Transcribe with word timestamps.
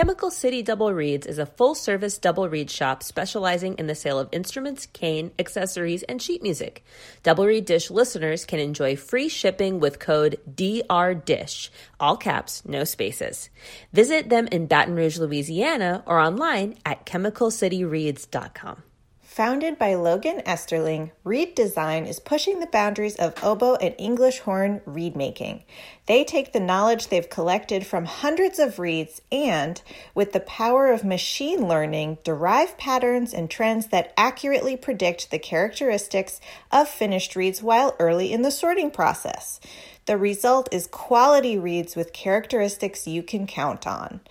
Chemical 0.00 0.30
City 0.30 0.62
Double 0.62 0.94
Reeds 0.94 1.26
is 1.26 1.38
a 1.38 1.44
full 1.44 1.74
service 1.74 2.16
double 2.16 2.48
reed 2.48 2.70
shop 2.70 3.02
specializing 3.02 3.74
in 3.74 3.86
the 3.86 3.94
sale 3.94 4.18
of 4.18 4.30
instruments, 4.32 4.86
cane, 4.86 5.30
accessories, 5.38 6.02
and 6.04 6.22
sheet 6.22 6.42
music. 6.42 6.82
Double 7.22 7.44
Reed 7.44 7.66
Dish 7.66 7.90
listeners 7.90 8.46
can 8.46 8.60
enjoy 8.60 8.96
free 8.96 9.28
shipping 9.28 9.78
with 9.78 9.98
code 9.98 10.40
DRDISH, 10.50 11.68
all 12.00 12.16
caps, 12.16 12.64
no 12.64 12.84
spaces. 12.84 13.50
Visit 13.92 14.30
them 14.30 14.46
in 14.46 14.68
Baton 14.68 14.94
Rouge, 14.94 15.18
Louisiana, 15.18 16.02
or 16.06 16.18
online 16.18 16.78
at 16.86 17.04
chemicalcityreeds.com. 17.04 18.82
Founded 19.30 19.78
by 19.78 19.94
Logan 19.94 20.42
Esterling, 20.44 21.12
Reed 21.22 21.54
Design 21.54 22.04
is 22.04 22.18
pushing 22.18 22.58
the 22.58 22.66
boundaries 22.66 23.14
of 23.14 23.32
oboe 23.44 23.76
and 23.76 23.94
English 23.96 24.40
horn 24.40 24.80
reed 24.84 25.14
making. 25.14 25.62
They 26.06 26.24
take 26.24 26.52
the 26.52 26.58
knowledge 26.58 27.06
they've 27.06 27.30
collected 27.30 27.86
from 27.86 28.06
hundreds 28.06 28.58
of 28.58 28.80
reeds 28.80 29.22
and, 29.30 29.80
with 30.16 30.32
the 30.32 30.40
power 30.40 30.90
of 30.90 31.04
machine 31.04 31.68
learning, 31.68 32.18
derive 32.24 32.76
patterns 32.76 33.32
and 33.32 33.48
trends 33.48 33.86
that 33.86 34.12
accurately 34.16 34.76
predict 34.76 35.30
the 35.30 35.38
characteristics 35.38 36.40
of 36.72 36.88
finished 36.88 37.36
reeds 37.36 37.62
while 37.62 37.94
early 38.00 38.32
in 38.32 38.42
the 38.42 38.50
sorting 38.50 38.90
process. 38.90 39.60
The 40.06 40.18
result 40.18 40.68
is 40.72 40.88
quality 40.88 41.56
reeds 41.56 41.94
with 41.94 42.12
characteristics 42.12 43.06
you 43.06 43.22
can 43.22 43.46
count 43.46 43.86
on. 43.86 44.22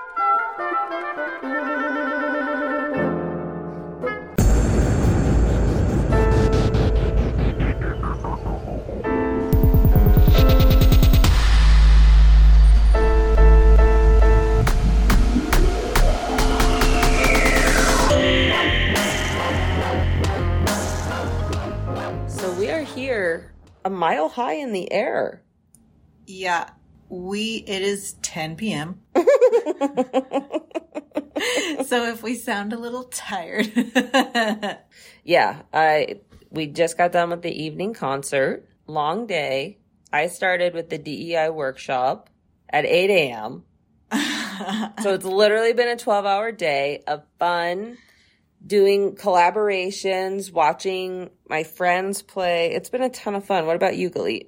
A 23.83 23.89
mile 23.89 24.29
high 24.29 24.53
in 24.53 24.71
the 24.73 24.91
air. 24.91 25.43
Yeah, 26.27 26.69
we 27.09 27.63
it 27.67 27.81
is 27.81 28.13
10 28.21 28.55
p.m. 28.55 29.01
so 31.85 32.05
if 32.05 32.23
we 32.23 32.35
sound 32.35 32.73
a 32.73 32.79
little 32.79 33.03
tired, 33.05 33.71
Yeah, 35.23 35.61
I 35.73 36.19
we 36.49 36.67
just 36.67 36.97
got 36.97 37.11
done 37.11 37.29
with 37.29 37.41
the 37.41 37.63
evening 37.63 37.93
concert. 37.93 38.67
Long 38.87 39.27
day. 39.27 39.77
I 40.13 40.27
started 40.27 40.73
with 40.73 40.89
the 40.89 40.97
DEI 40.97 41.49
workshop 41.49 42.29
at 42.69 42.85
8 42.85 43.09
a.m. 43.09 43.63
So 45.01 45.15
it's 45.15 45.25
literally 45.25 45.73
been 45.73 45.87
a 45.87 45.95
12 45.95 46.25
hour 46.25 46.51
day 46.51 47.01
of 47.07 47.23
fun, 47.39 47.97
doing 48.65 49.15
collaborations, 49.15 50.51
watching 50.51 51.29
my 51.49 51.63
friends 51.63 52.21
play. 52.21 52.71
It's 52.71 52.89
been 52.89 53.03
a 53.03 53.09
ton 53.09 53.35
of 53.35 53.45
fun. 53.45 53.65
What 53.65 53.75
about 53.75 53.97
you, 53.97 54.09
Galit? 54.09 54.47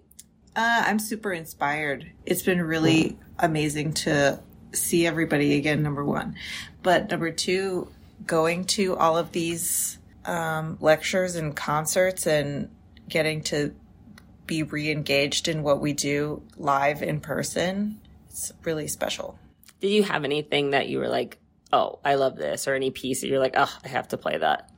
uh, 0.55 0.83
I'm 0.85 0.99
super 0.99 1.33
inspired. 1.33 2.11
It's 2.25 2.43
been 2.43 2.61
really 2.61 3.17
amazing 3.39 3.93
to 3.93 4.39
see 4.71 5.07
everybody 5.07 5.57
again. 5.57 5.81
Number 5.81 6.05
one, 6.05 6.35
but 6.81 7.09
number 7.09 7.31
two, 7.31 7.89
going 8.25 8.65
to 8.65 8.95
all 8.95 9.17
of 9.17 9.31
these 9.31 9.97
um, 10.25 10.77
lectures 10.79 11.35
and 11.35 11.55
concerts 11.55 12.27
and 12.27 12.69
getting 13.09 13.41
to 13.43 13.73
be 14.45 14.63
re-engaged 14.63 15.47
in 15.47 15.63
what 15.63 15.79
we 15.79 15.93
do 15.93 16.43
live 16.57 17.01
in 17.01 17.19
person. 17.19 17.99
It's 18.29 18.51
really 18.63 18.87
special. 18.87 19.39
Did 19.79 19.89
you 19.89 20.03
have 20.03 20.23
anything 20.23 20.71
that 20.71 20.87
you 20.87 20.99
were 20.99 21.07
like, 21.09 21.39
oh, 21.73 21.99
I 22.05 22.15
love 22.15 22.37
this, 22.37 22.67
or 22.67 22.75
any 22.75 22.91
piece 22.91 23.21
that 23.21 23.27
you're 23.27 23.39
like, 23.39 23.55
oh, 23.57 23.77
I 23.83 23.87
have 23.89 24.07
to 24.09 24.17
play 24.17 24.37
that? 24.37 24.69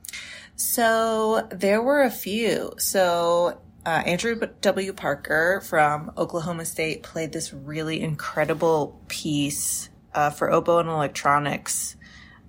So 0.56 1.46
there 1.50 1.82
were 1.82 2.02
a 2.02 2.10
few. 2.10 2.72
So 2.78 3.60
uh, 3.84 4.02
Andrew 4.04 4.40
W. 4.62 4.92
Parker 4.94 5.60
from 5.60 6.10
Oklahoma 6.16 6.64
State 6.64 7.02
played 7.02 7.32
this 7.32 7.52
really 7.52 8.00
incredible 8.00 9.00
piece 9.06 9.90
uh, 10.14 10.30
for 10.30 10.50
oboe 10.50 10.78
and 10.78 10.88
electronics 10.88 11.96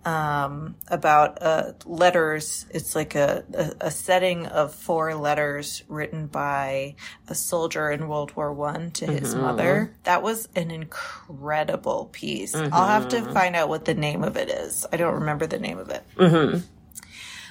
um, 0.08 0.76
about 0.88 1.42
uh, 1.42 1.74
letters. 1.86 2.66
It's 2.70 2.96
like 2.96 3.16
a, 3.16 3.44
a, 3.54 3.88
a 3.88 3.92
setting 3.92 4.46
of 4.46 4.74
four 4.74 5.14
letters 5.16 5.84
written 5.90 6.28
by 6.28 6.96
a 7.28 7.36
soldier 7.36 7.92
in 7.92 8.08
World 8.08 8.34
War 8.34 8.54
One 8.54 8.92
to 8.92 9.06
his 9.06 9.36
mother. 9.36 9.94
That 10.04 10.24
was 10.24 10.48
an 10.56 10.72
incredible 10.72 12.10
piece. 12.14 12.56
I'll 12.56 12.88
have 12.88 13.10
to 13.10 13.22
find 13.34 13.58
out 13.58 13.68
what 13.68 13.84
the 13.84 13.96
name 13.96 14.24
of 14.24 14.38
it 14.38 14.50
is. 14.50 14.86
I 14.94 14.96
don't 14.96 15.16
remember 15.16 15.46
the 15.46 15.60
name 15.60 15.78
of 15.78 15.90
it 15.90 16.04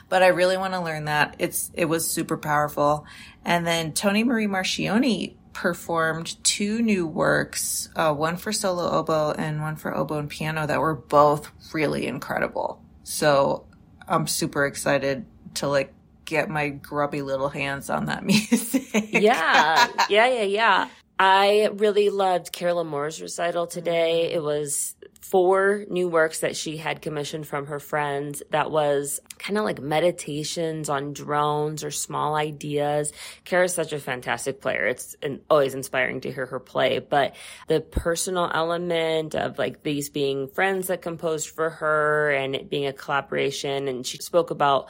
but 0.09 0.23
I 0.23 0.29
really 0.29 0.57
want 0.57 0.75
to 0.75 0.81
learn 0.81 1.07
that. 1.07 1.37
It's 1.39 1.71
it 1.75 1.87
was 1.87 2.09
super 2.09 2.37
powerful. 2.37 3.07
And 3.45 3.67
then 3.67 3.93
Toni 3.93 4.25
Marie 4.25 4.47
Marchioni 4.47 5.35
performed 5.57 6.37
two 6.45 6.83
new 6.83 7.07
works, 7.07 7.89
uh, 7.97 8.13
one 8.13 8.37
for 8.37 8.53
solo 8.53 8.91
oboe 8.91 9.33
and 9.33 9.63
one 9.63 9.75
for 9.75 9.97
oboe 9.97 10.19
and 10.19 10.29
piano 10.29 10.67
that 10.67 10.81
were 10.81 10.95
both 10.95 11.51
really 11.73 12.07
incredible. 12.07 12.79
So 13.05 13.65
I'm 14.07 14.27
super 14.27 14.67
excited 14.67 15.25
to 15.55 15.69
like 15.69 15.95
get 16.27 16.51
my 16.51 16.69
grubby 16.69 17.23
little 17.23 17.49
hands 17.49 17.89
on 17.89 18.05
that 18.07 18.23
music. 18.27 18.85
yeah, 19.13 19.89
yeah, 20.11 20.27
yeah, 20.29 20.43
yeah. 20.43 20.89
I 21.19 21.71
really 21.73 22.11
loved 22.11 22.53
Kara 22.53 22.75
LaMoure's 22.75 23.23
recital 23.23 23.67
today. 23.67 24.33
It 24.33 24.43
was 24.43 24.95
four 25.31 25.85
new 25.89 26.09
works 26.09 26.41
that 26.41 26.55
she 26.57 26.77
had 26.77 27.03
commissioned 27.03 27.47
from 27.47 27.67
her 27.67 27.81
friends 27.81 28.43
that 28.51 28.71
was 28.71 29.21
kind 29.39 29.59
of 29.59 29.65
like 29.65 29.81
meditations 29.81 30.89
on 30.89 31.13
drones 31.13 31.83
or 31.83 31.91
small 31.91 32.37
ideas. 32.37 33.13
Kara's 33.45 33.75
such 33.75 33.93
a 33.93 33.99
fantastic 33.99 34.61
player. 34.61 34.87
It's 34.87 35.17
an, 35.23 35.41
always 35.51 35.75
inspiring 35.75 36.21
to 36.21 36.33
hear 36.33 36.47
her 36.47 36.61
play, 36.61 37.01
but 37.01 37.35
the 37.67 37.81
personal 37.81 38.49
element 38.55 39.35
of 39.35 39.59
like 39.59 39.83
these 39.83 40.11
being 40.11 40.47
friends 40.47 40.87
that 40.87 41.03
composed 41.03 41.51
for 41.51 41.71
her 41.71 42.31
and 42.31 42.55
it 42.55 42.71
being 42.71 42.87
a 42.87 42.93
collaboration. 42.93 43.89
And 43.89 44.07
she 44.07 44.19
spoke 44.19 44.51
about 44.51 44.89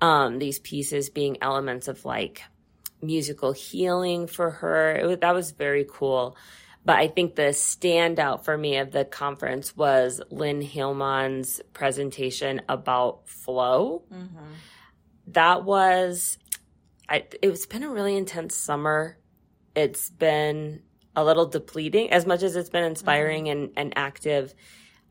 um, 0.00 0.38
these 0.38 0.58
pieces 0.58 1.10
being 1.10 1.36
elements 1.42 1.88
of 1.88 2.04
like 2.06 2.42
musical 3.02 3.52
healing 3.52 4.28
for 4.28 4.50
her. 4.50 5.00
Was, 5.06 5.18
that 5.18 5.34
was 5.34 5.50
very 5.50 5.86
cool. 5.88 6.36
But 6.84 6.98
I 6.98 7.08
think 7.08 7.34
the 7.34 7.52
standout 7.52 8.44
for 8.44 8.58
me 8.58 8.76
of 8.76 8.90
the 8.90 9.04
conference 9.04 9.74
was 9.74 10.20
Lynn 10.30 10.60
Hileman's 10.60 11.62
presentation 11.72 12.60
about 12.68 13.26
flow. 13.28 14.04
Mm-hmm. 14.12 14.52
That 15.28 15.64
was, 15.64 16.36
I, 17.08 17.24
it's 17.42 17.64
been 17.64 17.84
a 17.84 17.88
really 17.88 18.16
intense 18.16 18.54
summer. 18.54 19.16
It's 19.74 20.10
been 20.10 20.82
a 21.16 21.24
little 21.24 21.46
depleting 21.46 22.10
as 22.10 22.26
much 22.26 22.42
as 22.42 22.54
it's 22.54 22.70
been 22.70 22.84
inspiring 22.84 23.44
mm-hmm. 23.44 23.62
and, 23.62 23.70
and 23.76 23.92
active. 23.96 24.54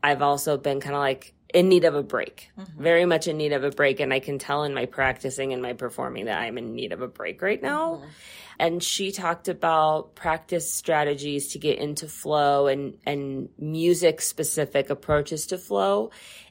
I've 0.02 0.22
also 0.22 0.56
been 0.56 0.80
kind 0.80 0.94
of 0.94 1.00
like 1.00 1.33
in 1.54 1.68
need 1.68 1.84
of 1.84 1.94
a 1.94 2.02
break, 2.02 2.50
very 2.76 3.06
much 3.06 3.28
in 3.28 3.36
need 3.36 3.52
of 3.52 3.62
a 3.62 3.70
break. 3.70 4.00
And 4.00 4.12
I 4.12 4.18
can 4.18 4.38
tell 4.38 4.64
in 4.64 4.74
my 4.74 4.86
practicing 4.86 5.52
and 5.52 5.62
my 5.62 5.72
performing 5.72 6.24
that 6.26 6.40
I'm 6.40 6.58
in 6.58 6.74
need 6.74 6.92
of 6.92 7.00
a 7.00 7.06
break 7.06 7.40
right 7.40 7.62
now. 7.62 8.02
And 8.58 8.82
she 8.82 9.12
talked 9.12 9.48
about 9.48 10.16
practice 10.16 10.70
strategies 10.70 11.52
to 11.52 11.58
get 11.60 11.78
into 11.78 12.08
flow 12.08 12.66
and, 12.66 12.98
and 13.06 13.48
music 13.56 14.20
specific 14.20 14.90
approaches 14.90 15.46
to 15.46 15.58
flow 15.58 16.10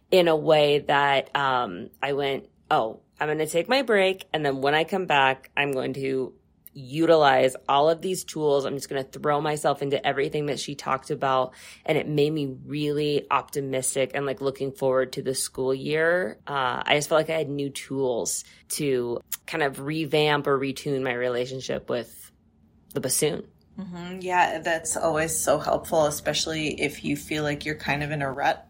in 0.09 0.29
a 0.29 0.35
way 0.35 0.79
that 0.79 1.35
um, 1.35 1.89
I 2.01 2.13
went, 2.13 2.47
oh, 2.71 3.01
I'm 3.19 3.27
going 3.27 3.39
to 3.39 3.47
take 3.47 3.67
my 3.67 3.81
break. 3.81 4.25
And 4.33 4.45
then 4.45 4.61
when 4.61 4.73
I 4.73 4.85
come 4.85 5.05
back, 5.05 5.51
I'm 5.55 5.71
going 5.71 5.93
to 5.95 6.33
utilize 6.73 7.55
all 7.67 7.89
of 7.89 8.01
these 8.01 8.23
tools. 8.23 8.65
I'm 8.65 8.75
just 8.75 8.89
going 8.89 9.03
to 9.03 9.19
throw 9.19 9.41
myself 9.41 9.81
into 9.81 10.05
everything 10.05 10.47
that 10.47 10.59
she 10.59 10.75
talked 10.75 11.11
about. 11.11 11.53
And 11.85 11.97
it 11.97 12.07
made 12.07 12.31
me 12.31 12.55
really 12.65 13.27
optimistic 13.29 14.11
and 14.13 14.25
like 14.25 14.41
looking 14.41 14.71
forward 14.71 15.13
to 15.13 15.21
the 15.21 15.35
school 15.35 15.73
year. 15.73 16.39
Uh, 16.47 16.83
I 16.85 16.95
just 16.95 17.09
felt 17.09 17.19
like 17.19 17.29
I 17.29 17.37
had 17.37 17.49
new 17.49 17.69
tools 17.69 18.43
to 18.69 19.21
kind 19.45 19.63
of 19.63 19.79
revamp 19.79 20.47
or 20.47 20.59
retune 20.59 21.03
my 21.03 21.13
relationship 21.13 21.89
with 21.89 22.31
the 22.93 23.01
bassoon. 23.01 23.43
Yeah, 24.19 24.59
that's 24.59 24.95
always 24.95 25.35
so 25.37 25.57
helpful, 25.57 26.05
especially 26.05 26.79
if 26.79 27.03
you 27.03 27.17
feel 27.17 27.43
like 27.43 27.65
you're 27.65 27.75
kind 27.75 28.03
of 28.03 28.11
in 28.11 28.21
a 28.21 28.31
rut 28.31 28.67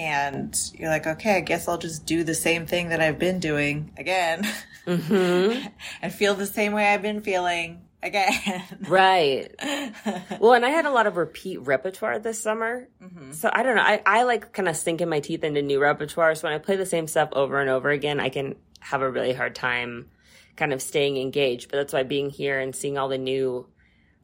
and 0.00 0.56
you're 0.74 0.88
like, 0.88 1.06
okay, 1.06 1.36
I 1.36 1.40
guess 1.40 1.68
I'll 1.68 1.76
just 1.78 2.06
do 2.06 2.24
the 2.24 2.34
same 2.34 2.64
thing 2.64 2.88
that 2.88 3.00
I've 3.00 3.18
been 3.18 3.38
doing 3.38 3.92
again 3.98 4.46
Mm-hmm. 4.86 5.68
and 6.02 6.12
feel 6.12 6.34
the 6.34 6.46
same 6.46 6.72
way 6.72 6.86
I've 6.86 7.02
been 7.02 7.20
feeling 7.20 7.82
again. 8.02 8.62
Right. 8.88 9.54
Well, 10.40 10.54
and 10.54 10.64
I 10.64 10.70
had 10.70 10.86
a 10.86 10.90
lot 10.90 11.06
of 11.06 11.18
repeat 11.18 11.58
repertoire 11.58 12.18
this 12.18 12.40
summer. 12.40 12.88
So 13.32 13.50
I 13.52 13.62
don't 13.62 13.76
know. 13.76 13.82
I, 13.82 14.00
I 14.06 14.22
like 14.22 14.52
kind 14.54 14.68
of 14.68 14.76
sinking 14.76 15.10
my 15.10 15.20
teeth 15.20 15.44
into 15.44 15.60
new 15.60 15.78
repertoire. 15.78 16.34
So 16.34 16.48
when 16.48 16.54
I 16.54 16.58
play 16.58 16.76
the 16.76 16.86
same 16.86 17.06
stuff 17.06 17.28
over 17.32 17.60
and 17.60 17.68
over 17.68 17.90
again, 17.90 18.20
I 18.20 18.30
can 18.30 18.54
have 18.78 19.02
a 19.02 19.10
really 19.10 19.34
hard 19.34 19.54
time 19.54 20.08
kind 20.56 20.72
of 20.72 20.80
staying 20.80 21.18
engaged. 21.18 21.70
But 21.70 21.76
that's 21.76 21.92
why 21.92 22.04
being 22.04 22.30
here 22.30 22.58
and 22.58 22.74
seeing 22.74 22.96
all 22.96 23.08
the 23.08 23.18
new 23.18 23.66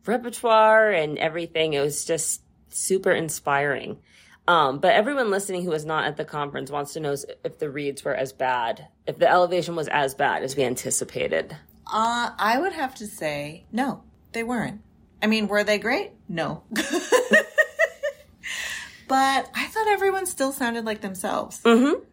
repertoire 0.06 0.90
and 0.90 1.19
everything, 1.19 1.75
it 1.75 1.81
was 1.81 2.06
just 2.06 2.40
super 2.70 3.12
inspiring. 3.12 3.99
Um, 4.48 4.78
but 4.78 4.93
everyone 4.93 5.31
listening 5.31 5.64
who 5.64 5.70
was 5.70 5.84
not 5.84 6.04
at 6.04 6.16
the 6.16 6.25
conference 6.25 6.70
wants 6.70 6.93
to 6.93 7.00
know 7.00 7.16
if 7.44 7.58
the 7.58 7.69
reeds 7.69 8.04
were 8.04 8.14
as 8.14 8.32
bad, 8.32 8.88
if 9.06 9.19
the 9.19 9.28
elevation 9.28 9.75
was 9.75 9.88
as 9.88 10.14
bad 10.14 10.43
as 10.43 10.56
we 10.56 10.62
anticipated. 10.62 11.56
Uh, 11.93 12.31
I 12.38 12.58
would 12.58 12.72
have 12.72 12.94
to 12.96 13.06
say 13.06 13.64
no, 13.72 14.04
they 14.32 14.43
weren't. 14.43 14.82
I 15.22 15.26
mean, 15.26 15.48
were 15.48 15.64
they 15.64 15.78
great? 15.78 16.12
No. 16.28 16.62
but 16.70 16.82
I 19.08 19.66
thought 19.66 19.88
everyone 19.88 20.26
still 20.26 20.52
sounded 20.52 20.84
like 20.84 21.00
themselves. 21.00 21.60
Mm-hmm. 21.62 22.04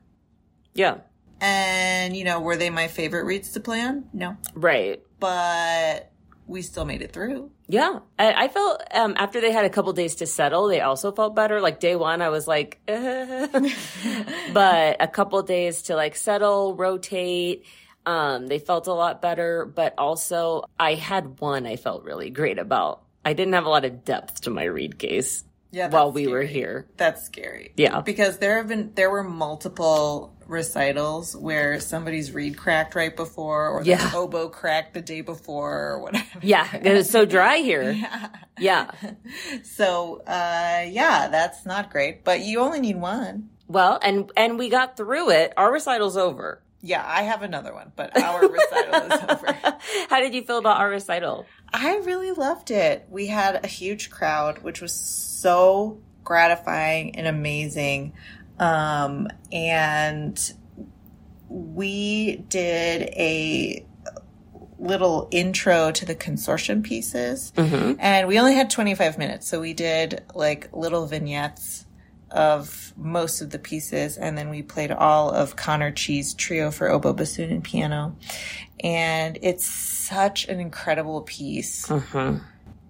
Yeah. 0.74 0.98
And, 1.42 2.16
you 2.16 2.24
know, 2.24 2.40
were 2.40 2.56
they 2.56 2.70
my 2.70 2.88
favorite 2.88 3.26
reeds 3.26 3.52
to 3.52 3.60
play 3.60 3.82
on? 3.82 4.06
No. 4.14 4.38
Right. 4.56 5.04
But 5.20 6.13
we 6.54 6.62
still 6.62 6.86
made 6.86 7.02
it 7.02 7.12
through. 7.12 7.52
Yeah, 7.68 8.00
I, 8.18 8.46
I 8.46 8.48
felt 8.48 8.82
um, 8.94 9.16
after 9.18 9.42
they 9.42 9.52
had 9.52 9.66
a 9.66 9.70
couple 9.70 9.92
days 9.92 10.16
to 10.18 10.26
settle, 10.26 10.68
they 10.68 10.80
also 10.80 11.12
felt 11.12 11.36
better. 11.36 11.60
Like 11.60 11.80
day 11.82 11.96
one, 11.98 12.22
I 12.22 12.30
was 12.30 12.48
like, 12.48 12.80
"Uh." 12.88 13.48
but 14.54 14.98
a 15.02 15.08
couple 15.08 15.42
days 15.44 15.82
to 15.84 15.96
like 15.96 16.16
settle, 16.16 16.76
rotate, 16.76 17.66
um, 18.06 18.48
they 18.48 18.60
felt 18.60 18.88
a 18.88 18.94
lot 18.94 19.22
better. 19.22 19.66
But 19.66 19.96
also, 19.98 20.64
I 20.80 20.94
had 20.94 21.42
one 21.42 21.66
I 21.66 21.76
felt 21.76 22.04
really 22.04 22.30
great 22.30 22.60
about. 22.60 23.02
I 23.26 23.34
didn't 23.34 23.54
have 23.54 23.66
a 23.66 23.70
lot 23.70 23.86
of 23.86 24.06
depth 24.06 24.42
to 24.42 24.50
my 24.50 24.64
reed 24.66 25.00
case 25.00 25.44
Yeah. 25.72 25.90
while 25.90 26.12
we 26.12 26.28
were 26.28 26.44
here. 26.44 26.88
That's 26.98 27.24
scary. 27.24 27.74
Yeah. 27.78 28.02
Because 28.02 28.38
there 28.38 28.58
have 28.58 28.68
been, 28.68 28.92
there 28.96 29.10
were 29.10 29.24
multiple 29.24 30.36
recitals 30.54 31.36
where 31.36 31.80
somebody's 31.82 32.32
reed 32.32 32.56
cracked 32.58 32.96
right 32.96 33.14
before 33.16 33.68
or 33.70 33.84
the 33.84 33.90
Yeah. 33.90 34.12
oboe 34.14 34.48
cracked 34.50 34.94
the 34.94 35.02
day 35.02 35.22
before 35.22 35.72
or 35.90 36.00
whatever. 36.02 36.40
Yeah, 36.42 36.68
it 36.76 36.94
was 36.94 37.10
so 37.10 37.26
dry 37.26 37.58
here. 37.58 37.96
Yeah. 38.60 38.92
So, 39.64 40.22
uh, 40.28 40.86
yeah, 40.88 41.28
that's 41.30 41.66
not 41.66 41.90
great, 41.92 42.24
but 42.24 42.42
you 42.42 42.60
only 42.60 42.80
need 42.80 42.98
one. 43.02 43.50
Well, 43.68 43.98
and 44.02 44.32
and 44.38 44.60
we 44.60 44.70
got 44.70 44.96
through 44.96 45.32
it. 45.32 45.54
Our 45.58 45.72
recital's 45.74 46.18
over. 46.18 46.62
Yeah, 46.82 47.04
I 47.06 47.24
have 47.24 47.42
another 47.44 47.74
one, 47.74 47.92
but 47.96 48.16
our 48.22 48.42
recital 48.48 49.02
is 49.12 49.22
over. 49.30 49.78
How 50.10 50.20
did 50.20 50.34
you 50.36 50.44
feel 50.44 50.58
about 50.60 50.78
our 50.78 50.90
recital? 50.90 51.46
I 51.74 51.98
really 51.98 52.32
loved 52.32 52.70
it. 52.72 53.08
We 53.10 53.28
had 53.28 53.64
a 53.64 53.68
huge 53.68 54.12
crowd, 54.12 54.60
which 54.60 54.82
was 54.82 54.94
so 54.94 56.00
gratifying 56.24 57.16
and 57.16 57.26
amazing. 57.26 58.14
Um, 58.60 59.28
and 59.52 60.54
we 61.50 62.38
did 62.50 63.02
a 63.16 63.86
little 64.80 65.30
intro 65.32 65.92
to 65.92 66.06
the 66.06 66.16
consortium 66.16 66.84
pieces 66.84 67.54
mm-hmm. 67.56 67.94
and 68.00 68.28
we 68.28 68.38
only 68.38 68.56
had 68.56 68.70
25 68.70 69.18
minutes. 69.18 69.48
So 69.48 69.62
we 69.62 69.74
did 69.74 70.24
like 70.36 70.70
little 70.74 71.06
vignettes 71.06 71.86
of 72.30 72.94
most 72.98 73.42
of 73.42 73.52
the 73.52 73.60
pieces 73.60 74.18
and 74.18 74.38
then 74.38 74.50
we 74.50 74.62
played 74.62 74.92
all 74.92 75.30
of 75.30 75.56
Connor 75.56 75.92
Chee's 75.92 76.34
trio 76.34 76.72
for 76.72 76.90
oboe, 76.90 77.14
bassoon, 77.14 77.52
and 77.52 77.64
piano. 77.64 78.18
And 78.84 79.38
it's 79.42 79.66
such 79.66 80.48
an 80.50 80.60
incredible 80.60 81.22
piece 81.22 81.88
mm-hmm. 81.88 82.44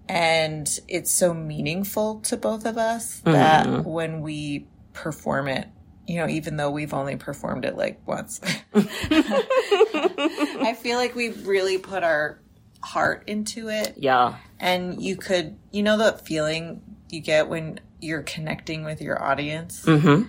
and 0.08 0.80
it's 0.88 1.12
so 1.12 1.32
meaningful 1.32 2.20
to 2.22 2.36
both 2.36 2.66
of 2.66 2.76
us 2.76 3.20
mm-hmm. 3.20 3.32
that 3.32 3.84
when 3.84 4.20
we 4.20 4.66
perform 4.94 5.48
it 5.48 5.68
you 6.06 6.16
know 6.16 6.26
even 6.28 6.56
though 6.56 6.70
we've 6.70 6.94
only 6.94 7.16
performed 7.16 7.64
it 7.66 7.76
like 7.76 8.00
once 8.06 8.40
i 8.74 10.74
feel 10.80 10.96
like 10.98 11.14
we 11.14 11.30
really 11.30 11.78
put 11.78 12.02
our 12.02 12.38
heart 12.82 13.24
into 13.26 13.68
it 13.68 13.94
Yeah. 13.96 14.36
and 14.60 15.02
you 15.02 15.16
could 15.16 15.56
you 15.70 15.82
know 15.82 15.96
the 15.98 16.12
feeling 16.18 16.82
you 17.10 17.20
get 17.20 17.48
when 17.48 17.80
you're 18.00 18.22
connecting 18.22 18.84
with 18.84 19.00
your 19.00 19.22
audience 19.22 19.84
Mm-hmm. 19.84 20.28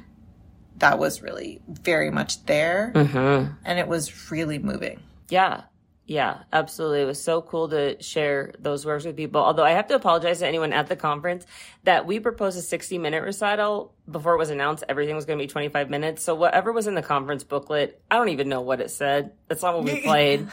that 0.78 1.00
was 1.00 1.22
really 1.22 1.62
very 1.68 2.12
much 2.12 2.46
there 2.46 2.92
Mm-hmm. 2.96 3.54
and 3.66 3.80
it 3.80 3.88
was 3.88 4.32
really 4.32 4.60
moving 4.60 5.02
Yeah. 5.30 5.64
Yeah, 6.08 6.44
absolutely. 6.54 7.02
It 7.02 7.06
was 7.06 7.24
so 7.24 7.42
cool 7.42 7.70
to 7.70 8.02
share 8.02 8.54
those 8.60 8.86
works 8.86 9.06
with 9.06 9.16
people. 9.16 9.42
Although 9.42 9.64
I 9.64 9.72
have 9.72 9.88
to 9.88 9.96
apologize 9.96 10.40
to 10.40 10.48
anyone 10.48 10.72
at 10.72 10.88
the 10.88 10.96
conference 10.96 11.48
that 11.84 12.06
we 12.06 12.20
proposed 12.20 12.60
a 12.60 12.62
60 12.62 13.00
minute 13.00 13.24
recital 13.24 13.92
before 14.10 14.36
it 14.36 14.38
was 14.38 14.52
announced 14.52 14.84
everything 14.88 15.16
was 15.16 15.26
going 15.26 15.40
to 15.40 15.44
be 15.44 15.48
25 15.48 15.90
minutes. 15.90 16.24
So 16.24 16.36
whatever 16.36 16.72
was 16.72 16.86
in 16.86 16.94
the 16.94 17.02
conference 17.02 17.44
booklet, 17.44 18.00
I 18.12 18.18
don't 18.18 18.30
even 18.30 18.50
know 18.50 18.62
what 18.62 18.82
it 18.82 18.92
said. 18.92 19.32
That's 19.48 19.64
not 19.64 19.76
what 19.76 19.84
we 19.84 20.02
played. 20.04 20.48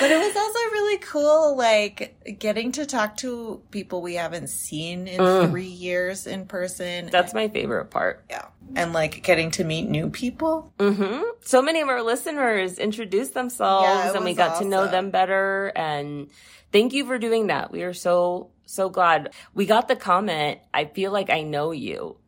But 0.00 0.10
it 0.10 0.18
was 0.18 0.36
also 0.36 0.58
really 0.72 0.98
cool, 0.98 1.56
like 1.56 2.38
getting 2.38 2.72
to 2.72 2.84
talk 2.84 3.16
to 3.18 3.62
people 3.70 4.02
we 4.02 4.16
haven't 4.16 4.48
seen 4.48 5.06
in 5.06 5.18
mm. 5.18 5.48
three 5.48 5.64
years 5.64 6.26
in 6.26 6.44
person. 6.44 7.08
That's 7.10 7.32
my 7.32 7.48
favorite 7.48 7.86
part. 7.86 8.22
yeah. 8.28 8.48
And 8.76 8.92
like 8.92 9.22
getting 9.22 9.50
to 9.52 9.64
meet 9.64 9.88
new 9.88 10.10
people. 10.10 10.72
hmm 10.80 11.22
So 11.42 11.62
many 11.62 11.80
of 11.80 11.88
our 11.88 12.02
listeners 12.02 12.78
introduced 12.78 13.34
themselves 13.34 13.86
Yeah, 13.86 14.14
and 14.14 14.24
we 14.24 14.34
got 14.34 14.60
to 14.60 14.64
know 14.64 14.86
them 14.88 15.10
better. 15.10 15.72
And 15.76 16.30
thank 16.72 16.92
you 16.92 17.06
for 17.06 17.18
doing 17.18 17.48
that. 17.48 17.70
We 17.70 17.82
are 17.82 17.94
so, 17.94 18.50
so 18.66 18.88
glad. 18.88 19.32
We 19.54 19.66
got 19.66 19.88
the 19.88 19.96
comment, 19.96 20.58
I 20.72 20.86
feel 20.86 21.12
like 21.12 21.30
I 21.30 21.42
know 21.42 21.70
you. 21.70 22.18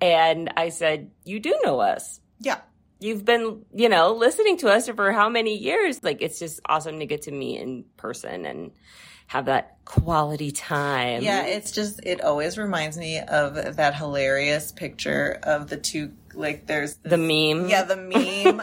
And 0.00 0.52
I 0.56 0.70
said, 0.70 1.12
You 1.24 1.38
do 1.38 1.58
know 1.62 1.80
us. 1.80 2.20
Yeah. 2.40 2.58
You've 2.98 3.24
been, 3.24 3.64
you 3.74 3.88
know, 3.88 4.14
listening 4.14 4.58
to 4.58 4.68
us 4.68 4.88
for 4.88 5.12
how 5.12 5.28
many 5.28 5.56
years? 5.56 6.02
Like, 6.04 6.22
it's 6.22 6.38
just 6.38 6.60
awesome 6.68 7.00
to 7.00 7.06
get 7.06 7.22
to 7.22 7.32
meet 7.32 7.60
in 7.60 7.84
person 7.96 8.46
and 8.46 8.70
have 9.32 9.46
that 9.46 9.78
quality 9.86 10.50
time. 10.50 11.22
Yeah. 11.22 11.46
It's 11.46 11.70
just, 11.70 12.00
it 12.04 12.20
always 12.20 12.58
reminds 12.58 12.98
me 12.98 13.18
of 13.18 13.76
that 13.76 13.94
hilarious 13.94 14.72
picture 14.72 15.38
of 15.42 15.70
the 15.70 15.78
two, 15.78 16.12
like 16.34 16.66
there's 16.66 16.96
The 16.96 17.16
meme. 17.16 17.70
Yeah, 17.70 17.84
the 17.84 17.96
meme. 17.96 18.60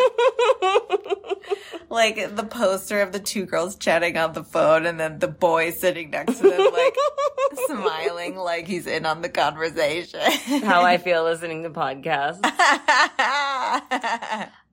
like 1.89 2.35
the 2.35 2.43
poster 2.43 3.01
of 3.01 3.11
the 3.11 3.19
two 3.19 3.47
girls 3.47 3.77
chatting 3.77 4.15
on 4.15 4.33
the 4.33 4.43
phone 4.43 4.85
and 4.85 4.99
then 4.99 5.17
the 5.17 5.27
boy 5.27 5.71
sitting 5.71 6.11
next 6.11 6.37
to 6.37 6.43
them, 6.47 6.71
like 6.71 6.95
smiling 7.65 8.35
like 8.35 8.67
he's 8.67 8.85
in 8.85 9.07
on 9.07 9.23
the 9.23 9.29
conversation. 9.29 10.21
How 10.61 10.83
I 10.83 10.99
feel 10.99 11.23
listening 11.23 11.63
to 11.63 11.71
podcasts. 11.71 12.45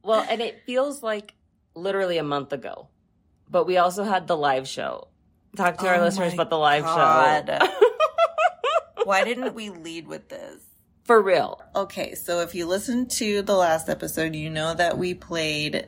Well, 0.02 0.26
and 0.28 0.42
it 0.42 0.62
feels 0.66 1.02
like 1.02 1.32
literally 1.74 2.18
a 2.18 2.22
month 2.22 2.52
ago. 2.52 2.88
But 3.48 3.66
we 3.66 3.78
also 3.78 4.04
had 4.04 4.26
the 4.26 4.36
live 4.36 4.68
show. 4.68 5.08
Talk 5.56 5.78
to 5.78 5.88
our 5.88 5.96
Oh 5.96 6.02
listeners 6.02 6.34
about 6.34 6.50
the 6.50 6.58
live 6.58 6.84
God. 6.84 7.58
show. 7.60 9.04
Why 9.04 9.24
didn't 9.24 9.54
we 9.54 9.70
lead 9.70 10.06
with 10.06 10.28
this? 10.28 10.62
For 11.04 11.20
real. 11.22 11.62
Okay, 11.74 12.14
so 12.14 12.40
if 12.40 12.54
you 12.54 12.66
listened 12.66 13.10
to 13.12 13.42
the 13.42 13.54
last 13.56 13.88
episode, 13.88 14.34
you 14.34 14.50
know 14.50 14.74
that 14.74 14.98
we 14.98 15.14
played 15.14 15.86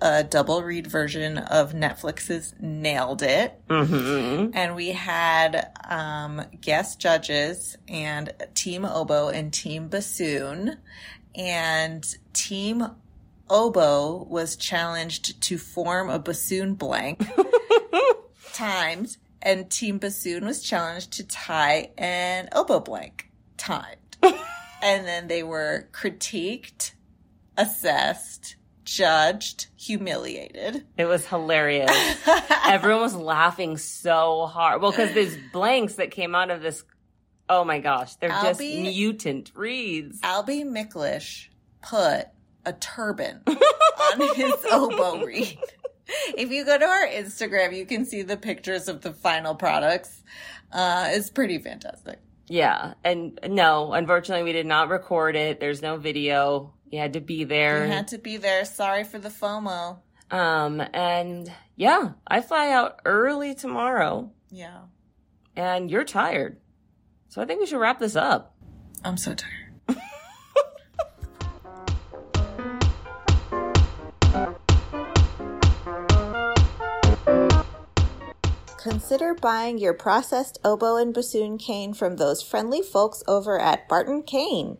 a 0.00 0.22
double 0.22 0.62
reed 0.62 0.86
version 0.86 1.38
of 1.38 1.72
Netflix's 1.72 2.54
Nailed 2.60 3.22
It. 3.22 3.60
hmm 3.68 4.50
And 4.52 4.74
we 4.76 4.88
had 4.90 5.72
um, 5.88 6.42
guest 6.60 7.00
judges 7.00 7.76
and 7.88 8.32
Team 8.54 8.84
Oboe 8.84 9.28
and 9.28 9.52
Team 9.52 9.88
Bassoon. 9.88 10.78
And 11.34 12.06
Team 12.32 12.86
Oboe 13.50 14.24
was 14.28 14.54
challenged 14.56 15.40
to 15.42 15.58
form 15.58 16.08
a 16.10 16.18
bassoon 16.20 16.74
blank 16.74 17.26
timed. 18.54 19.16
And 19.42 19.70
Team 19.70 19.98
Bassoon 19.98 20.46
was 20.46 20.62
challenged 20.62 21.12
to 21.14 21.26
tie 21.26 21.90
an 21.98 22.48
oboe 22.52 22.80
blank 22.80 23.30
timed. 23.58 23.98
and 24.22 25.06
then 25.06 25.28
they 25.28 25.42
were 25.42 25.88
critiqued, 25.92 26.92
assessed, 27.58 28.56
judged, 28.84 29.66
humiliated. 29.76 30.86
It 30.96 31.04
was 31.04 31.26
hilarious. 31.26 31.90
Everyone 32.66 33.02
was 33.02 33.16
laughing 33.16 33.76
so 33.76 34.46
hard. 34.46 34.80
Well, 34.80 34.92
because 34.92 35.12
there's 35.12 35.36
blanks 35.52 35.96
that 35.96 36.10
came 36.10 36.34
out 36.34 36.50
of 36.50 36.62
this. 36.62 36.84
Oh 37.48 37.64
my 37.64 37.80
gosh. 37.80 38.14
They're 38.16 38.30
just 38.30 38.60
mutant 38.60 39.52
reeds. 39.54 40.20
Albie 40.22 40.64
Micklich 40.64 41.48
put 41.82 42.28
a 42.64 42.72
turban 42.72 43.42
on 43.46 44.34
his 44.34 44.54
oboe 44.70 45.24
reed. 45.24 45.58
If 46.36 46.50
you 46.50 46.64
go 46.64 46.76
to 46.78 46.84
our 46.84 47.06
Instagram, 47.06 47.76
you 47.76 47.86
can 47.86 48.04
see 48.04 48.22
the 48.22 48.36
pictures 48.36 48.88
of 48.88 49.00
the 49.00 49.12
final 49.12 49.54
products. 49.54 50.22
Uh, 50.72 51.08
it's 51.10 51.30
pretty 51.30 51.58
fantastic. 51.58 52.18
Yeah. 52.46 52.94
And 53.04 53.38
no, 53.48 53.92
unfortunately, 53.92 54.44
we 54.44 54.52
did 54.52 54.66
not 54.66 54.88
record 54.90 55.34
it. 55.36 55.60
There's 55.60 55.80
no 55.80 55.96
video. 55.96 56.74
You 56.90 56.98
had 56.98 57.14
to 57.14 57.20
be 57.20 57.44
there. 57.44 57.86
You 57.86 57.92
had 57.92 58.08
to 58.08 58.18
be 58.18 58.36
there. 58.36 58.64
Sorry 58.64 59.04
for 59.04 59.18
the 59.18 59.30
FOMO. 59.30 59.98
Um, 60.30 60.82
and 60.92 61.50
yeah, 61.76 62.12
I 62.26 62.40
fly 62.40 62.70
out 62.70 63.00
early 63.04 63.54
tomorrow 63.54 64.30
Yeah. 64.50 64.82
and 65.56 65.90
you're 65.90 66.04
tired. 66.04 66.58
So 67.28 67.40
I 67.42 67.46
think 67.46 67.60
we 67.60 67.66
should 67.66 67.80
wrap 67.80 67.98
this 67.98 68.16
up. 68.16 68.54
I'm 69.04 69.16
so 69.16 69.34
tired. 69.34 69.63
Consider 78.84 79.32
buying 79.32 79.78
your 79.78 79.94
processed 79.94 80.58
oboe 80.62 80.96
and 80.96 81.14
bassoon 81.14 81.56
cane 81.56 81.94
from 81.94 82.16
those 82.16 82.42
friendly 82.42 82.82
folks 82.82 83.24
over 83.26 83.58
at 83.58 83.88
Barton 83.88 84.22
Cane. 84.22 84.76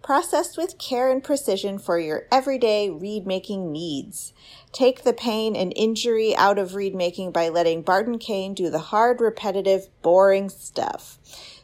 Processed 0.00 0.56
with 0.56 0.78
care 0.78 1.10
and 1.10 1.22
precision 1.22 1.78
for 1.78 1.98
your 1.98 2.26
everyday 2.32 2.88
reed 2.88 3.26
making 3.26 3.70
needs. 3.70 4.32
Take 4.72 5.04
the 5.04 5.12
pain 5.12 5.54
and 5.54 5.70
injury 5.76 6.34
out 6.34 6.58
of 6.58 6.74
reed 6.74 6.94
making 6.94 7.32
by 7.32 7.50
letting 7.50 7.82
Barton 7.82 8.18
Cane 8.18 8.54
do 8.54 8.70
the 8.70 8.78
hard, 8.78 9.20
repetitive, 9.20 9.90
boring 10.00 10.48
stuff. 10.48 11.18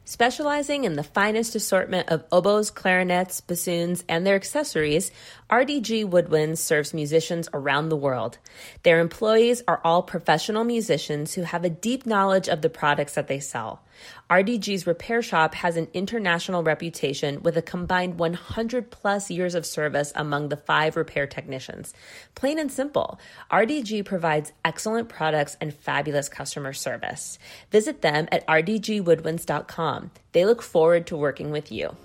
Specializing 0.04 0.84
in 0.84 0.94
the 0.94 1.02
finest 1.02 1.54
assortment 1.54 2.08
of 2.08 2.24
oboes, 2.32 2.70
clarinets, 2.70 3.42
bassoons, 3.42 4.04
and 4.08 4.26
their 4.26 4.36
accessories, 4.36 5.10
RDG 5.50 6.08
Woodwinds 6.08 6.56
serves 6.56 6.94
musicians 6.94 7.46
around 7.52 7.90
the 7.90 7.96
world. 7.96 8.38
Their 8.84 9.00
employees 9.00 9.62
are 9.68 9.82
all 9.84 10.02
professional 10.02 10.64
musicians 10.64 11.34
who 11.34 11.42
have 11.42 11.62
a 11.62 11.68
deep 11.68 12.06
knowledge 12.06 12.48
of 12.48 12.62
the 12.62 12.70
products 12.70 13.16
that 13.16 13.28
they 13.28 13.38
sell. 13.38 13.82
RDG's 14.31 14.87
repair 14.87 15.23
shop 15.23 15.55
has 15.55 15.76
an 15.76 15.88
international 15.95 16.62
reputation 16.62 17.43
with 17.43 17.57
a 17.57 17.62
combined 17.62 18.19
100 18.19 18.90
plus 18.90 19.31
years 19.31 19.55
of 19.55 19.64
service 19.64 20.12
among 20.14 20.49
the 20.49 20.57
five 20.57 20.97
repair 20.97 21.26
technicians. 21.26 21.95
Plain 22.35 22.59
and 22.59 22.71
simple, 22.71 23.19
RDG 23.50 24.05
provides 24.05 24.52
excellent 24.64 25.09
products 25.09 25.57
and 25.61 25.75
fabulous 25.75 26.28
customer 26.28 26.73
service. 26.73 27.38
Visit 27.71 28.02
them 28.02 28.28
at 28.31 28.47
rdgwoodwinds.com. 28.47 30.11
They 30.33 30.45
look 30.45 30.62
forward 30.62 31.07
to 31.07 31.17
working 31.17 31.50
with 31.50 31.73
you. 31.73 31.97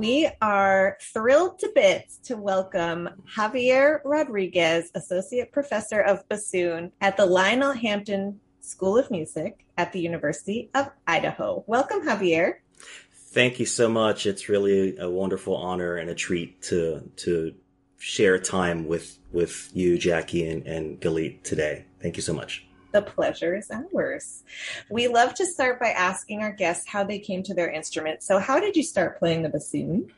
We 0.00 0.30
are 0.40 0.96
thrilled 1.12 1.58
to 1.58 1.70
bits 1.74 2.16
to 2.24 2.38
welcome 2.38 3.06
Javier 3.36 3.98
Rodriguez, 4.02 4.90
Associate 4.94 5.52
Professor 5.52 6.00
of 6.00 6.26
Bassoon 6.26 6.90
at 7.02 7.18
the 7.18 7.26
Lionel 7.26 7.72
Hampton 7.72 8.40
School 8.62 8.96
of 8.96 9.10
Music 9.10 9.66
at 9.76 9.92
the 9.92 10.00
University 10.00 10.70
of 10.74 10.90
Idaho. 11.06 11.64
Welcome, 11.66 12.00
Javier. 12.00 12.60
Thank 13.12 13.60
you 13.60 13.66
so 13.66 13.90
much. 13.90 14.24
It's 14.24 14.48
really 14.48 14.96
a 14.96 15.10
wonderful 15.10 15.54
honor 15.54 15.96
and 15.96 16.08
a 16.08 16.14
treat 16.14 16.62
to 16.62 17.10
to 17.16 17.54
share 17.98 18.38
time 18.38 18.86
with 18.86 19.18
with 19.32 19.68
you, 19.74 19.98
Jackie, 19.98 20.48
and, 20.48 20.66
and 20.66 20.98
Galit 20.98 21.42
today. 21.42 21.84
Thank 22.00 22.16
you 22.16 22.22
so 22.22 22.32
much. 22.32 22.66
The 22.92 23.02
pleasure 23.02 23.54
is 23.54 23.70
ours. 23.70 24.42
We 24.90 25.08
love 25.08 25.34
to 25.34 25.46
start 25.46 25.78
by 25.78 25.90
asking 25.90 26.40
our 26.40 26.52
guests 26.52 26.88
how 26.88 27.04
they 27.04 27.18
came 27.18 27.42
to 27.44 27.54
their 27.54 27.70
instrument. 27.70 28.22
So, 28.22 28.38
how 28.38 28.58
did 28.58 28.76
you 28.76 28.82
start 28.82 29.18
playing 29.18 29.42
the 29.42 29.48
bassoon? 29.48 30.12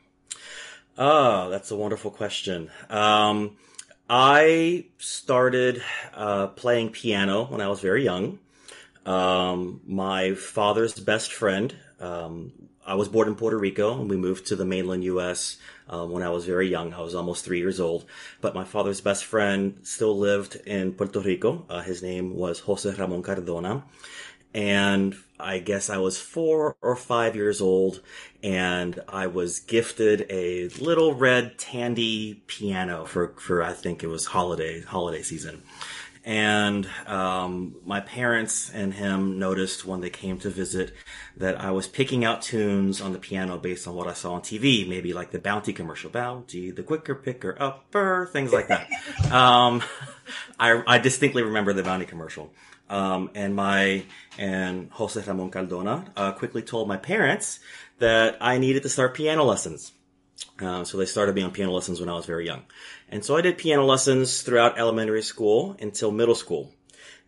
Oh, 0.96 1.50
that's 1.50 1.70
a 1.70 1.76
wonderful 1.76 2.10
question. 2.10 2.70
Um, 2.90 3.56
I 4.08 4.86
started 4.98 5.82
uh, 6.14 6.48
playing 6.48 6.90
piano 6.90 7.44
when 7.44 7.60
I 7.60 7.68
was 7.68 7.80
very 7.80 8.04
young. 8.04 8.38
Um, 9.06 9.80
my 9.86 10.34
father's 10.34 10.98
best 10.98 11.32
friend. 11.32 11.74
Um, 11.98 12.52
I 12.84 12.94
was 12.94 13.08
born 13.08 13.28
in 13.28 13.36
Puerto 13.36 13.56
Rico, 13.56 14.00
and 14.00 14.10
we 14.10 14.16
moved 14.16 14.46
to 14.46 14.56
the 14.56 14.64
mainland 14.64 15.04
U.S. 15.04 15.58
Um, 15.88 16.10
when 16.10 16.22
I 16.22 16.30
was 16.30 16.44
very 16.46 16.68
young. 16.68 16.92
I 16.92 17.00
was 17.00 17.14
almost 17.14 17.44
three 17.44 17.58
years 17.58 17.78
old. 17.78 18.04
But 18.40 18.54
my 18.54 18.64
father's 18.64 19.00
best 19.00 19.24
friend 19.24 19.78
still 19.82 20.18
lived 20.18 20.56
in 20.66 20.92
Puerto 20.94 21.20
Rico. 21.20 21.64
Uh, 21.68 21.82
his 21.82 22.02
name 22.02 22.34
was 22.34 22.60
Jose 22.60 22.90
Ramon 22.90 23.22
Cardona. 23.22 23.84
And 24.54 25.16
I 25.38 25.58
guess 25.58 25.90
I 25.90 25.98
was 25.98 26.20
four 26.20 26.76
or 26.82 26.96
five 26.96 27.34
years 27.36 27.60
old, 27.60 28.00
and 28.42 29.00
I 29.08 29.26
was 29.26 29.60
gifted 29.60 30.26
a 30.28 30.68
little 30.68 31.14
red 31.14 31.58
Tandy 31.58 32.42
piano 32.46 33.04
for, 33.04 33.28
for 33.38 33.62
I 33.62 33.72
think 33.72 34.02
it 34.02 34.08
was 34.08 34.26
holiday 34.26 34.82
holiday 34.82 35.22
season. 35.22 35.62
And 36.24 36.88
um, 37.06 37.76
my 37.84 38.00
parents 38.00 38.70
and 38.70 38.94
him 38.94 39.40
noticed 39.40 39.84
when 39.84 40.00
they 40.00 40.10
came 40.10 40.38
to 40.40 40.50
visit 40.50 40.94
that 41.36 41.60
I 41.60 41.72
was 41.72 41.88
picking 41.88 42.24
out 42.24 42.42
tunes 42.42 43.00
on 43.00 43.12
the 43.12 43.18
piano 43.18 43.58
based 43.58 43.88
on 43.88 43.94
what 43.94 44.06
I 44.06 44.12
saw 44.12 44.34
on 44.34 44.42
TV, 44.42 44.88
maybe 44.88 45.12
like 45.12 45.32
the 45.32 45.40
Bounty 45.40 45.72
commercial, 45.72 46.10
Bounty, 46.10 46.70
the 46.70 46.84
quicker 46.84 47.16
picker 47.16 47.56
upper, 47.58 48.26
things 48.32 48.52
like 48.52 48.68
that. 48.68 48.88
um, 49.32 49.82
I, 50.60 50.82
I 50.86 50.98
distinctly 50.98 51.42
remember 51.42 51.72
the 51.72 51.82
Bounty 51.82 52.06
commercial. 52.06 52.52
Um, 52.88 53.30
and 53.34 53.56
my 53.56 54.04
and 54.38 54.90
Jose 54.92 55.20
Ramon 55.20 55.50
Cardona 55.50 56.12
uh, 56.16 56.32
quickly 56.32 56.62
told 56.62 56.88
my 56.88 56.98
parents 56.98 57.58
that 57.98 58.36
I 58.40 58.58
needed 58.58 58.82
to 58.84 58.88
start 58.88 59.14
piano 59.14 59.44
lessons. 59.44 59.92
Uh, 60.60 60.84
so 60.84 60.98
they 60.98 61.06
started 61.06 61.34
me 61.34 61.42
on 61.42 61.50
piano 61.52 61.72
lessons 61.72 62.00
when 62.00 62.08
I 62.08 62.14
was 62.14 62.26
very 62.26 62.46
young. 62.46 62.64
And 63.12 63.22
so 63.22 63.36
I 63.36 63.42
did 63.42 63.58
piano 63.58 63.84
lessons 63.84 64.40
throughout 64.40 64.78
elementary 64.78 65.20
school 65.20 65.76
until 65.78 66.10
middle 66.10 66.34
school. 66.34 66.72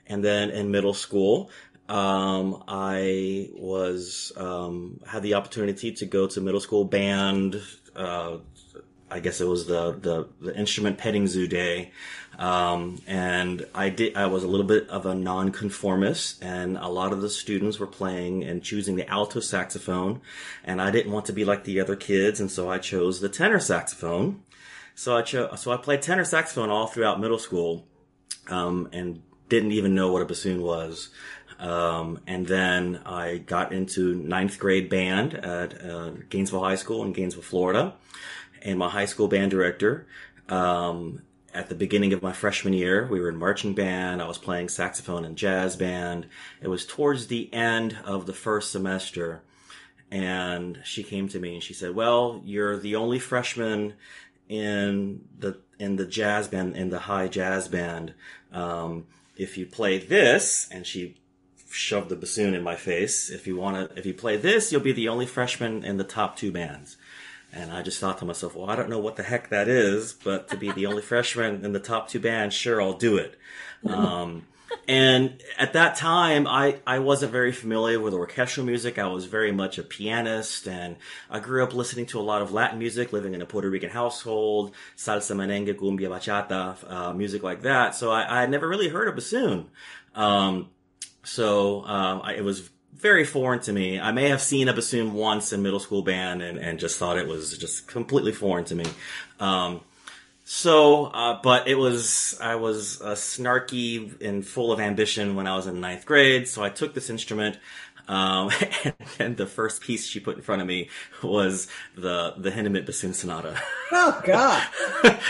And 0.06 0.24
then 0.24 0.48
in 0.48 0.70
middle 0.70 0.94
school, 0.94 1.50
um, 1.90 2.64
I 2.66 3.50
was, 3.52 4.32
um, 4.38 5.00
had 5.06 5.22
the 5.22 5.34
opportunity 5.34 5.92
to 5.92 6.06
go 6.06 6.26
to 6.26 6.40
middle 6.40 6.60
school 6.60 6.86
band, 6.86 7.60
uh, 7.94 8.38
I 9.10 9.20
guess 9.20 9.42
it 9.42 9.46
was 9.46 9.66
the, 9.66 9.92
the, 9.92 10.28
the 10.40 10.56
instrument 10.56 10.96
petting 10.96 11.26
zoo 11.26 11.46
day. 11.46 11.92
Um, 12.38 13.02
and 13.06 13.66
I 13.74 13.90
did, 13.90 14.16
I 14.16 14.26
was 14.26 14.42
a 14.42 14.48
little 14.48 14.66
bit 14.66 14.88
of 14.88 15.04
a 15.04 15.14
nonconformist 15.14 16.42
and 16.42 16.78
a 16.78 16.88
lot 16.88 17.12
of 17.12 17.20
the 17.20 17.28
students 17.28 17.78
were 17.78 17.86
playing 17.86 18.42
and 18.42 18.62
choosing 18.62 18.96
the 18.96 19.08
alto 19.08 19.40
saxophone. 19.40 20.22
And 20.64 20.80
I 20.80 20.90
didn't 20.90 21.12
want 21.12 21.26
to 21.26 21.32
be 21.34 21.44
like 21.44 21.64
the 21.64 21.78
other 21.80 21.94
kids. 21.94 22.40
And 22.40 22.50
so 22.50 22.70
I 22.70 22.78
chose 22.78 23.20
the 23.20 23.28
tenor 23.28 23.60
saxophone. 23.60 24.42
So 24.94 25.16
I 25.16 25.24
so 25.24 25.72
I 25.72 25.76
played 25.76 26.02
tenor 26.02 26.24
saxophone 26.24 26.70
all 26.70 26.86
throughout 26.86 27.20
middle 27.20 27.38
school. 27.38 27.86
Um, 28.48 28.88
and 28.92 29.22
didn't 29.48 29.72
even 29.72 29.94
know 29.94 30.12
what 30.12 30.22
a 30.22 30.26
bassoon 30.26 30.60
was. 30.60 31.10
Um, 31.58 32.20
and 32.26 32.46
then 32.46 33.00
I 33.06 33.38
got 33.38 33.72
into 33.72 34.14
ninth 34.14 34.58
grade 34.58 34.88
band 34.90 35.34
at 35.34 35.82
uh, 35.82 36.10
Gainesville 36.28 36.62
High 36.62 36.74
School 36.74 37.04
in 37.04 37.12
Gainesville, 37.12 37.42
Florida 37.42 37.94
and 38.64 38.78
my 38.78 38.88
high 38.88 39.04
school 39.04 39.28
band 39.28 39.50
director. 39.50 40.06
Um, 40.48 41.22
at 41.52 41.68
the 41.68 41.74
beginning 41.76 42.12
of 42.12 42.22
my 42.22 42.32
freshman 42.32 42.72
year, 42.72 43.06
we 43.08 43.20
were 43.20 43.28
in 43.28 43.36
marching 43.36 43.74
band. 43.74 44.20
I 44.20 44.26
was 44.26 44.38
playing 44.38 44.70
saxophone 44.70 45.24
and 45.24 45.36
jazz 45.36 45.76
band. 45.76 46.26
It 46.60 46.68
was 46.68 46.84
towards 46.84 47.28
the 47.28 47.52
end 47.52 47.96
of 48.04 48.26
the 48.26 48.32
first 48.32 48.72
semester. 48.72 49.42
And 50.10 50.80
she 50.84 51.02
came 51.02 51.28
to 51.28 51.38
me 51.38 51.54
and 51.54 51.62
she 51.62 51.74
said, 51.74 51.94
well, 51.94 52.40
you're 52.44 52.78
the 52.78 52.96
only 52.96 53.18
freshman 53.18 53.94
in 54.48 55.24
the, 55.38 55.58
in 55.78 55.96
the 55.96 56.06
jazz 56.06 56.48
band, 56.48 56.76
in 56.76 56.90
the 56.90 57.00
high 57.00 57.28
jazz 57.28 57.68
band. 57.68 58.14
Um, 58.52 59.06
if 59.36 59.58
you 59.58 59.66
play 59.66 59.98
this, 59.98 60.68
and 60.70 60.86
she 60.86 61.16
shoved 61.74 62.08
the 62.08 62.16
bassoon 62.16 62.54
in 62.54 62.62
my 62.62 62.76
face. 62.76 63.30
If 63.30 63.46
you 63.46 63.56
want 63.56 63.90
to, 63.90 63.98
if 63.98 64.06
you 64.06 64.14
play 64.14 64.36
this, 64.36 64.70
you'll 64.70 64.80
be 64.80 64.92
the 64.92 65.08
only 65.08 65.26
freshman 65.26 65.84
in 65.84 65.96
the 65.96 66.04
top 66.04 66.36
two 66.36 66.52
bands. 66.52 66.96
And 67.52 67.72
I 67.72 67.82
just 67.82 68.00
thought 68.00 68.18
to 68.18 68.24
myself, 68.24 68.56
well, 68.56 68.70
I 68.70 68.76
don't 68.76 68.88
know 68.88 68.98
what 68.98 69.16
the 69.16 69.22
heck 69.22 69.48
that 69.50 69.68
is, 69.68 70.12
but 70.12 70.48
to 70.48 70.56
be 70.56 70.72
the 70.72 70.86
only 70.86 71.02
freshman 71.12 71.64
in 71.64 71.72
the 71.72 71.80
top 71.80 72.08
two 72.08 72.20
bands, 72.20 72.54
sure, 72.54 72.80
I'll 72.80 72.94
do 72.94 73.16
it. 73.16 73.38
Um, 73.86 74.46
and 74.88 75.42
at 75.58 75.72
that 75.72 75.96
time, 75.96 76.46
I, 76.46 76.80
I 76.86 76.98
wasn't 76.98 77.32
very 77.32 77.52
familiar 77.52 78.00
with 78.00 78.14
orchestral 78.14 78.66
music. 78.66 78.98
I 78.98 79.06
was 79.06 79.24
very 79.24 79.52
much 79.52 79.78
a 79.78 79.82
pianist 79.82 80.66
and 80.68 80.96
I 81.30 81.40
grew 81.40 81.62
up 81.64 81.74
listening 81.74 82.06
to 82.06 82.20
a 82.20 82.22
lot 82.22 82.42
of 82.42 82.52
Latin 82.52 82.78
music, 82.78 83.12
living 83.12 83.34
in 83.34 83.42
a 83.42 83.46
Puerto 83.46 83.70
Rican 83.70 83.90
household, 83.90 84.72
salsa, 84.96 85.34
merengue, 85.34 85.74
cumbia, 85.74 86.08
bachata, 86.08 86.90
uh, 86.90 87.12
music 87.12 87.42
like 87.42 87.62
that. 87.62 87.94
So 87.94 88.12
I, 88.12 88.40
had 88.40 88.50
never 88.50 88.68
really 88.68 88.88
heard 88.88 89.08
a 89.08 89.12
bassoon. 89.12 89.70
Um, 90.14 90.70
so, 91.22 91.84
um, 91.84 92.20
I, 92.22 92.34
it 92.34 92.44
was 92.44 92.68
very 92.94 93.24
foreign 93.24 93.60
to 93.60 93.72
me. 93.72 93.98
I 93.98 94.12
may 94.12 94.28
have 94.28 94.40
seen 94.40 94.68
a 94.68 94.72
bassoon 94.72 95.14
once 95.14 95.52
in 95.52 95.62
middle 95.62 95.80
school 95.80 96.02
band 96.02 96.42
and, 96.42 96.58
and 96.58 96.78
just 96.78 96.98
thought 96.98 97.18
it 97.18 97.26
was 97.26 97.58
just 97.58 97.88
completely 97.88 98.32
foreign 98.32 98.64
to 98.66 98.74
me. 98.74 98.84
Um, 99.40 99.80
So, 100.44 101.06
uh, 101.06 101.40
but 101.42 101.68
it 101.68 101.76
was, 101.76 102.38
I 102.40 102.56
was 102.56 103.00
uh, 103.00 103.14
snarky 103.14 104.20
and 104.20 104.46
full 104.46 104.72
of 104.72 104.78
ambition 104.78 105.36
when 105.36 105.46
I 105.46 105.56
was 105.56 105.66
in 105.66 105.80
ninth 105.80 106.04
grade. 106.04 106.46
So 106.46 106.62
I 106.62 106.68
took 106.68 106.94
this 106.94 107.08
instrument. 107.08 107.58
Um, 108.06 108.50
and 109.18 109.38
the 109.38 109.46
first 109.46 109.80
piece 109.80 110.06
she 110.06 110.20
put 110.20 110.36
in 110.36 110.42
front 110.42 110.60
of 110.60 110.68
me 110.68 110.90
was 111.22 111.66
the, 111.96 112.34
the 112.36 112.50
Hindemith 112.50 112.84
Bassoon 112.84 113.14
Sonata. 113.14 113.58
Oh, 113.90 114.20
God. 114.22 114.62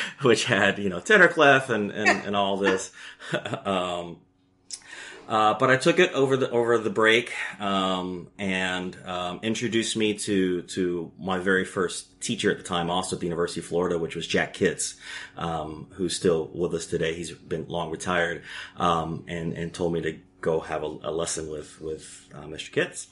which 0.23 0.47
had, 0.47 0.81
you 0.81 0.89
know, 0.89 0.99
tenor 0.99 1.29
clef 1.29 1.71
and, 1.71 1.93
and, 1.93 2.27
and 2.27 2.35
all 2.35 2.57
this. 2.57 2.91
um, 3.65 4.19
uh, 5.29 5.55
but 5.55 5.71
I 5.71 5.77
took 5.77 5.99
it 5.99 6.13
over 6.13 6.37
the 6.37 6.51
over 6.51 6.77
the 6.79 6.91
break 6.91 7.33
um, 7.59 8.29
and 8.39 8.97
um, 9.05 9.41
introduced 9.43 9.97
me 9.97 10.15
to 10.15 10.63
to 10.63 11.13
my 11.19 11.39
very 11.39 11.65
first 11.65 12.21
teacher 12.21 12.51
at 12.51 12.59
the 12.59 12.63
time, 12.63 12.91
also 12.91 13.17
at 13.17 13.21
the 13.21 13.27
University 13.27 13.61
of 13.61 13.67
Florida, 13.67 13.99
which 13.99 14.17
was 14.17 14.27
Jack 14.27 14.55
Kitts, 14.55 14.97
um, 15.37 15.89
who's 15.93 16.17
still 16.17 16.51
with 16.55 16.75
us 16.75 16.87
today. 16.87 17.15
He's 17.15 17.33
been 17.33 17.67
long 17.69 17.91
retired, 17.91 18.43
um, 18.77 19.25
and 19.29 19.53
and 19.55 19.73
told 19.73 19.93
me 19.93 20.03
to 20.03 20.19
go 20.41 20.61
have 20.61 20.83
a, 20.83 20.99
a 21.05 21.11
lesson 21.11 21.51
with 21.51 21.81
with 21.81 22.29
uh, 22.35 22.43
Mr. 22.43 22.71
Kitts, 22.71 23.09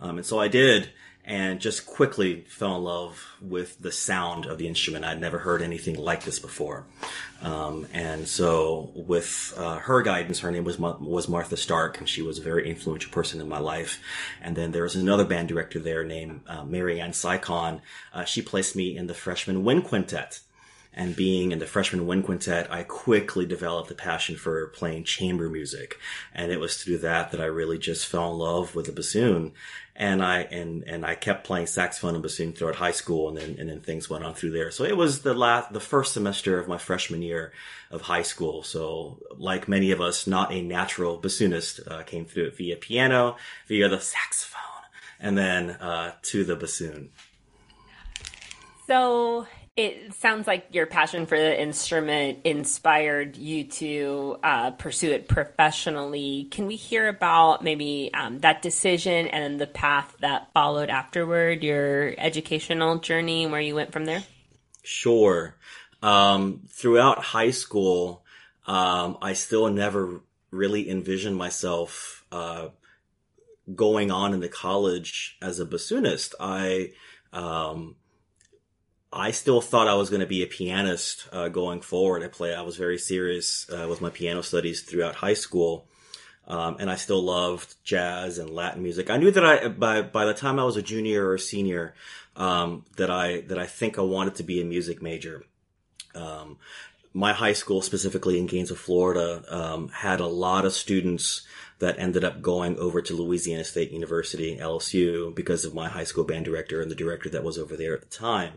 um, 0.00 0.18
and 0.18 0.26
so 0.26 0.38
I 0.38 0.48
did 0.48 0.90
and 1.26 1.60
just 1.60 1.86
quickly 1.86 2.42
fell 2.48 2.76
in 2.76 2.84
love 2.84 3.34
with 3.42 3.80
the 3.80 3.90
sound 3.90 4.46
of 4.46 4.58
the 4.58 4.68
instrument. 4.68 5.04
I'd 5.04 5.20
never 5.20 5.38
heard 5.38 5.60
anything 5.60 5.96
like 5.96 6.22
this 6.22 6.38
before. 6.38 6.86
Um, 7.42 7.88
and 7.92 8.28
so 8.28 8.92
with 8.94 9.52
uh, 9.56 9.78
her 9.80 10.02
guidance, 10.02 10.38
her 10.40 10.52
name 10.52 10.62
was 10.62 10.78
was 10.78 11.28
Martha 11.28 11.56
Stark, 11.56 11.98
and 11.98 12.08
she 12.08 12.22
was 12.22 12.38
a 12.38 12.42
very 12.42 12.70
influential 12.70 13.10
person 13.10 13.40
in 13.40 13.48
my 13.48 13.58
life. 13.58 14.00
And 14.40 14.56
then 14.56 14.70
there 14.70 14.84
was 14.84 14.94
another 14.94 15.24
band 15.24 15.48
director 15.48 15.80
there 15.80 16.04
named 16.04 16.42
uh, 16.46 16.64
Mary 16.64 17.00
Ann 17.00 17.10
Sycon. 17.10 17.80
Uh, 18.14 18.24
she 18.24 18.40
placed 18.40 18.76
me 18.76 18.96
in 18.96 19.08
the 19.08 19.14
freshman 19.14 19.64
wind 19.64 19.84
quintet. 19.84 20.40
And 20.96 21.14
being 21.14 21.52
in 21.52 21.58
the 21.58 21.66
freshman 21.66 22.06
wind 22.06 22.24
quintet, 22.24 22.72
I 22.72 22.82
quickly 22.82 23.44
developed 23.44 23.90
a 23.90 23.94
passion 23.94 24.36
for 24.36 24.68
playing 24.68 25.04
chamber 25.04 25.50
music. 25.50 25.98
And 26.34 26.50
it 26.50 26.58
was 26.58 26.82
through 26.82 26.98
that 26.98 27.30
that 27.32 27.40
I 27.40 27.44
really 27.44 27.78
just 27.78 28.06
fell 28.06 28.32
in 28.32 28.38
love 28.38 28.74
with 28.74 28.86
the 28.86 28.92
bassoon 28.92 29.52
and 29.98 30.22
I 30.22 30.40
and 30.40 30.84
and 30.84 31.04
I 31.04 31.14
kept 31.14 31.44
playing 31.44 31.66
saxophone 31.66 32.14
and 32.14 32.22
bassoon 32.22 32.52
throughout 32.52 32.76
high 32.76 32.92
school, 32.92 33.28
and 33.28 33.36
then 33.36 33.56
and 33.58 33.68
then 33.68 33.80
things 33.80 34.10
went 34.10 34.24
on 34.24 34.34
through 34.34 34.50
there. 34.50 34.70
So 34.70 34.84
it 34.84 34.96
was 34.96 35.22
the 35.22 35.34
last, 35.34 35.72
the 35.72 35.80
first 35.80 36.12
semester 36.12 36.58
of 36.58 36.68
my 36.68 36.78
freshman 36.78 37.22
year 37.22 37.52
of 37.90 38.02
high 38.02 38.22
school. 38.22 38.62
So 38.62 39.18
like 39.36 39.68
many 39.68 39.90
of 39.92 40.00
us, 40.00 40.26
not 40.26 40.52
a 40.52 40.60
natural 40.60 41.18
bassoonist, 41.18 41.90
uh, 41.90 42.02
came 42.02 42.26
through 42.26 42.46
it 42.48 42.56
via 42.56 42.76
piano, 42.76 43.36
via 43.68 43.88
the 43.88 44.00
saxophone, 44.00 44.60
and 45.18 45.36
then 45.36 45.70
uh, 45.70 46.12
to 46.22 46.44
the 46.44 46.56
bassoon. 46.56 47.10
So 48.86 49.46
it 49.76 50.14
sounds 50.14 50.46
like 50.46 50.68
your 50.72 50.86
passion 50.86 51.26
for 51.26 51.38
the 51.38 51.60
instrument 51.60 52.38
inspired 52.44 53.36
you 53.36 53.64
to 53.64 54.38
uh, 54.42 54.70
pursue 54.70 55.10
it 55.12 55.28
professionally. 55.28 56.48
Can 56.50 56.66
we 56.66 56.76
hear 56.76 57.08
about 57.08 57.62
maybe 57.62 58.10
um, 58.14 58.40
that 58.40 58.62
decision 58.62 59.26
and 59.28 59.60
the 59.60 59.66
path 59.66 60.16
that 60.20 60.50
followed 60.54 60.88
afterward, 60.88 61.62
your 61.62 62.14
educational 62.16 62.98
journey, 62.98 63.46
where 63.46 63.60
you 63.60 63.74
went 63.74 63.92
from 63.92 64.06
there? 64.06 64.22
Sure. 64.82 65.56
Um, 66.02 66.62
throughout 66.70 67.18
high 67.18 67.50
school, 67.50 68.24
um, 68.66 69.18
I 69.20 69.34
still 69.34 69.68
never 69.68 70.22
really 70.50 70.88
envisioned 70.88 71.36
myself 71.36 72.24
uh, 72.32 72.68
going 73.74 74.10
on 74.10 74.32
into 74.32 74.48
college 74.48 75.36
as 75.42 75.60
a 75.60 75.66
bassoonist. 75.66 76.32
I 76.40 76.92
um, 77.34 77.96
I 79.16 79.30
still 79.30 79.62
thought 79.62 79.88
I 79.88 79.94
was 79.94 80.10
going 80.10 80.20
to 80.20 80.26
be 80.26 80.42
a 80.42 80.46
pianist 80.46 81.26
uh, 81.32 81.48
going 81.48 81.80
forward. 81.80 82.22
I 82.22 82.28
play. 82.28 82.54
I 82.54 82.60
was 82.60 82.76
very 82.76 82.98
serious 82.98 83.66
uh, 83.70 83.86
with 83.88 84.02
my 84.02 84.10
piano 84.10 84.42
studies 84.42 84.82
throughout 84.82 85.14
high 85.14 85.34
school, 85.34 85.88
um, 86.46 86.76
and 86.78 86.90
I 86.90 86.96
still 86.96 87.22
loved 87.22 87.74
jazz 87.82 88.36
and 88.38 88.50
Latin 88.50 88.82
music. 88.82 89.08
I 89.08 89.16
knew 89.16 89.30
that 89.30 89.44
I 89.44 89.68
by 89.68 90.02
by 90.02 90.26
the 90.26 90.34
time 90.34 90.58
I 90.58 90.64
was 90.64 90.76
a 90.76 90.82
junior 90.82 91.30
or 91.30 91.38
senior 91.38 91.94
um, 92.36 92.84
that 92.96 93.10
I 93.10 93.40
that 93.48 93.58
I 93.58 93.64
think 93.64 93.98
I 93.98 94.02
wanted 94.02 94.34
to 94.36 94.42
be 94.42 94.60
a 94.60 94.64
music 94.64 95.00
major. 95.00 95.44
Um, 96.14 96.58
my 97.14 97.32
high 97.32 97.54
school, 97.54 97.80
specifically 97.80 98.38
in 98.38 98.46
Gainesville, 98.46 98.76
Florida, 98.76 99.42
um, 99.48 99.88
had 99.88 100.20
a 100.20 100.26
lot 100.26 100.66
of 100.66 100.74
students 100.74 101.46
that 101.78 101.98
ended 101.98 102.24
up 102.24 102.40
going 102.40 102.78
over 102.78 103.02
to 103.02 103.14
Louisiana 103.14 103.64
State 103.64 103.90
University, 103.90 104.56
LSU, 104.56 105.34
because 105.34 105.64
of 105.64 105.74
my 105.74 105.88
high 105.88 106.04
school 106.04 106.24
band 106.24 106.44
director 106.44 106.80
and 106.80 106.90
the 106.90 106.94
director 106.94 107.28
that 107.30 107.44
was 107.44 107.58
over 107.58 107.76
there 107.76 107.94
at 107.94 108.00
the 108.00 108.06
time. 108.06 108.54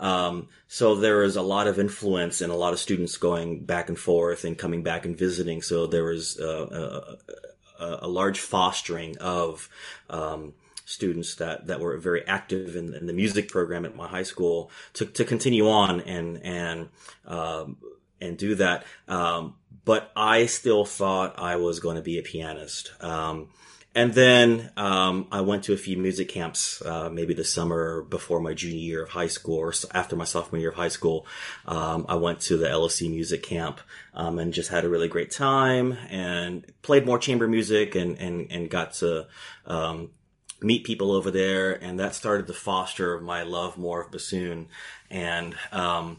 Um, 0.00 0.48
so 0.66 0.94
there 0.94 1.18
was 1.18 1.36
a 1.36 1.42
lot 1.42 1.68
of 1.68 1.78
influence 1.78 2.40
and 2.40 2.52
a 2.52 2.56
lot 2.56 2.72
of 2.72 2.78
students 2.78 3.16
going 3.16 3.64
back 3.64 3.88
and 3.88 3.98
forth 3.98 4.44
and 4.44 4.58
coming 4.58 4.82
back 4.82 5.06
and 5.06 5.16
visiting. 5.16 5.62
So 5.62 5.86
there 5.86 6.04
was 6.04 6.38
uh, 6.38 7.16
a, 7.78 7.98
a, 8.02 8.08
large 8.08 8.40
fostering 8.40 9.16
of 9.18 9.68
um, 10.10 10.52
students 10.84 11.36
that, 11.36 11.68
that 11.68 11.80
were 11.80 11.96
very 11.96 12.26
active 12.26 12.76
in, 12.76 12.94
in, 12.94 13.06
the 13.06 13.12
music 13.12 13.48
program 13.48 13.86
at 13.86 13.96
my 13.96 14.06
high 14.06 14.22
school 14.22 14.70
to, 14.94 15.06
to 15.06 15.24
continue 15.24 15.68
on 15.68 16.00
and 16.02 16.42
and 16.42 16.88
um, 17.26 17.78
and 18.20 18.38
do 18.38 18.54
that. 18.56 18.84
Um, 19.08 19.54
but 19.86 20.12
I 20.14 20.44
still 20.46 20.84
thought 20.84 21.38
I 21.38 21.56
was 21.56 21.80
going 21.80 21.96
to 21.96 22.02
be 22.02 22.18
a 22.18 22.22
pianist. 22.22 22.92
Um, 23.00 23.48
and 23.94 24.12
then 24.12 24.70
um, 24.76 25.26
I 25.32 25.40
went 25.40 25.64
to 25.64 25.72
a 25.72 25.78
few 25.78 25.96
music 25.96 26.28
camps, 26.28 26.82
uh, 26.84 27.08
maybe 27.08 27.32
the 27.32 27.44
summer 27.44 28.02
before 28.02 28.40
my 28.40 28.52
junior 28.52 28.76
year 28.76 29.02
of 29.04 29.08
high 29.08 29.28
school, 29.28 29.56
or 29.56 29.72
after 29.94 30.16
my 30.16 30.24
sophomore 30.24 30.60
year 30.60 30.68
of 30.68 30.74
high 30.74 30.88
school. 30.88 31.26
Um, 31.66 32.04
I 32.06 32.16
went 32.16 32.40
to 32.42 32.58
the 32.58 32.66
LSC 32.66 33.08
music 33.08 33.42
camp 33.42 33.80
um, 34.12 34.38
and 34.38 34.52
just 34.52 34.68
had 34.68 34.84
a 34.84 34.88
really 34.90 35.08
great 35.08 35.30
time 35.30 35.96
and 36.10 36.70
played 36.82 37.06
more 37.06 37.18
chamber 37.18 37.48
music 37.48 37.94
and 37.94 38.18
and 38.18 38.52
and 38.52 38.68
got 38.68 38.92
to 38.94 39.28
um, 39.64 40.10
meet 40.60 40.84
people 40.84 41.12
over 41.12 41.30
there, 41.30 41.72
and 41.72 41.98
that 41.98 42.14
started 42.14 42.48
to 42.48 42.52
foster 42.52 43.18
my 43.20 43.44
love 43.44 43.78
more 43.78 44.02
of 44.02 44.10
bassoon. 44.10 44.68
And 45.10 45.54
um, 45.72 46.18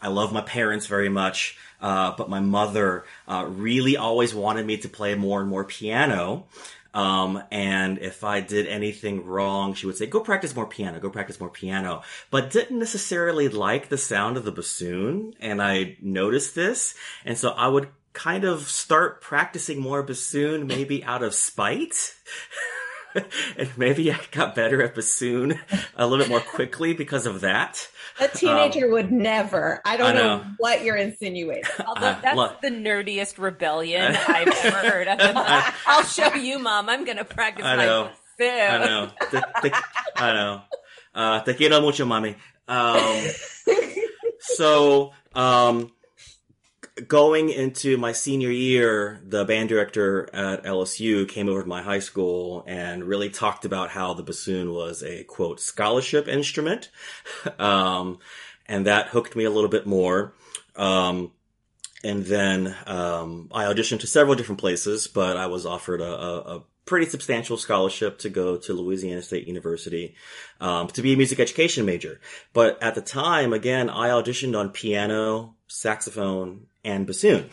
I 0.00 0.08
love 0.08 0.32
my 0.32 0.40
parents 0.40 0.86
very 0.86 1.08
much, 1.08 1.56
uh, 1.80 2.14
but 2.16 2.30
my 2.30 2.40
mother 2.40 3.04
uh, 3.26 3.46
really 3.48 3.96
always 3.96 4.34
wanted 4.34 4.66
me 4.66 4.78
to 4.78 4.88
play 4.88 5.14
more 5.14 5.40
and 5.40 5.48
more 5.48 5.64
piano. 5.64 6.46
Um, 6.94 7.42
and 7.50 7.98
if 7.98 8.24
I 8.24 8.40
did 8.40 8.66
anything 8.66 9.24
wrong, 9.24 9.74
she 9.74 9.86
would 9.86 9.96
say, 9.96 10.06
go 10.06 10.20
practice 10.20 10.56
more 10.56 10.66
piano, 10.66 10.98
go 10.98 11.10
practice 11.10 11.38
more 11.38 11.50
piano, 11.50 12.02
but 12.30 12.50
didn't 12.50 12.78
necessarily 12.78 13.48
like 13.48 13.88
the 13.88 13.98
sound 13.98 14.36
of 14.36 14.44
the 14.44 14.52
bassoon. 14.52 15.34
And 15.38 15.62
I 15.62 15.96
noticed 16.00 16.54
this. 16.54 16.94
And 17.24 17.36
so 17.36 17.50
I 17.50 17.68
would 17.68 17.88
kind 18.14 18.44
of 18.44 18.68
start 18.68 19.20
practicing 19.20 19.80
more 19.80 20.02
bassoon, 20.02 20.66
maybe 20.66 21.04
out 21.04 21.22
of 21.22 21.34
spite. 21.34 22.14
and 23.56 23.70
maybe 23.76 24.10
I 24.12 24.18
got 24.32 24.54
better 24.54 24.82
at 24.82 24.94
bassoon 24.94 25.60
a 25.94 26.06
little 26.06 26.24
bit 26.24 26.30
more 26.30 26.40
quickly 26.40 26.94
because 26.94 27.26
of 27.26 27.42
that. 27.42 27.88
A 28.20 28.28
teenager 28.28 28.86
um, 28.86 28.92
would 28.92 29.12
never. 29.12 29.80
I 29.84 29.96
don't 29.96 30.08
I 30.08 30.12
know. 30.12 30.38
know. 30.38 30.44
what 30.58 30.82
you're 30.84 30.96
insinuating. 30.96 31.64
Although 31.86 32.16
that's 32.22 32.36
look, 32.36 32.60
the 32.60 32.68
nerdiest 32.68 33.38
rebellion 33.38 34.16
I've 34.28 34.48
ever 34.48 34.76
heard 34.90 35.08
of. 35.08 35.20
I'll 35.86 36.04
show 36.04 36.34
you, 36.34 36.58
mom. 36.58 36.88
I'm 36.88 37.04
going 37.04 37.18
to 37.18 37.24
practice 37.24 37.64
I 37.64 37.76
know. 37.76 38.10
my 38.40 38.46
I 38.46 38.78
know. 38.78 39.10
Te, 39.30 39.38
te, 39.62 39.76
I 40.16 40.32
know. 40.32 40.62
Uh, 41.14 41.40
te 41.42 41.54
quiero 41.54 41.80
mucho, 41.80 42.04
mami. 42.04 42.36
Um, 42.68 43.26
so, 44.40 45.12
um, 45.34 45.90
going 47.06 47.50
into 47.50 47.96
my 47.96 48.12
senior 48.12 48.50
year, 48.50 49.20
the 49.24 49.44
band 49.44 49.68
director 49.68 50.28
at 50.34 50.64
LSU 50.64 51.28
came 51.28 51.48
over 51.48 51.62
to 51.62 51.68
my 51.68 51.82
high 51.82 51.98
school 51.98 52.64
and 52.66 53.04
really 53.04 53.30
talked 53.30 53.64
about 53.64 53.90
how 53.90 54.14
the 54.14 54.22
bassoon 54.22 54.72
was 54.72 55.02
a 55.02 55.24
quote 55.24 55.60
scholarship 55.60 56.28
instrument. 56.28 56.90
um, 57.58 58.18
and 58.66 58.86
that 58.86 59.08
hooked 59.08 59.36
me 59.36 59.44
a 59.44 59.50
little 59.50 59.70
bit 59.70 59.86
more. 59.86 60.34
Um, 60.76 61.32
and 62.04 62.24
then 62.24 62.74
um, 62.86 63.48
I 63.52 63.64
auditioned 63.64 64.00
to 64.00 64.06
several 64.06 64.36
different 64.36 64.60
places, 64.60 65.06
but 65.06 65.36
I 65.36 65.46
was 65.46 65.66
offered 65.66 66.00
a, 66.00 66.12
a, 66.12 66.56
a 66.56 66.62
pretty 66.88 67.06
substantial 67.06 67.58
scholarship 67.58 68.18
to 68.18 68.30
go 68.30 68.56
to 68.56 68.72
Louisiana 68.72 69.20
State 69.20 69.46
University 69.46 70.14
um, 70.60 70.88
to 70.88 71.02
be 71.02 71.12
a 71.12 71.16
music 71.16 71.38
education 71.38 71.84
major. 71.84 72.18
But 72.54 72.82
at 72.82 72.94
the 72.94 73.02
time, 73.02 73.52
again, 73.52 73.90
I 73.90 74.08
auditioned 74.08 74.58
on 74.58 74.70
piano, 74.70 75.54
saxophone, 75.66 76.66
and 76.88 77.06
bassoon, 77.06 77.50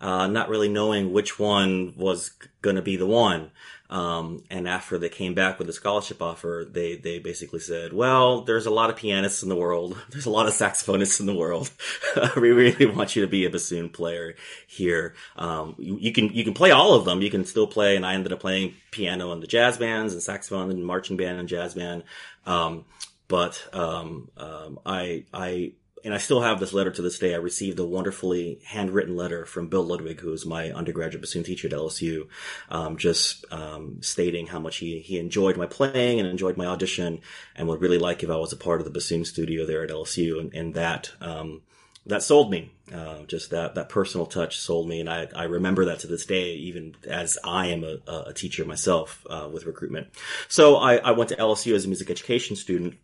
uh, 0.00 0.26
not 0.26 0.48
really 0.48 0.68
knowing 0.68 1.12
which 1.12 1.38
one 1.38 1.94
was 1.96 2.30
going 2.60 2.76
to 2.76 2.82
be 2.82 2.96
the 2.96 3.06
one. 3.06 3.50
Um, 3.90 4.44
and 4.50 4.68
after 4.68 4.98
they 4.98 5.08
came 5.08 5.32
back 5.32 5.58
with 5.58 5.66
a 5.70 5.72
scholarship 5.72 6.20
offer, 6.20 6.66
they, 6.70 6.96
they 6.96 7.18
basically 7.18 7.60
said, 7.60 7.94
well, 7.94 8.42
there's 8.42 8.66
a 8.66 8.70
lot 8.70 8.90
of 8.90 8.96
pianists 8.96 9.42
in 9.42 9.48
the 9.48 9.56
world. 9.56 9.96
There's 10.10 10.26
a 10.26 10.30
lot 10.30 10.46
of 10.46 10.52
saxophonists 10.52 11.20
in 11.20 11.26
the 11.26 11.34
world. 11.34 11.70
we 12.36 12.50
really 12.50 12.84
want 12.84 13.16
you 13.16 13.22
to 13.22 13.28
be 13.28 13.46
a 13.46 13.50
bassoon 13.50 13.88
player 13.88 14.34
here. 14.66 15.14
Um, 15.36 15.74
you, 15.78 15.96
you, 15.98 16.12
can, 16.12 16.28
you 16.34 16.44
can 16.44 16.52
play 16.52 16.70
all 16.70 16.92
of 16.92 17.06
them. 17.06 17.22
You 17.22 17.30
can 17.30 17.46
still 17.46 17.66
play. 17.66 17.96
And 17.96 18.04
I 18.04 18.12
ended 18.12 18.30
up 18.30 18.40
playing 18.40 18.74
piano 18.90 19.32
in 19.32 19.40
the 19.40 19.46
jazz 19.46 19.78
bands 19.78 20.12
and 20.12 20.22
saxophone 20.22 20.70
and 20.70 20.84
marching 20.84 21.16
band 21.16 21.40
and 21.40 21.48
jazz 21.48 21.74
band. 21.74 22.04
Um, 22.44 22.84
but, 23.26 23.66
um, 23.72 24.30
um, 24.36 24.80
I, 24.84 25.24
I, 25.32 25.72
and 26.08 26.14
I 26.14 26.18
still 26.18 26.40
have 26.40 26.58
this 26.58 26.72
letter 26.72 26.90
to 26.90 27.02
this 27.02 27.18
day. 27.18 27.34
I 27.34 27.36
received 27.36 27.78
a 27.78 27.84
wonderfully 27.84 28.60
handwritten 28.64 29.14
letter 29.14 29.44
from 29.44 29.68
Bill 29.68 29.82
Ludwig, 29.82 30.20
who 30.20 30.32
is 30.32 30.46
my 30.46 30.70
undergraduate 30.70 31.20
bassoon 31.20 31.44
teacher 31.44 31.68
at 31.68 31.74
LSU, 31.74 32.28
um, 32.70 32.96
just 32.96 33.44
um, 33.52 33.98
stating 34.00 34.46
how 34.46 34.58
much 34.58 34.78
he 34.78 35.00
he 35.00 35.18
enjoyed 35.18 35.58
my 35.58 35.66
playing 35.66 36.18
and 36.18 36.26
enjoyed 36.26 36.56
my 36.56 36.64
audition, 36.64 37.20
and 37.54 37.68
would 37.68 37.82
really 37.82 37.98
like 37.98 38.22
if 38.22 38.30
I 38.30 38.36
was 38.36 38.54
a 38.54 38.56
part 38.56 38.80
of 38.80 38.86
the 38.86 38.90
bassoon 38.90 39.26
studio 39.26 39.66
there 39.66 39.84
at 39.84 39.90
LSU, 39.90 40.40
and, 40.40 40.54
and 40.54 40.72
that 40.72 41.10
um, 41.20 41.60
that 42.06 42.22
sold 42.22 42.50
me. 42.50 42.72
Uh, 42.90 43.24
just 43.24 43.50
that 43.50 43.74
that 43.74 43.90
personal 43.90 44.24
touch 44.24 44.58
sold 44.58 44.88
me, 44.88 45.00
and 45.00 45.10
I 45.10 45.28
I 45.36 45.44
remember 45.44 45.84
that 45.84 45.98
to 45.98 46.06
this 46.06 46.24
day, 46.24 46.54
even 46.54 46.96
as 47.06 47.36
I 47.44 47.66
am 47.66 47.84
a, 47.84 47.98
a 48.28 48.32
teacher 48.32 48.64
myself 48.64 49.26
uh, 49.28 49.46
with 49.52 49.66
recruitment. 49.66 50.06
So 50.48 50.76
I, 50.76 50.96
I 50.96 51.10
went 51.10 51.28
to 51.28 51.36
LSU 51.36 51.74
as 51.74 51.84
a 51.84 51.88
music 51.88 52.08
education 52.08 52.56
student 52.56 52.94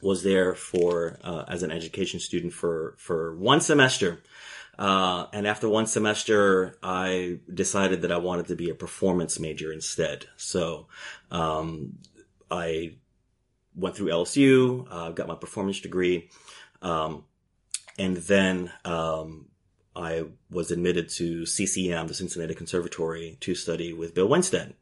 was 0.00 0.22
there 0.22 0.54
for 0.54 1.18
uh, 1.24 1.44
as 1.48 1.62
an 1.62 1.70
education 1.70 2.20
student 2.20 2.52
for 2.52 2.94
for 2.98 3.36
one 3.36 3.60
semester. 3.60 4.22
Uh, 4.78 5.26
and 5.32 5.44
after 5.44 5.68
one 5.68 5.86
semester, 5.86 6.78
I 6.84 7.40
decided 7.52 8.02
that 8.02 8.12
I 8.12 8.18
wanted 8.18 8.46
to 8.46 8.54
be 8.54 8.70
a 8.70 8.74
performance 8.74 9.40
major 9.40 9.72
instead. 9.72 10.26
So 10.36 10.86
um, 11.32 11.98
I 12.48 12.94
went 13.74 13.96
through 13.96 14.10
LSU, 14.10 14.86
uh, 14.88 15.10
got 15.10 15.26
my 15.26 15.34
performance 15.34 15.80
degree, 15.80 16.30
um, 16.80 17.24
and 17.98 18.18
then 18.18 18.70
um, 18.84 19.46
I 19.96 20.26
was 20.48 20.70
admitted 20.70 21.08
to 21.10 21.44
CCM, 21.44 22.06
the 22.06 22.14
Cincinnati 22.14 22.54
Conservatory, 22.54 23.36
to 23.40 23.56
study 23.56 23.92
with 23.92 24.14
Bill 24.14 24.28
Winstead. 24.28 24.74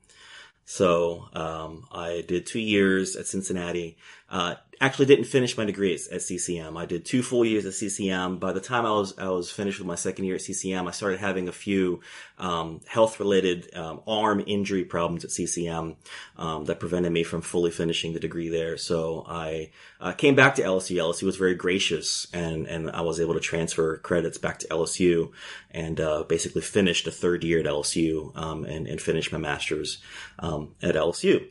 So 0.67 1.29
um, 1.33 1.87
I 1.93 2.25
did 2.27 2.45
two 2.45 2.61
years 2.61 3.17
at 3.17 3.27
Cincinnati. 3.27 3.97
Uh, 4.29 4.57
actually 4.81 5.07
didn't 5.07 5.25
finish 5.25 5.57
my 5.57 5.65
degrees 5.65 6.09
at 6.09 6.23
CCM. 6.23 6.77
I 6.77 6.87
did 6.87 7.05
two 7.05 7.23
full 7.23 7.45
years 7.45 7.65
at 7.65 7.75
CCM. 7.75 8.39
By 8.39 8.53
the 8.53 8.61
time 8.61 8.85
I 8.85 8.91
was 8.91 9.17
I 9.19 9.29
was 9.29 9.51
finished 9.51 9.79
with 9.79 9.87
my 9.87 9.95
second 9.95 10.25
year 10.25 10.35
at 10.35 10.43
CCM, 10.43 10.87
I 10.87 10.91
started 10.91 11.19
having 11.19 11.49
a 11.49 11.53
few 11.53 12.01
um, 12.39 12.81
health 12.87 13.19
related 13.19 13.75
um, 13.75 14.03
arm 14.07 14.43
injury 14.47 14.85
problems 14.85 15.25
at 15.25 15.31
CCM 15.31 15.97
um, 16.37 16.65
that 16.67 16.81
prevented 16.81 17.13
me 17.13 17.23
from 17.23 17.41
fully 17.41 17.71
finishing 17.71 18.13
the 18.13 18.21
degree 18.21 18.49
there. 18.49 18.77
So 18.77 19.25
I 19.27 19.71
uh, 20.01 20.13
came 20.13 20.35
back 20.35 20.57
to 20.57 20.63
LSU. 20.63 20.97
LSU 20.97 21.23
was 21.23 21.37
very 21.37 21.55
gracious, 21.55 22.27
and 22.33 22.67
and 22.67 22.91
I 22.91 23.01
was 23.01 23.21
able 23.21 23.35
to 23.35 23.41
transfer 23.41 23.97
credits 23.99 24.39
back 24.39 24.59
to 24.61 24.69
LSU 24.69 25.33
and 25.71 26.01
uh, 26.01 26.25
basically 26.25 26.63
finished 26.63 27.07
a 27.07 27.11
third 27.11 27.45
year 27.45 27.61
at 27.61 27.67
LSU 27.67 28.37
um, 28.37 28.65
and 28.65 28.87
and 28.87 29.01
finished 29.01 29.33
my 29.33 29.39
master's 29.39 29.99
um, 30.39 30.75
at 30.83 30.95
LSU. 30.95 31.49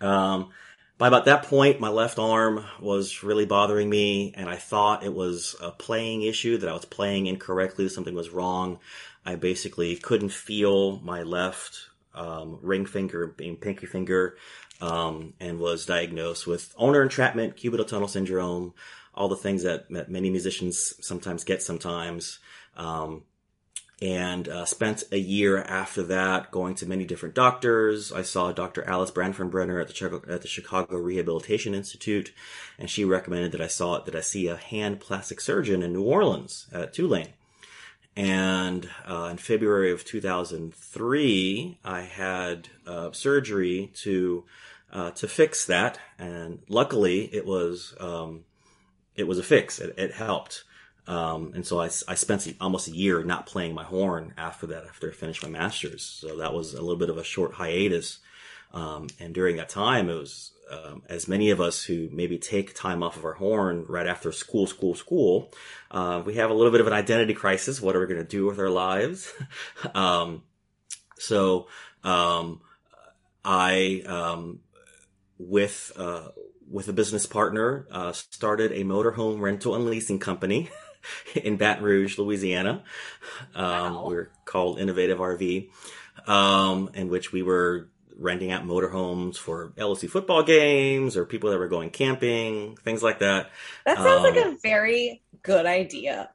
Um, 0.00 0.50
by 0.98 1.06
about 1.06 1.26
that 1.26 1.44
point, 1.44 1.78
my 1.78 1.88
left 1.88 2.18
arm 2.18 2.64
was 2.80 3.22
really 3.22 3.46
bothering 3.46 3.88
me, 3.88 4.34
and 4.36 4.48
I 4.48 4.56
thought 4.56 5.04
it 5.04 5.14
was 5.14 5.54
a 5.60 5.70
playing 5.70 6.22
issue 6.22 6.58
that 6.58 6.68
I 6.68 6.72
was 6.72 6.84
playing 6.84 7.26
incorrectly. 7.26 7.88
Something 7.88 8.16
was 8.16 8.30
wrong. 8.30 8.80
I 9.24 9.36
basically 9.36 9.94
couldn't 9.94 10.32
feel 10.32 10.98
my 10.98 11.22
left 11.22 11.78
um, 12.14 12.58
ring 12.62 12.84
finger, 12.84 13.28
being 13.28 13.56
pinky 13.56 13.86
finger, 13.86 14.36
um, 14.80 15.34
and 15.38 15.60
was 15.60 15.86
diagnosed 15.86 16.48
with 16.48 16.74
ulnar 16.76 17.02
entrapment, 17.02 17.56
cubital 17.56 17.86
tunnel 17.86 18.08
syndrome, 18.08 18.74
all 19.14 19.28
the 19.28 19.36
things 19.36 19.62
that, 19.62 19.88
that 19.90 20.10
many 20.10 20.30
musicians 20.30 20.94
sometimes 21.00 21.44
get 21.44 21.62
sometimes. 21.62 22.40
Um, 22.76 23.22
and 24.00 24.48
uh, 24.48 24.64
spent 24.64 25.02
a 25.10 25.18
year 25.18 25.62
after 25.62 26.02
that 26.04 26.50
going 26.50 26.74
to 26.76 26.86
many 26.86 27.04
different 27.04 27.34
doctors. 27.34 28.12
I 28.12 28.22
saw 28.22 28.52
Dr. 28.52 28.84
Alice 28.84 29.10
Brandfonbrener 29.10 29.80
at 29.80 29.88
the 29.88 29.94
Chicago, 29.94 30.32
at 30.32 30.42
the 30.42 30.48
Chicago 30.48 30.96
Rehabilitation 30.98 31.74
Institute, 31.74 32.32
and 32.78 32.88
she 32.88 33.04
recommended 33.04 33.52
that 33.52 33.60
I 33.60 33.66
saw 33.66 33.98
that 33.98 34.14
I 34.14 34.20
see 34.20 34.46
a 34.46 34.56
hand 34.56 35.00
plastic 35.00 35.40
surgeon 35.40 35.82
in 35.82 35.92
New 35.92 36.04
Orleans 36.04 36.68
at 36.72 36.92
Tulane. 36.92 37.32
And 38.14 38.88
uh, 39.06 39.28
in 39.30 39.36
February 39.36 39.92
of 39.92 40.04
2003, 40.04 41.78
I 41.84 42.00
had 42.00 42.68
uh, 42.86 43.12
surgery 43.12 43.92
to 43.96 44.44
uh, 44.92 45.10
to 45.12 45.28
fix 45.28 45.66
that, 45.66 45.98
and 46.18 46.60
luckily 46.68 47.32
it 47.32 47.46
was 47.46 47.94
um, 48.00 48.44
it 49.14 49.24
was 49.24 49.38
a 49.38 49.42
fix. 49.42 49.80
It, 49.80 49.94
it 49.98 50.14
helped. 50.14 50.64
Um, 51.08 51.52
and 51.54 51.66
so 51.66 51.80
I, 51.80 51.86
I 51.86 52.14
spent 52.14 52.54
almost 52.60 52.86
a 52.86 52.94
year 52.94 53.24
not 53.24 53.46
playing 53.46 53.74
my 53.74 53.82
horn 53.82 54.34
after 54.36 54.66
that, 54.66 54.84
after 54.84 55.08
I 55.08 55.14
finished 55.14 55.42
my 55.42 55.48
master's. 55.48 56.02
So 56.02 56.36
that 56.36 56.52
was 56.52 56.74
a 56.74 56.82
little 56.82 56.98
bit 56.98 57.08
of 57.08 57.16
a 57.16 57.24
short 57.24 57.54
hiatus. 57.54 58.18
Um, 58.74 59.06
and 59.18 59.34
during 59.34 59.56
that 59.56 59.70
time, 59.70 60.10
it 60.10 60.14
was, 60.14 60.52
um, 60.70 61.02
as 61.08 61.26
many 61.26 61.48
of 61.48 61.62
us 61.62 61.82
who 61.82 62.10
maybe 62.12 62.36
take 62.36 62.74
time 62.74 63.02
off 63.02 63.16
of 63.16 63.24
our 63.24 63.32
horn 63.32 63.86
right 63.88 64.06
after 64.06 64.30
school, 64.32 64.66
school, 64.66 64.94
school, 64.94 65.50
uh, 65.90 66.22
we 66.26 66.34
have 66.34 66.50
a 66.50 66.54
little 66.54 66.70
bit 66.70 66.82
of 66.82 66.86
an 66.86 66.92
identity 66.92 67.32
crisis. 67.32 67.80
What 67.80 67.96
are 67.96 68.00
we 68.00 68.06
going 68.06 68.20
to 68.20 68.24
do 68.24 68.44
with 68.44 68.58
our 68.58 68.70
lives? 68.70 69.32
Um, 69.94 70.42
so, 71.18 71.68
um, 72.04 72.60
I, 73.44 74.02
um, 74.06 74.60
with, 75.38 75.90
uh, 75.96 76.28
with 76.70 76.86
a 76.88 76.92
business 76.92 77.24
partner, 77.24 77.86
uh, 77.90 78.12
started 78.12 78.72
a 78.72 78.84
motorhome 78.84 79.40
rental 79.40 79.74
and 79.74 79.86
leasing 79.86 80.18
company. 80.18 80.68
in 81.34 81.56
Baton 81.56 81.84
Rouge, 81.84 82.18
Louisiana. 82.18 82.82
Um, 83.54 83.94
wow. 83.94 84.08
We 84.08 84.16
are 84.16 84.30
called 84.44 84.78
Innovative 84.78 85.18
RV, 85.18 85.70
um, 86.26 86.90
in 86.94 87.08
which 87.08 87.32
we 87.32 87.42
were 87.42 87.88
renting 88.18 88.50
out 88.50 88.64
motorhomes 88.64 89.36
for 89.36 89.72
LSU 89.76 90.10
football 90.10 90.42
games 90.42 91.16
or 91.16 91.24
people 91.24 91.50
that 91.50 91.58
were 91.58 91.68
going 91.68 91.90
camping, 91.90 92.76
things 92.76 93.02
like 93.02 93.20
that. 93.20 93.50
That 93.86 93.98
sounds 93.98 94.24
um, 94.26 94.34
like 94.34 94.36
a 94.36 94.56
very 94.62 95.22
good 95.42 95.66
idea. 95.66 96.30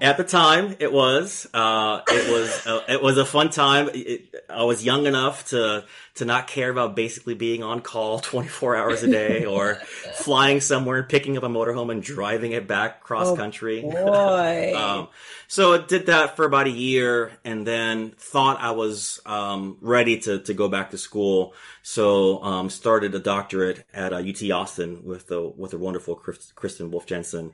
At 0.00 0.16
the 0.16 0.24
time, 0.24 0.76
it 0.78 0.92
was. 0.92 1.46
Uh, 1.52 2.00
it 2.08 2.30
was. 2.30 2.66
Uh, 2.66 2.82
it 2.88 3.02
was 3.02 3.18
a 3.18 3.24
fun 3.24 3.50
time. 3.50 3.90
It, 3.92 4.34
I 4.48 4.64
was 4.64 4.84
young 4.84 5.06
enough 5.06 5.48
to 5.50 5.84
to 6.16 6.24
not 6.24 6.46
care 6.46 6.70
about 6.70 6.96
basically 6.96 7.34
being 7.34 7.62
on 7.62 7.80
call 7.80 8.18
24 8.20 8.76
hours 8.76 9.02
a 9.02 9.10
day 9.10 9.44
or 9.44 9.76
flying 10.14 10.60
somewhere 10.60 10.98
and 10.98 11.08
picking 11.08 11.36
up 11.36 11.42
a 11.42 11.48
motorhome 11.48 11.92
and 11.92 12.02
driving 12.02 12.52
it 12.52 12.66
back 12.66 13.02
cross 13.02 13.28
oh, 13.28 13.36
country. 13.36 13.82
Boy. 13.90 14.72
um, 14.74 15.08
so 15.46 15.74
I 15.74 15.78
did 15.78 16.06
that 16.06 16.36
for 16.36 16.44
about 16.44 16.66
a 16.66 16.70
year 16.70 17.32
and 17.44 17.66
then 17.66 18.12
thought 18.16 18.60
I 18.60 18.70
was 18.72 19.20
um, 19.26 19.76
ready 19.80 20.18
to 20.20 20.40
to 20.40 20.54
go 20.54 20.68
back 20.68 20.90
to 20.90 20.98
school. 20.98 21.54
So 21.82 22.42
um, 22.42 22.70
started 22.70 23.14
a 23.14 23.20
doctorate 23.20 23.84
at 23.92 24.12
uh, 24.12 24.16
UT 24.16 24.50
Austin 24.50 25.04
with 25.04 25.28
the 25.28 25.42
with 25.42 25.72
the 25.72 25.78
wonderful 25.78 26.16
Kristin 26.16 26.90
Wolfe 26.90 27.06
Jensen. 27.06 27.52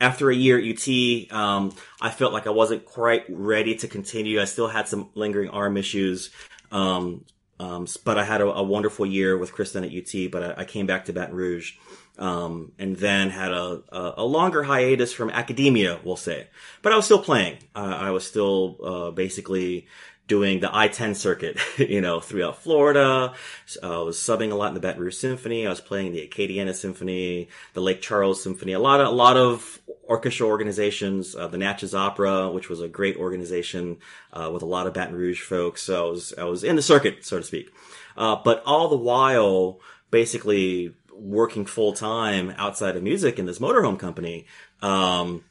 After 0.00 0.30
a 0.30 0.34
year 0.34 0.58
at 0.58 0.64
UT, 0.64 1.32
um, 1.32 1.72
I 2.00 2.10
felt 2.10 2.32
like 2.32 2.46
I 2.46 2.50
wasn't 2.50 2.84
quite 2.84 3.24
ready 3.28 3.74
to 3.76 3.88
continue. 3.88 4.40
I 4.40 4.44
still 4.44 4.68
had 4.68 4.86
some 4.86 5.10
lingering 5.14 5.50
arm 5.50 5.76
issues. 5.76 6.30
Um, 6.70 7.24
um, 7.60 7.86
but 8.04 8.18
I 8.18 8.24
had 8.24 8.40
a, 8.40 8.46
a, 8.46 8.62
wonderful 8.62 9.04
year 9.04 9.36
with 9.36 9.52
Kristin 9.52 9.84
at 9.84 9.92
UT, 9.92 10.30
but 10.30 10.58
I, 10.58 10.62
I 10.62 10.64
came 10.64 10.86
back 10.86 11.06
to 11.06 11.12
Baton 11.12 11.34
Rouge. 11.34 11.74
Um, 12.18 12.72
and 12.80 12.96
then 12.96 13.30
had 13.30 13.52
a, 13.52 13.82
a, 13.90 14.14
a, 14.18 14.24
longer 14.24 14.64
hiatus 14.64 15.12
from 15.12 15.30
academia, 15.30 16.00
we'll 16.02 16.16
say. 16.16 16.48
But 16.82 16.92
I 16.92 16.96
was 16.96 17.04
still 17.04 17.22
playing. 17.22 17.58
Uh, 17.76 17.96
I 17.96 18.10
was 18.10 18.26
still, 18.26 18.76
uh, 18.82 19.10
basically 19.12 19.86
doing 20.28 20.60
the 20.60 20.74
I-10 20.74 21.16
circuit, 21.16 21.58
you 21.78 22.00
know, 22.00 22.20
throughout 22.20 22.62
Florida. 22.62 23.34
I 23.82 23.98
was 23.98 24.18
subbing 24.18 24.52
a 24.52 24.54
lot 24.54 24.68
in 24.68 24.74
the 24.74 24.80
Baton 24.80 25.02
Rouge 25.02 25.16
Symphony. 25.16 25.66
I 25.66 25.70
was 25.70 25.80
playing 25.80 26.12
the 26.12 26.28
Acadiana 26.28 26.74
Symphony, 26.74 27.48
the 27.72 27.80
Lake 27.80 28.00
Charles 28.00 28.42
Symphony, 28.42 28.72
a 28.72 28.78
lot 28.78 29.00
of, 29.00 29.08
a 29.08 29.10
lot 29.10 29.36
of 29.36 29.80
orchestral 30.08 30.50
organizations, 30.50 31.34
uh, 31.34 31.48
the 31.48 31.58
Natchez 31.58 31.94
Opera, 31.94 32.50
which 32.50 32.68
was 32.68 32.80
a 32.80 32.88
great 32.88 33.16
organization, 33.16 33.96
uh, 34.32 34.50
with 34.52 34.62
a 34.62 34.66
lot 34.66 34.86
of 34.86 34.94
Baton 34.94 35.16
Rouge 35.16 35.40
folks. 35.40 35.82
So 35.82 36.06
I 36.06 36.10
was, 36.10 36.34
I 36.38 36.44
was 36.44 36.62
in 36.62 36.76
the 36.76 36.82
circuit, 36.82 37.24
so 37.24 37.38
to 37.38 37.44
speak. 37.44 37.72
Uh, 38.16 38.36
but 38.44 38.62
all 38.64 38.88
the 38.88 38.96
while, 38.96 39.80
basically 40.10 40.94
working 41.12 41.64
full 41.64 41.92
time 41.92 42.54
outside 42.56 42.96
of 42.96 43.02
music 43.02 43.38
in 43.38 43.46
this 43.46 43.58
motorhome 43.58 43.98
company. 43.98 44.46
Um, 44.82 45.44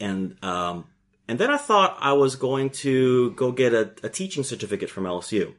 and, 0.00 0.36
um, 0.42 0.86
and 1.28 1.38
then 1.38 1.50
I 1.50 1.56
thought 1.56 1.96
I 2.00 2.12
was 2.12 2.36
going 2.36 2.70
to 2.70 3.32
go 3.32 3.52
get 3.52 3.74
a, 3.74 3.92
a 4.02 4.08
teaching 4.08 4.44
certificate 4.44 4.90
from 4.90 5.04
LSU. 5.04 5.54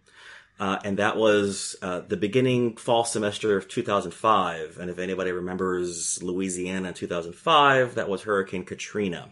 Uh, 0.60 0.80
and 0.84 0.98
that 0.98 1.18
was 1.18 1.76
uh, 1.84 2.00
the 2.00 2.18
beginning 2.18 2.76
fall 2.78 3.06
semester 3.06 3.58
of 3.58 3.68
2005. 3.68 4.78
And 4.80 4.90
if 4.90 4.98
anybody 4.98 5.32
remembers 5.32 6.22
Louisiana 6.24 6.88
in 6.88 6.94
2005, 6.96 7.96
that 7.96 8.10
was 8.10 8.24
Hurricane 8.24 8.66
Katrina. 8.66 9.30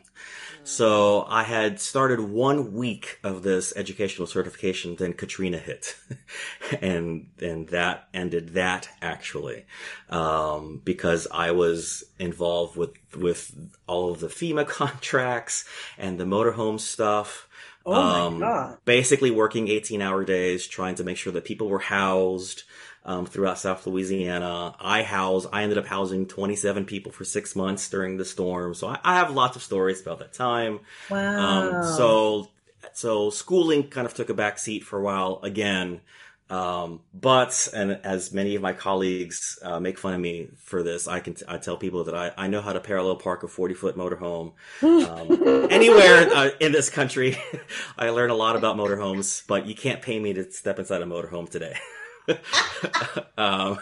So 0.66 1.28
I 1.30 1.44
had 1.44 1.80
started 1.80 2.20
one 2.20 2.74
week 2.74 3.20
of 3.24 3.44
this 3.44 3.72
educational 3.76 4.26
certification, 4.26 4.96
then 4.96 5.14
Katrina 5.14 5.60
hit, 5.60 5.96
and 6.82 7.28
and 7.40 7.68
that 7.70 8.08
ended 8.16 8.56
that 8.56 8.90
actually, 9.00 9.66
um, 10.10 10.82
because 10.84 11.28
I 11.32 11.52
was 11.52 12.04
involved 12.18 12.78
with 12.78 12.96
with 13.16 13.56
all 13.86 14.12
of 14.12 14.22
the 14.22 14.28
FEMA 14.28 14.68
contracts 14.68 15.66
and 16.00 16.20
the 16.20 16.26
motorhome 16.26 16.80
stuff. 16.80 17.48
Oh 17.86 17.94
my 17.94 18.20
um, 18.22 18.40
god! 18.40 18.78
Basically, 18.86 19.30
working 19.30 19.68
eighteen 19.68 20.02
hour 20.02 20.24
days, 20.26 20.66
trying 20.66 20.96
to 20.96 21.04
make 21.04 21.18
sure 21.18 21.34
that 21.34 21.46
people 21.46 21.70
were 21.70 21.78
housed. 21.78 22.64
Um, 23.06 23.26
throughout 23.26 23.60
South 23.60 23.86
Louisiana. 23.86 24.76
I 24.80 25.04
house, 25.04 25.46
I 25.54 25.64
ended 25.64 25.78
up 25.78 25.86
housing 25.86 26.26
27 26.26 26.86
people 26.86 27.12
for 27.12 27.24
six 27.24 27.56
months 27.56 27.90
during 27.90 28.18
the 28.18 28.26
storm. 28.26 28.74
So 28.74 28.88
I, 28.88 29.00
I 29.04 29.16
have 29.16 29.32
lots 29.32 29.56
of 29.56 29.64
stories 29.64 30.02
about 30.02 30.20
that 30.20 30.34
time. 30.34 30.80
Wow. 31.10 31.80
Um, 31.80 31.84
so, 31.84 32.50
so 32.94 33.30
schooling 33.30 33.90
kind 33.90 34.08
of 34.08 34.14
took 34.14 34.30
a 34.30 34.34
back 34.34 34.58
seat 34.58 34.84
for 34.84 35.00
a 35.00 35.04
while 35.04 35.40
again. 35.44 36.02
Um, 36.48 37.02
but, 37.12 37.70
and 37.74 38.00
as 38.04 38.32
many 38.32 38.54
of 38.54 38.62
my 38.62 38.74
colleagues, 38.74 39.58
uh, 39.64 39.80
make 39.80 39.98
fun 39.98 40.14
of 40.14 40.20
me 40.20 40.50
for 40.58 40.84
this, 40.84 41.08
I 41.08 41.20
can, 41.20 41.34
t- 41.34 41.46
I 41.48 41.58
tell 41.58 41.76
people 41.76 42.04
that 42.04 42.14
I, 42.14 42.32
I 42.38 42.48
know 42.48 42.62
how 42.62 42.72
to 42.72 42.80
parallel 42.80 43.16
park 43.16 43.42
a 43.42 43.48
40 43.48 43.74
foot 43.74 43.98
motorhome, 43.98 44.54
um, 44.84 45.68
anywhere 45.72 46.30
uh, 46.32 46.50
in 46.60 46.72
this 46.72 46.92
country. 46.92 47.38
I 47.98 48.10
learned 48.10 48.32
a 48.32 48.36
lot 48.36 48.56
about 48.56 48.78
motorhomes, 48.78 49.42
but 49.48 49.66
you 49.66 49.74
can't 49.74 50.04
pay 50.04 50.20
me 50.20 50.34
to 50.34 50.52
step 50.52 50.78
inside 50.78 51.02
a 51.02 51.06
motorhome 51.06 51.50
today. 51.50 51.78
um, 53.38 53.80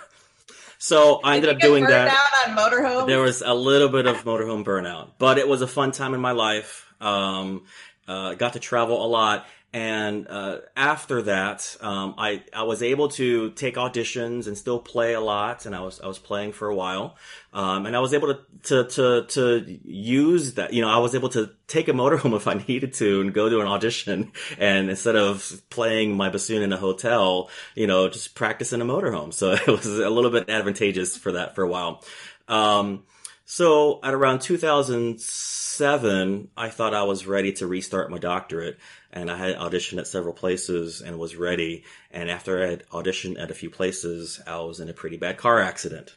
so 0.77 1.21
I 1.23 1.37
ended 1.37 1.49
up 1.49 1.59
doing 1.59 1.85
that. 1.85 2.13
on 2.47 2.57
motorhome. 2.57 3.07
There 3.07 3.21
was 3.21 3.41
a 3.41 3.53
little 3.53 3.89
bit 3.89 4.05
of 4.05 4.23
motorhome 4.23 4.63
burnout, 4.65 5.11
but 5.17 5.37
it 5.37 5.47
was 5.47 5.61
a 5.61 5.67
fun 5.67 5.91
time 5.91 6.13
in 6.13 6.21
my 6.21 6.31
life. 6.31 6.85
Um, 6.99 7.63
uh, 8.07 8.33
got 8.33 8.53
to 8.53 8.59
travel 8.59 9.03
a 9.03 9.07
lot. 9.07 9.45
And, 9.73 10.27
uh, 10.27 10.59
after 10.77 11.23
that, 11.23 11.75
um, 11.81 12.13
I, 12.17 12.43
I 12.53 12.63
was 12.63 12.83
able 12.83 13.09
to 13.09 13.49
take 13.51 13.75
auditions 13.75 14.45
and 14.45 14.55
still 14.55 14.79
play 14.79 15.13
a 15.13 15.19
lot. 15.19 15.65
And 15.65 15.75
I 15.75 15.81
was, 15.81 15.99
I 15.99 16.07
was 16.07 16.19
playing 16.19 16.51
for 16.51 16.67
a 16.67 16.75
while. 16.75 17.17
Um, 17.53 17.87
and 17.87 17.95
I 17.95 17.99
was 17.99 18.13
able 18.13 18.35
to, 18.35 18.39
to, 18.63 18.83
to, 18.83 19.25
to 19.29 19.79
use 19.83 20.53
that, 20.55 20.73
you 20.73 20.81
know, 20.81 20.89
I 20.89 20.99
was 20.99 21.15
able 21.15 21.29
to 21.29 21.51
take 21.67 21.87
a 21.87 21.91
motorhome 21.91 22.35
if 22.35 22.47
I 22.47 22.63
needed 22.67 22.93
to 22.95 23.21
and 23.21 23.33
go 23.33 23.49
to 23.49 23.61
an 23.61 23.67
audition. 23.67 24.31
And 24.59 24.91
instead 24.91 25.15
of 25.15 25.61
playing 25.69 26.15
my 26.15 26.29
bassoon 26.29 26.61
in 26.61 26.71
a 26.71 26.77
hotel, 26.77 27.49
you 27.75 27.87
know, 27.87 28.09
just 28.09 28.35
practice 28.35 28.73
in 28.73 28.81
a 28.81 28.85
motorhome. 28.85 29.33
So 29.33 29.51
it 29.53 29.67
was 29.67 29.87
a 29.87 30.09
little 30.09 30.31
bit 30.31 30.49
advantageous 30.49 31.17
for 31.17 31.31
that 31.33 31.55
for 31.55 31.63
a 31.63 31.67
while. 31.67 32.03
Um, 32.47 33.03
so 33.45 33.99
at 34.03 34.13
around 34.13 34.41
2007, 34.41 36.47
I 36.55 36.69
thought 36.69 36.93
I 36.93 37.01
was 37.03 37.27
ready 37.27 37.51
to 37.53 37.65
restart 37.67 38.11
my 38.11 38.17
doctorate 38.17 38.77
and 39.11 39.29
I 39.29 39.37
had 39.37 39.57
auditioned 39.57 39.99
at 39.99 40.07
several 40.07 40.33
places 40.33 41.01
and 41.01 41.19
was 41.19 41.35
ready. 41.35 41.83
And 42.11 42.31
after 42.31 42.63
I 42.63 42.69
had 42.69 42.87
auditioned 42.89 43.41
at 43.41 43.51
a 43.51 43.55
few 43.55 43.69
places, 43.69 44.39
I 44.47 44.61
was 44.61 44.79
in 44.79 44.87
a 44.89 44.93
pretty 44.93 45.17
bad 45.17 45.37
car 45.37 45.59
accident. 45.59 46.15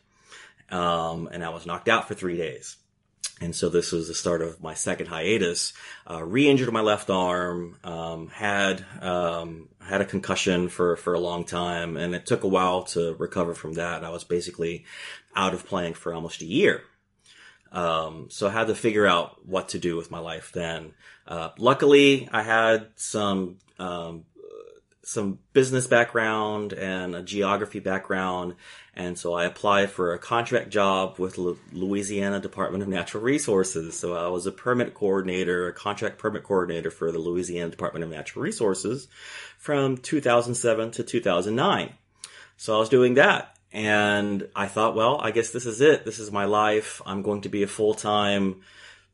Um, 0.70 1.28
and 1.32 1.44
I 1.44 1.50
was 1.50 1.66
knocked 1.66 1.88
out 1.88 2.08
for 2.08 2.14
three 2.14 2.36
days. 2.36 2.76
And 3.40 3.54
so 3.54 3.68
this 3.68 3.92
was 3.92 4.08
the 4.08 4.14
start 4.14 4.40
of 4.40 4.62
my 4.62 4.72
second 4.72 5.08
hiatus. 5.08 5.74
Uh, 6.10 6.24
re-injured 6.24 6.72
my 6.72 6.80
left 6.80 7.10
arm, 7.10 7.76
um, 7.84 8.28
had 8.28 8.82
um, 9.02 9.68
had 9.78 10.00
a 10.00 10.06
concussion 10.06 10.70
for 10.70 10.96
for 10.96 11.12
a 11.12 11.20
long 11.20 11.44
time, 11.44 11.98
and 11.98 12.14
it 12.14 12.24
took 12.24 12.44
a 12.44 12.48
while 12.48 12.84
to 12.84 13.14
recover 13.18 13.52
from 13.52 13.74
that. 13.74 14.04
I 14.04 14.10
was 14.10 14.24
basically 14.24 14.86
out 15.34 15.52
of 15.52 15.66
playing 15.66 15.92
for 15.94 16.14
almost 16.14 16.40
a 16.40 16.46
year. 16.46 16.84
Um, 17.72 18.28
so 18.30 18.48
I 18.48 18.52
had 18.52 18.68
to 18.68 18.74
figure 18.74 19.06
out 19.06 19.46
what 19.46 19.70
to 19.70 19.78
do 19.78 19.96
with 19.96 20.10
my 20.10 20.18
life 20.18 20.52
then. 20.52 20.92
Uh, 21.26 21.50
luckily, 21.58 22.28
I 22.32 22.42
had 22.42 22.88
some 22.96 23.58
um, 23.78 24.24
some 25.06 25.38
business 25.52 25.86
background 25.86 26.72
and 26.72 27.14
a 27.14 27.22
geography 27.22 27.78
background. 27.78 28.56
And 28.92 29.16
so 29.16 29.34
I 29.34 29.44
applied 29.44 29.90
for 29.90 30.12
a 30.12 30.18
contract 30.18 30.70
job 30.70 31.20
with 31.20 31.38
Louisiana 31.38 32.40
Department 32.40 32.82
of 32.82 32.88
Natural 32.88 33.22
Resources. 33.22 33.96
So 33.96 34.16
I 34.16 34.26
was 34.26 34.46
a 34.46 34.52
permit 34.52 34.94
coordinator, 34.94 35.68
a 35.68 35.72
contract 35.72 36.18
permit 36.18 36.42
coordinator 36.42 36.90
for 36.90 37.12
the 37.12 37.20
Louisiana 37.20 37.70
Department 37.70 38.02
of 38.02 38.10
Natural 38.10 38.42
Resources 38.42 39.06
from 39.58 39.96
2007 39.96 40.90
to 40.90 41.04
2009. 41.04 41.92
So 42.56 42.74
I 42.74 42.78
was 42.80 42.88
doing 42.88 43.14
that. 43.14 43.55
And 43.76 44.48
I 44.56 44.68
thought, 44.68 44.96
well, 44.96 45.20
I 45.20 45.32
guess 45.32 45.50
this 45.50 45.66
is 45.66 45.82
it. 45.82 46.06
This 46.06 46.18
is 46.18 46.32
my 46.32 46.46
life. 46.46 47.02
I'm 47.04 47.20
going 47.20 47.42
to 47.42 47.50
be 47.50 47.62
a 47.62 47.66
full-time 47.66 48.62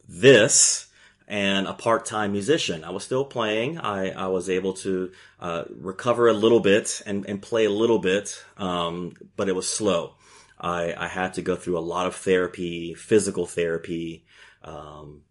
this 0.08 0.86
and 1.26 1.66
a 1.66 1.74
part-time 1.74 2.30
musician. 2.30 2.84
I 2.84 2.90
was 2.90 3.02
still 3.02 3.24
playing. 3.24 3.78
I, 3.78 4.10
I 4.10 4.28
was 4.28 4.48
able 4.48 4.74
to 4.74 5.10
uh, 5.40 5.64
recover 5.68 6.28
a 6.28 6.32
little 6.32 6.60
bit 6.60 7.02
and, 7.06 7.26
and 7.26 7.42
play 7.42 7.64
a 7.64 7.70
little 7.70 7.98
bit, 7.98 8.40
um, 8.56 9.14
but 9.34 9.48
it 9.48 9.56
was 9.56 9.68
slow. 9.68 10.14
I, 10.60 10.94
I 10.96 11.08
had 11.08 11.34
to 11.34 11.42
go 11.42 11.56
through 11.56 11.76
a 11.76 11.80
lot 11.80 12.06
of 12.06 12.14
therapy, 12.14 12.94
physical 12.94 13.46
therapy, 13.46 14.24
um, 14.62 15.22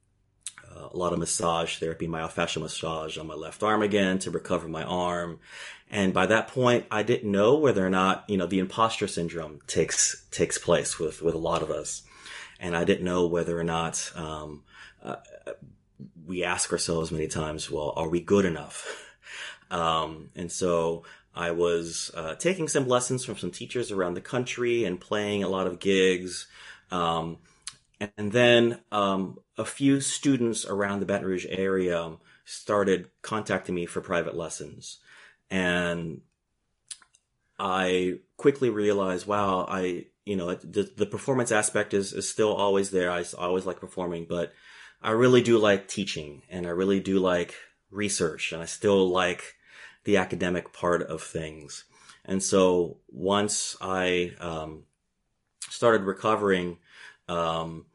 uh, 0.75 0.89
a 0.91 0.97
lot 0.97 1.13
of 1.13 1.19
massage 1.19 1.77
therapy, 1.77 2.05
myofascial 2.05 2.63
massage 2.63 3.17
on 3.17 3.27
my 3.27 3.35
left 3.35 3.63
arm 3.63 3.81
again 3.81 4.19
to 4.19 4.31
recover 4.31 4.67
my 4.67 4.83
arm. 4.83 5.39
And 5.91 6.13
by 6.13 6.25
that 6.27 6.47
point, 6.47 6.85
I 6.89 7.03
didn't 7.03 7.29
know 7.29 7.57
whether 7.57 7.85
or 7.85 7.89
not, 7.89 8.23
you 8.29 8.37
know, 8.37 8.47
the 8.47 8.59
imposter 8.59 9.07
syndrome 9.07 9.59
takes, 9.67 10.25
takes 10.31 10.57
place 10.57 10.97
with, 10.97 11.21
with 11.21 11.35
a 11.35 11.39
lot 11.39 11.61
of 11.61 11.69
us. 11.69 12.03
And 12.61 12.77
I 12.77 12.85
didn't 12.85 13.03
know 13.03 13.27
whether 13.27 13.59
or 13.59 13.65
not, 13.65 14.11
um, 14.15 14.63
uh, 15.03 15.17
we 16.25 16.45
ask 16.45 16.71
ourselves 16.71 17.11
many 17.11 17.27
times, 17.27 17.69
well, 17.69 17.93
are 17.97 18.07
we 18.07 18.21
good 18.21 18.45
enough? 18.45 18.87
Um, 19.71 20.31
and 20.35 20.51
so 20.51 21.03
I 21.33 21.51
was 21.51 22.11
uh, 22.13 22.35
taking 22.35 22.67
some 22.67 22.89
lessons 22.89 23.23
from 23.23 23.37
some 23.37 23.51
teachers 23.51 23.89
around 23.89 24.15
the 24.15 24.21
country 24.21 24.83
and 24.83 24.99
playing 24.99 25.43
a 25.43 25.47
lot 25.47 25.65
of 25.65 25.79
gigs. 25.79 26.47
Um, 26.91 27.37
and 28.17 28.33
then 28.33 28.79
um, 28.91 29.39
a 29.57 29.63
few 29.63 30.01
students 30.01 30.65
around 30.65 30.99
the 30.99 31.05
Baton 31.05 31.25
Rouge 31.25 31.45
area 31.49 32.17
started 32.43 33.09
contacting 33.21 33.75
me 33.75 33.85
for 33.85 34.01
private 34.01 34.35
lessons. 34.35 34.99
And 35.51 36.21
I 37.59 38.19
quickly 38.37 38.69
realized, 38.69 39.27
wow, 39.27 39.65
I, 39.69 40.05
you 40.25 40.35
know, 40.35 40.55
the, 40.55 40.91
the 40.95 41.05
performance 41.05 41.51
aspect 41.51 41.93
is, 41.93 42.13
is 42.13 42.27
still 42.27 42.53
always 42.53 42.89
there. 42.89 43.11
I 43.11 43.23
always 43.37 43.65
like 43.65 43.79
performing, 43.79 44.25
but 44.27 44.53
I 45.01 45.11
really 45.11 45.41
do 45.41 45.59
like 45.59 45.87
teaching 45.87 46.41
and 46.49 46.65
I 46.65 46.69
really 46.69 47.01
do 47.01 47.19
like 47.19 47.53
research 47.91 48.53
and 48.53 48.61
I 48.61 48.65
still 48.65 49.09
like 49.09 49.55
the 50.05 50.17
academic 50.17 50.73
part 50.73 51.03
of 51.03 51.21
things. 51.21 51.83
And 52.25 52.41
so 52.41 52.97
once 53.09 53.75
I, 53.81 54.33
um, 54.39 54.85
started 55.69 56.03
recovering, 56.03 56.77
um, 57.27 57.85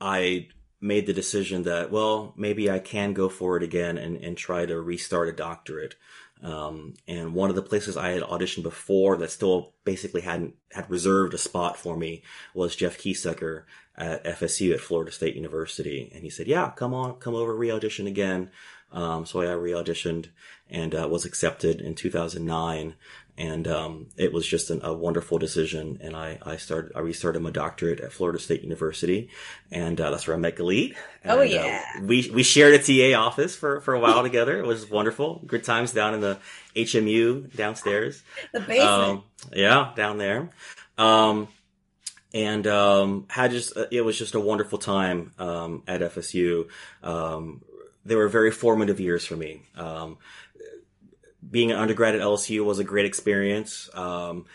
I 0.00 0.48
made 0.80 1.06
the 1.06 1.12
decision 1.12 1.64
that, 1.64 1.90
well, 1.90 2.32
maybe 2.36 2.70
I 2.70 2.78
can 2.78 3.12
go 3.12 3.28
for 3.28 3.56
it 3.56 3.62
again 3.62 3.98
and, 3.98 4.16
and 4.16 4.36
try 4.36 4.64
to 4.66 4.80
restart 4.80 5.28
a 5.28 5.32
doctorate. 5.32 5.94
Um, 6.42 6.94
and 7.06 7.34
one 7.34 7.50
of 7.50 7.56
the 7.56 7.62
places 7.62 7.96
I 7.96 8.10
had 8.10 8.22
auditioned 8.22 8.62
before 8.62 9.16
that 9.18 9.30
still 9.30 9.74
basically 9.84 10.22
hadn't 10.22 10.54
had 10.72 10.88
reserved 10.90 11.34
a 11.34 11.38
spot 11.38 11.76
for 11.76 11.96
me 11.96 12.22
was 12.54 12.76
Jeff 12.76 12.96
Keesecker 12.96 13.64
at 13.96 14.24
FSU 14.24 14.72
at 14.72 14.80
Florida 14.80 15.12
State 15.12 15.36
University, 15.36 16.10
and 16.14 16.24
he 16.24 16.30
said, 16.30 16.46
"Yeah, 16.46 16.70
come 16.70 16.94
on, 16.94 17.16
come 17.16 17.34
over, 17.34 17.54
re-audition 17.54 18.06
again." 18.06 18.50
Um, 18.92 19.26
so 19.26 19.42
I 19.42 19.52
re-auditioned 19.52 20.30
and 20.68 20.94
uh, 20.94 21.08
was 21.08 21.24
accepted 21.24 21.80
in 21.80 21.94
2009, 21.94 22.94
and 23.40 23.66
um, 23.66 24.08
it 24.18 24.34
was 24.34 24.46
just 24.46 24.68
an, 24.68 24.80
a 24.84 24.92
wonderful 24.92 25.38
decision. 25.38 25.98
And 26.02 26.14
I, 26.14 26.38
I 26.44 26.56
started, 26.58 26.92
I 26.94 27.00
restarted 27.00 27.40
my 27.40 27.50
doctorate 27.50 27.98
at 27.98 28.12
Florida 28.12 28.38
State 28.38 28.62
University, 28.62 29.30
and 29.72 29.98
uh, 29.98 30.10
that's 30.10 30.26
where 30.26 30.36
I 30.36 30.38
met 30.38 30.56
Galit. 30.56 30.94
And, 31.24 31.32
Oh, 31.32 31.40
yeah. 31.40 31.82
uh, 31.96 32.02
we 32.02 32.30
we 32.34 32.42
shared 32.42 32.74
a 32.74 32.78
TA 32.78 33.18
office 33.18 33.56
for 33.56 33.80
for 33.80 33.94
a 33.94 33.98
while 33.98 34.22
together. 34.22 34.58
It 34.58 34.66
was 34.66 34.90
wonderful. 34.90 35.40
Good 35.46 35.64
times 35.64 35.92
down 35.92 36.12
in 36.12 36.20
the 36.20 36.36
HMU 36.76 37.56
downstairs. 37.56 38.22
the 38.52 38.60
basement. 38.60 38.88
Um, 38.90 39.24
yeah, 39.54 39.92
down 39.96 40.18
there. 40.18 40.50
Um, 40.98 41.48
and 42.34 42.66
um, 42.66 43.24
had 43.30 43.52
just 43.52 43.72
it 43.90 44.02
was 44.04 44.18
just 44.18 44.34
a 44.34 44.40
wonderful 44.40 44.76
time 44.76 45.32
um, 45.38 45.82
at 45.88 46.02
FSU. 46.02 46.68
Um, 47.02 47.62
they 48.04 48.16
were 48.16 48.28
very 48.28 48.50
formative 48.50 49.00
years 49.00 49.24
for 49.24 49.36
me. 49.36 49.62
Being 51.50 51.70
an 51.70 51.78
undergrad 51.78 52.14
at 52.14 52.20
LSU 52.20 52.64
was 52.64 52.78
a 52.78 52.84
great 52.84 53.06
experience. 53.06 53.90
Um, 53.94 54.46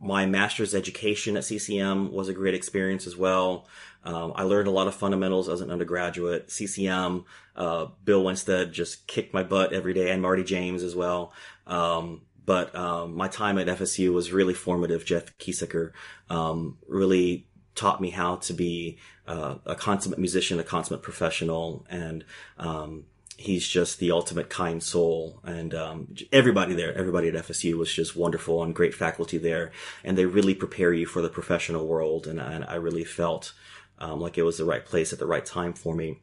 my 0.00 0.26
master's 0.26 0.74
education 0.74 1.36
at 1.36 1.44
CCM 1.44 2.10
was 2.10 2.28
a 2.28 2.32
great 2.32 2.54
experience 2.54 3.06
as 3.06 3.16
well. 3.16 3.68
Um, 4.02 4.32
I 4.34 4.44
learned 4.44 4.66
a 4.66 4.70
lot 4.70 4.86
of 4.86 4.94
fundamentals 4.94 5.48
as 5.48 5.60
an 5.60 5.70
undergraduate. 5.70 6.50
CCM, 6.50 7.24
uh, 7.54 7.86
Bill 8.02 8.24
Winstead 8.24 8.72
just 8.72 9.06
kicked 9.06 9.34
my 9.34 9.42
butt 9.42 9.72
every 9.72 9.92
day, 9.92 10.10
and 10.10 10.22
Marty 10.22 10.42
James 10.42 10.82
as 10.82 10.96
well. 10.96 11.34
Um, 11.66 12.22
but 12.46 12.74
um, 12.74 13.14
my 13.14 13.28
time 13.28 13.58
at 13.58 13.66
FSU 13.66 14.12
was 14.12 14.32
really 14.32 14.54
formative. 14.54 15.04
Jeff 15.04 15.36
Keesecker 15.38 15.92
um, 16.30 16.78
really 16.88 17.46
taught 17.74 18.00
me 18.00 18.10
how 18.10 18.36
to 18.36 18.52
be 18.54 18.98
uh, 19.26 19.56
a 19.66 19.74
consummate 19.74 20.18
musician, 20.18 20.58
a 20.58 20.64
consummate 20.64 21.02
professional, 21.02 21.86
and 21.90 22.24
um, 22.58 23.04
he's 23.40 23.66
just 23.66 23.98
the 23.98 24.10
ultimate 24.10 24.50
kind 24.50 24.82
soul. 24.82 25.40
And 25.44 25.74
um, 25.74 26.14
everybody 26.30 26.74
there, 26.74 26.96
everybody 26.96 27.28
at 27.28 27.34
FSU 27.34 27.74
was 27.74 27.92
just 27.92 28.14
wonderful 28.14 28.62
and 28.62 28.74
great 28.74 28.94
faculty 28.94 29.38
there, 29.38 29.72
and 30.04 30.16
they 30.16 30.26
really 30.26 30.54
prepare 30.54 30.92
you 30.92 31.06
for 31.06 31.22
the 31.22 31.30
professional 31.30 31.86
world. 31.86 32.26
And, 32.26 32.38
and 32.38 32.64
I 32.66 32.74
really 32.74 33.04
felt 33.04 33.52
um, 33.98 34.20
like 34.20 34.36
it 34.36 34.42
was 34.42 34.58
the 34.58 34.66
right 34.66 34.84
place 34.84 35.12
at 35.12 35.18
the 35.18 35.26
right 35.26 35.44
time 35.44 35.72
for 35.72 35.94
me. 35.94 36.20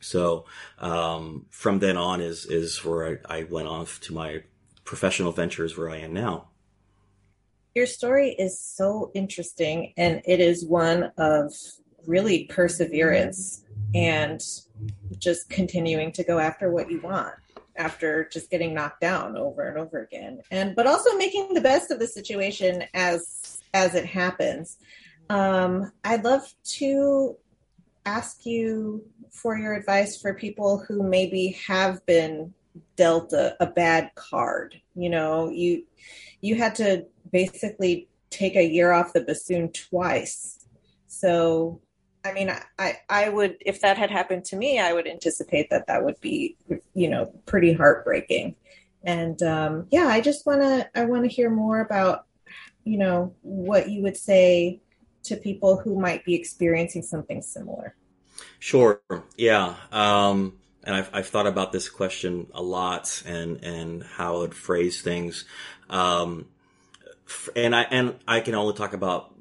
So 0.00 0.44
um, 0.78 1.46
from 1.50 1.78
then 1.78 1.96
on 1.96 2.20
is 2.20 2.46
is 2.46 2.84
where 2.84 3.20
I, 3.28 3.38
I 3.38 3.42
went 3.44 3.68
off 3.68 4.00
to 4.02 4.14
my 4.14 4.42
professional 4.84 5.32
ventures 5.32 5.76
where 5.76 5.90
I 5.90 5.98
am 5.98 6.12
now. 6.12 6.48
Your 7.74 7.86
story 7.86 8.34
is 8.38 8.58
so 8.58 9.10
interesting, 9.14 9.94
and 9.96 10.20
it 10.26 10.40
is 10.40 10.64
one 10.66 11.12
of 11.16 11.52
really 12.06 12.44
perseverance 12.44 13.64
and 13.94 14.40
just 15.18 15.50
continuing 15.50 16.12
to 16.12 16.24
go 16.24 16.38
after 16.38 16.70
what 16.70 16.90
you 16.90 17.00
want 17.00 17.34
after 17.80 18.28
just 18.28 18.50
getting 18.50 18.74
knocked 18.74 19.00
down 19.00 19.36
over 19.36 19.66
and 19.68 19.78
over 19.78 20.02
again. 20.02 20.42
And 20.50 20.76
but 20.76 20.86
also 20.86 21.16
making 21.16 21.54
the 21.54 21.60
best 21.60 21.90
of 21.90 21.98
the 21.98 22.06
situation 22.06 22.84
as 22.94 23.60
as 23.72 23.94
it 23.94 24.06
happens. 24.06 24.78
Um, 25.28 25.92
i'd 26.04 26.24
love 26.24 26.42
to 26.78 27.36
ask 28.04 28.44
you 28.44 29.04
for 29.30 29.56
your 29.56 29.74
advice 29.74 30.20
for 30.20 30.34
people 30.34 30.78
who 30.78 31.04
maybe 31.04 31.56
have 31.66 32.04
been 32.04 32.52
dealt 32.96 33.32
a, 33.32 33.56
a 33.62 33.66
bad 33.66 34.10
card. 34.14 34.80
You 34.94 35.10
know 35.10 35.48
you 35.48 35.84
you 36.40 36.56
had 36.56 36.74
to 36.76 37.06
basically 37.32 38.08
take 38.30 38.56
a 38.56 38.68
year 38.68 38.92
off 38.92 39.12
the 39.12 39.20
bassoon 39.20 39.72
twice. 39.72 40.66
So 41.06 41.80
I 42.24 42.32
mean, 42.32 42.52
I, 42.78 42.98
I 43.08 43.28
would, 43.28 43.56
if 43.60 43.80
that 43.80 43.96
had 43.96 44.10
happened 44.10 44.44
to 44.46 44.56
me, 44.56 44.78
I 44.78 44.92
would 44.92 45.06
anticipate 45.06 45.70
that 45.70 45.86
that 45.86 46.04
would 46.04 46.20
be, 46.20 46.56
you 46.94 47.08
know, 47.08 47.32
pretty 47.46 47.72
heartbreaking. 47.72 48.56
And 49.02 49.42
um, 49.42 49.86
yeah, 49.90 50.06
I 50.06 50.20
just 50.20 50.44
want 50.44 50.60
to, 50.60 50.90
I 50.94 51.06
want 51.06 51.22
to 51.24 51.28
hear 51.28 51.48
more 51.48 51.80
about, 51.80 52.26
you 52.84 52.98
know, 52.98 53.34
what 53.40 53.88
you 53.88 54.02
would 54.02 54.16
say 54.16 54.80
to 55.22 55.36
people 55.36 55.78
who 55.78 55.98
might 55.98 56.24
be 56.24 56.34
experiencing 56.34 57.02
something 57.02 57.40
similar. 57.40 57.94
Sure. 58.58 59.00
Yeah. 59.36 59.76
Um, 59.90 60.58
and 60.84 60.94
I've, 60.96 61.10
I've 61.14 61.26
thought 61.26 61.46
about 61.46 61.72
this 61.72 61.88
question 61.88 62.48
a 62.52 62.62
lot 62.62 63.22
and, 63.26 63.64
and 63.64 64.02
how 64.02 64.36
I 64.36 64.38
would 64.40 64.54
phrase 64.54 65.00
things. 65.00 65.46
Um, 65.88 66.48
and 67.56 67.74
I, 67.74 67.82
and 67.82 68.16
I 68.28 68.40
can 68.40 68.54
only 68.54 68.74
talk 68.74 68.92
about 68.92 69.34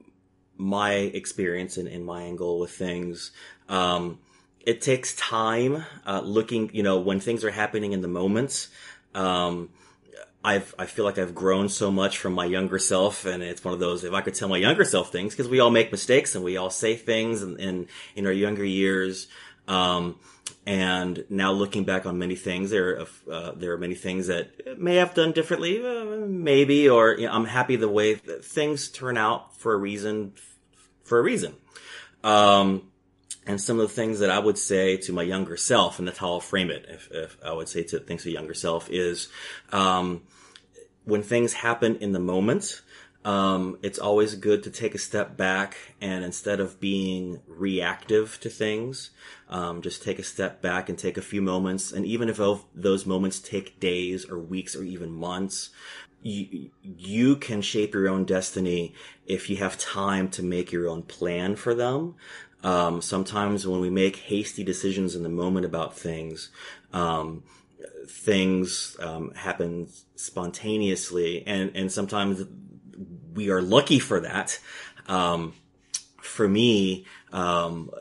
my 0.59 0.91
experience 0.91 1.77
and, 1.77 1.87
and 1.87 2.05
my 2.05 2.23
angle 2.23 2.59
with 2.59 2.71
things. 2.71 3.31
Um, 3.69 4.19
it 4.59 4.81
takes 4.81 5.15
time, 5.15 5.85
uh, 6.05 6.21
looking, 6.21 6.69
you 6.73 6.83
know, 6.83 6.99
when 6.99 7.19
things 7.19 7.43
are 7.43 7.51
happening 7.51 7.93
in 7.93 8.01
the 8.01 8.07
moment. 8.09 8.67
Um, 9.15 9.69
I've, 10.43 10.75
I 10.77 10.85
feel 10.85 11.05
like 11.05 11.17
I've 11.17 11.33
grown 11.33 11.69
so 11.69 11.91
much 11.91 12.17
from 12.17 12.33
my 12.33 12.45
younger 12.45 12.77
self, 12.77 13.25
and 13.25 13.41
it's 13.41 13.63
one 13.63 13.73
of 13.73 13.79
those, 13.79 14.03
if 14.03 14.13
I 14.13 14.21
could 14.21 14.35
tell 14.35 14.49
my 14.49 14.57
younger 14.57 14.83
self 14.83 15.11
things, 15.11 15.33
because 15.33 15.49
we 15.49 15.59
all 15.59 15.69
make 15.69 15.91
mistakes 15.91 16.35
and 16.35 16.43
we 16.43 16.57
all 16.57 16.69
say 16.69 16.95
things 16.95 17.41
in, 17.41 17.57
in, 17.57 17.87
in 18.15 18.25
our 18.25 18.31
younger 18.31 18.65
years. 18.65 19.27
Um, 19.67 20.19
and 20.65 21.25
now 21.29 21.51
looking 21.51 21.83
back 21.83 22.05
on 22.05 22.17
many 22.17 22.35
things, 22.35 22.69
there 22.69 22.99
are, 22.99 23.07
uh, 23.31 23.51
there 23.53 23.71
are 23.73 23.77
many 23.77 23.95
things 23.95 24.27
that 24.27 24.79
may 24.79 24.95
have 24.95 25.13
done 25.13 25.31
differently, 25.31 25.85
uh, 25.85 26.25
maybe, 26.27 26.89
or 26.89 27.13
you 27.13 27.27
know, 27.27 27.33
I'm 27.33 27.45
happy 27.45 27.75
the 27.75 27.89
way 27.89 28.15
things 28.15 28.89
turn 28.89 29.17
out 29.17 29.57
for 29.57 29.73
a 29.73 29.77
reason, 29.77 30.33
for 31.09 31.19
a 31.19 31.23
reason. 31.23 31.55
Um, 32.23 32.83
and 33.45 33.59
some 33.59 33.79
of 33.79 33.87
the 33.87 33.93
things 33.93 34.19
that 34.19 34.29
I 34.29 34.39
would 34.39 34.57
say 34.57 34.97
to 34.97 35.13
my 35.13 35.23
younger 35.23 35.57
self, 35.57 35.99
and 35.99 36.07
that's 36.07 36.19
how 36.19 36.33
I'll 36.33 36.39
frame 36.39 36.69
it, 36.69 36.85
if, 36.87 37.09
if 37.11 37.37
I 37.43 37.51
would 37.51 37.67
say 37.67 37.83
to 37.83 37.99
things 37.99 38.23
to 38.23 38.31
younger 38.31 38.53
self, 38.53 38.89
is 38.89 39.27
um, 39.71 40.21
when 41.05 41.23
things 41.23 41.53
happen 41.53 41.95
in 41.95 42.11
the 42.11 42.19
moment, 42.19 42.81
um, 43.25 43.77
it's 43.81 43.99
always 43.99 44.35
good 44.35 44.63
to 44.63 44.69
take 44.69 44.95
a 44.95 44.99
step 44.99 45.35
back 45.35 45.75
and 45.99 46.23
instead 46.23 46.59
of 46.59 46.79
being 46.79 47.41
reactive 47.47 48.39
to 48.41 48.49
things, 48.49 49.09
um, 49.49 49.81
just 49.81 50.03
take 50.03 50.19
a 50.19 50.23
step 50.23 50.61
back 50.61 50.87
and 50.87 50.97
take 50.97 51.17
a 51.17 51.21
few 51.21 51.41
moments. 51.41 51.91
And 51.91 52.05
even 52.05 52.29
if 52.29 52.39
those 52.73 53.05
moments 53.05 53.39
take 53.39 53.79
days 53.79 54.29
or 54.29 54.39
weeks 54.39 54.75
or 54.75 54.83
even 54.83 55.11
months, 55.11 55.71
you, 56.21 56.71
you 56.81 57.35
can 57.35 57.61
shape 57.61 57.93
your 57.93 58.09
own 58.09 58.25
destiny 58.25 58.93
if 59.25 59.49
you 59.49 59.57
have 59.57 59.77
time 59.77 60.29
to 60.29 60.43
make 60.43 60.71
your 60.71 60.87
own 60.87 61.03
plan 61.03 61.55
for 61.55 61.73
them. 61.73 62.15
Um, 62.63 63.01
sometimes 63.01 63.65
when 63.65 63.79
we 63.79 63.89
make 63.89 64.17
hasty 64.17 64.63
decisions 64.63 65.15
in 65.15 65.23
the 65.23 65.29
moment 65.29 65.65
about 65.65 65.97
things, 65.97 66.49
um, 66.91 67.43
things 68.07 68.97
um, 68.99 69.31
happen 69.33 69.87
spontaneously, 70.15 71.43
and 71.47 71.71
and 71.73 71.91
sometimes 71.91 72.43
we 73.33 73.49
are 73.49 73.61
lucky 73.61 73.99
for 73.99 74.19
that. 74.19 74.59
Um, 75.07 75.53
for 76.21 76.47
me, 76.47 77.05
um, 77.31 77.91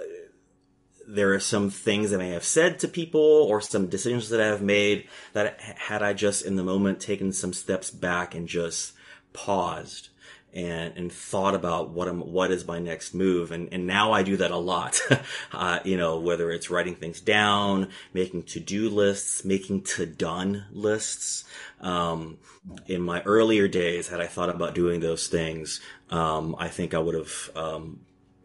there 1.08 1.32
are 1.32 1.40
some 1.40 1.70
things 1.70 2.10
that 2.10 2.20
I 2.20 2.26
have 2.26 2.44
said 2.44 2.78
to 2.80 2.88
people 2.88 3.20
or 3.20 3.62
some 3.62 3.86
decisions 3.86 4.28
that 4.28 4.42
I 4.42 4.46
have 4.46 4.60
made 4.60 5.08
that 5.32 5.58
had 5.58 6.02
I 6.02 6.12
just 6.12 6.44
in 6.44 6.56
the 6.56 6.62
moment 6.62 7.00
taken 7.00 7.32
some 7.32 7.54
steps 7.54 7.90
back 7.90 8.34
and 8.34 8.46
just 8.46 8.92
paused 9.32 10.10
and, 10.52 10.94
and 10.96 11.10
thought 11.10 11.54
about 11.54 11.90
what 11.90 12.08
am, 12.08 12.20
what 12.20 12.50
is 12.50 12.66
my 12.66 12.78
next 12.78 13.14
move. 13.14 13.52
And, 13.52 13.72
and 13.72 13.86
now 13.86 14.12
I 14.12 14.22
do 14.22 14.36
that 14.36 14.50
a 14.50 14.56
lot. 14.56 15.00
uh, 15.52 15.78
you 15.82 15.96
know, 15.96 16.18
whether 16.18 16.50
it's 16.50 16.68
writing 16.68 16.94
things 16.94 17.20
down, 17.22 17.88
making 18.12 18.42
to-do 18.44 18.90
lists, 18.90 19.46
making 19.46 19.82
to-done 19.82 20.66
lists. 20.70 21.44
Um, 21.80 22.38
in 22.86 23.00
my 23.00 23.22
earlier 23.22 23.66
days, 23.66 24.08
had 24.08 24.20
I 24.20 24.26
thought 24.26 24.50
about 24.50 24.74
doing 24.74 25.00
those 25.00 25.28
things, 25.28 25.80
um, 26.10 26.54
I 26.58 26.68
think 26.68 26.92
I 26.92 26.98
would 26.98 27.14
have, 27.14 27.50
um, 27.54 28.00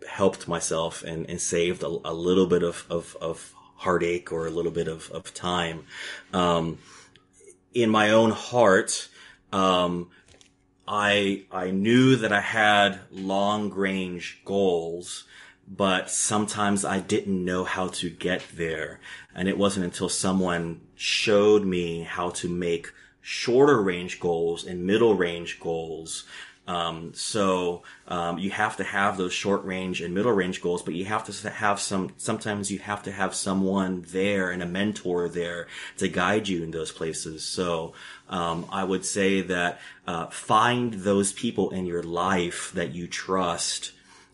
helped 0.08 0.48
myself 0.48 1.04
and, 1.04 1.30
and 1.30 1.42
saved 1.42 1.84
a, 1.84 1.88
a 1.88 2.14
little 2.14 2.48
bit 2.48 2.64
of, 2.64 2.86
of, 2.90 3.18
of, 3.22 3.54
heartache 3.84 4.32
or 4.32 4.48
a 4.48 4.52
little 4.52 4.72
bit 4.72 4.88
of, 4.88 5.12
of 5.12 5.34
time. 5.34 5.86
Um, 6.32 6.80
in 7.74 7.90
my 7.90 8.12
own 8.12 8.32
heart, 8.32 9.10
um, 9.52 10.10
I, 10.88 11.44
I 11.52 11.72
knew 11.72 12.16
that 12.16 12.32
I 12.32 12.40
had 12.40 13.00
long 13.12 13.72
range 13.72 14.42
goals, 14.46 15.26
but 15.68 16.10
sometimes 16.10 16.86
I 16.86 17.00
didn't 17.00 17.44
know 17.44 17.64
how 17.64 17.88
to 17.90 18.10
get 18.10 18.44
there. 18.54 19.00
And 19.36 19.48
it 19.48 19.58
wasn't 19.58 19.86
until 19.86 20.10
someone 20.10 20.82
showed 20.96 21.66
me 21.66 22.04
how 22.04 22.30
to 22.30 22.50
make 22.50 22.92
shorter 23.22 23.82
range 23.82 24.20
goals 24.20 24.66
and 24.66 24.86
middle 24.86 25.16
range 25.16 25.60
goals 25.60 26.26
um, 26.66 27.14
so 27.14 27.84
um, 28.08 28.38
you 28.38 28.50
have 28.52 28.78
to 28.78 28.84
have 28.84 29.18
those 29.18 29.34
short 29.34 29.66
range 29.66 30.02
and 30.02 30.14
middle 30.14 30.32
range 30.32 30.62
goals, 30.62 30.82
but 30.82 30.94
you 30.94 31.06
have 31.06 31.26
to 31.26 31.50
have 31.50 31.80
some. 31.80 32.14
Sometimes 32.18 32.72
you 32.72 32.80
have 32.80 33.04
to 33.04 33.12
have 33.12 33.36
someone 33.36 34.06
there 34.10 34.50
and 34.50 34.64
a 34.64 34.66
mentor 34.66 35.28
there 35.28 35.68
to 35.98 36.08
guide 36.08 36.48
you 36.48 36.64
in 36.64 36.72
those 36.72 36.92
places. 36.92 37.44
So 37.44 37.94
um, 38.30 38.66
I 38.70 38.86
would 38.86 39.06
say 39.06 39.42
that 39.42 39.82
uh, 40.08 40.28
find 40.28 40.94
those 40.94 41.34
people 41.34 41.72
in 41.72 41.86
your 41.86 42.04
life 42.04 42.72
that 42.76 42.96
you 42.96 43.08
trust. 43.08 43.92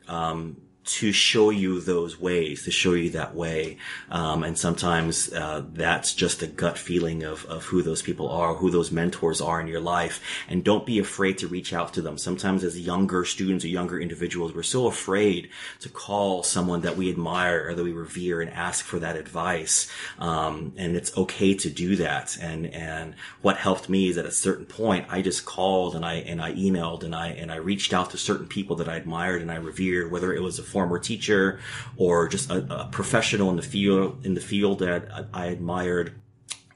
Um, 0.08 0.58
to 0.90 1.12
show 1.12 1.52
you 1.52 1.80
those 1.80 2.20
ways, 2.20 2.64
to 2.64 2.72
show 2.72 2.94
you 2.94 3.12
that 3.12 3.36
way. 3.36 3.78
Um, 4.10 4.44
and 4.44 4.58
sometimes 4.58 5.32
uh, 5.32 5.64
that's 5.72 6.16
just 6.16 6.42
a 6.42 6.48
gut 6.48 6.78
feeling 6.78 7.24
of, 7.24 7.46
of 7.46 7.66
who 7.66 7.84
those 7.84 8.02
people 8.02 8.28
are, 8.30 8.56
who 8.56 8.72
those 8.72 8.92
mentors 8.92 9.40
are 9.40 9.62
in 9.62 9.68
your 9.68 9.82
life. 9.82 10.20
And 10.48 10.64
don't 10.64 10.88
be 10.88 10.98
afraid 10.98 11.38
to 11.40 11.48
reach 11.48 11.74
out 11.74 11.94
to 11.94 12.02
them. 12.02 12.18
Sometimes 12.18 12.64
as 12.64 12.80
younger 12.80 13.24
students 13.24 13.64
or 13.64 13.68
younger 13.68 14.00
individuals, 14.00 14.54
we're 14.54 14.64
so 14.64 14.88
afraid 14.88 15.50
to 15.82 15.90
call 15.90 16.42
someone 16.42 16.82
that 16.82 16.98
we 16.98 17.12
admire 17.12 17.68
or 17.68 17.76
that 17.76 17.84
we 17.84 17.92
revere 17.92 18.42
and 18.42 18.50
ask 18.52 18.84
for 18.84 19.00
that 19.00 19.16
advice. 19.16 19.92
Um, 20.18 20.74
and 20.76 20.96
it's 20.96 21.16
okay 21.16 21.54
to 21.54 21.70
do 21.70 21.98
that. 21.98 22.36
And, 22.42 22.66
and 22.68 23.14
what 23.42 23.58
helped 23.58 23.90
me 23.90 24.10
is 24.10 24.18
at 24.18 24.26
a 24.26 24.32
certain 24.32 24.66
point, 24.66 25.06
I 25.10 25.22
just 25.22 25.46
called 25.46 25.96
and 25.96 26.04
I, 26.04 26.16
and 26.16 26.42
I 26.42 26.54
emailed 26.54 27.04
and 27.04 27.14
I, 27.14 27.28
and 27.28 27.52
I 27.52 27.58
reached 27.58 27.94
out 27.94 28.10
to 28.12 28.18
certain 28.18 28.48
people 28.48 28.76
that 28.78 28.90
I 28.90 28.96
admired 28.96 29.42
and 29.42 29.52
I 29.52 29.58
revered, 29.58 30.12
whether 30.12 30.34
it 30.34 30.42
was 30.42 30.58
a 30.58 30.64
former 30.80 30.98
teacher 30.98 31.60
or 31.98 32.30
just 32.30 32.50
a, 32.50 32.84
a 32.84 32.88
professional 32.90 33.50
in 33.50 33.58
the 33.58 33.62
field 33.62 34.26
in 34.26 34.34
the 34.34 34.42
field 34.42 34.80
that 34.80 35.28
I, 35.34 35.48
admired 35.48 36.14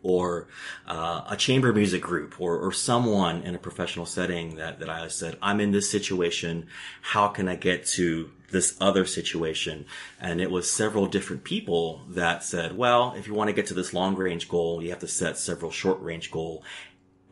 or 0.02 0.50
uh, 0.86 1.22
a 1.30 1.38
chamber 1.38 1.72
music 1.72 2.02
group 2.02 2.36
or, 2.38 2.58
or 2.58 2.74
someone 2.74 3.42
in 3.44 3.56
a 3.56 3.58
professional 3.58 4.06
setting 4.06 4.58
that, 4.58 4.80
that 4.80 4.90
I 4.90 5.08
said, 5.08 5.38
I'm 5.42 5.62
in 5.62 5.72
this 5.72 5.90
situation. 5.90 6.68
How 7.02 7.30
can 7.30 7.48
I 7.48 7.56
get 7.56 7.86
to 7.96 8.30
this 8.52 8.76
other 8.82 9.06
situation? 9.06 9.86
And 10.20 10.42
it 10.42 10.52
was 10.52 10.70
several 10.70 11.06
different 11.08 11.46
people 11.46 12.02
that 12.10 12.44
said, 12.44 12.78
well, 12.78 13.14
if 13.18 13.28
you 13.28 13.34
want 13.34 13.48
to 13.48 13.54
get 13.54 13.68
to 13.68 13.74
this 13.74 13.94
long 13.94 14.16
range 14.16 14.50
goal, 14.50 14.84
you 14.84 14.90
have 14.90 15.00
to 15.00 15.08
set 15.08 15.38
several 15.38 15.72
short 15.72 16.02
range 16.02 16.30
goal. 16.30 16.66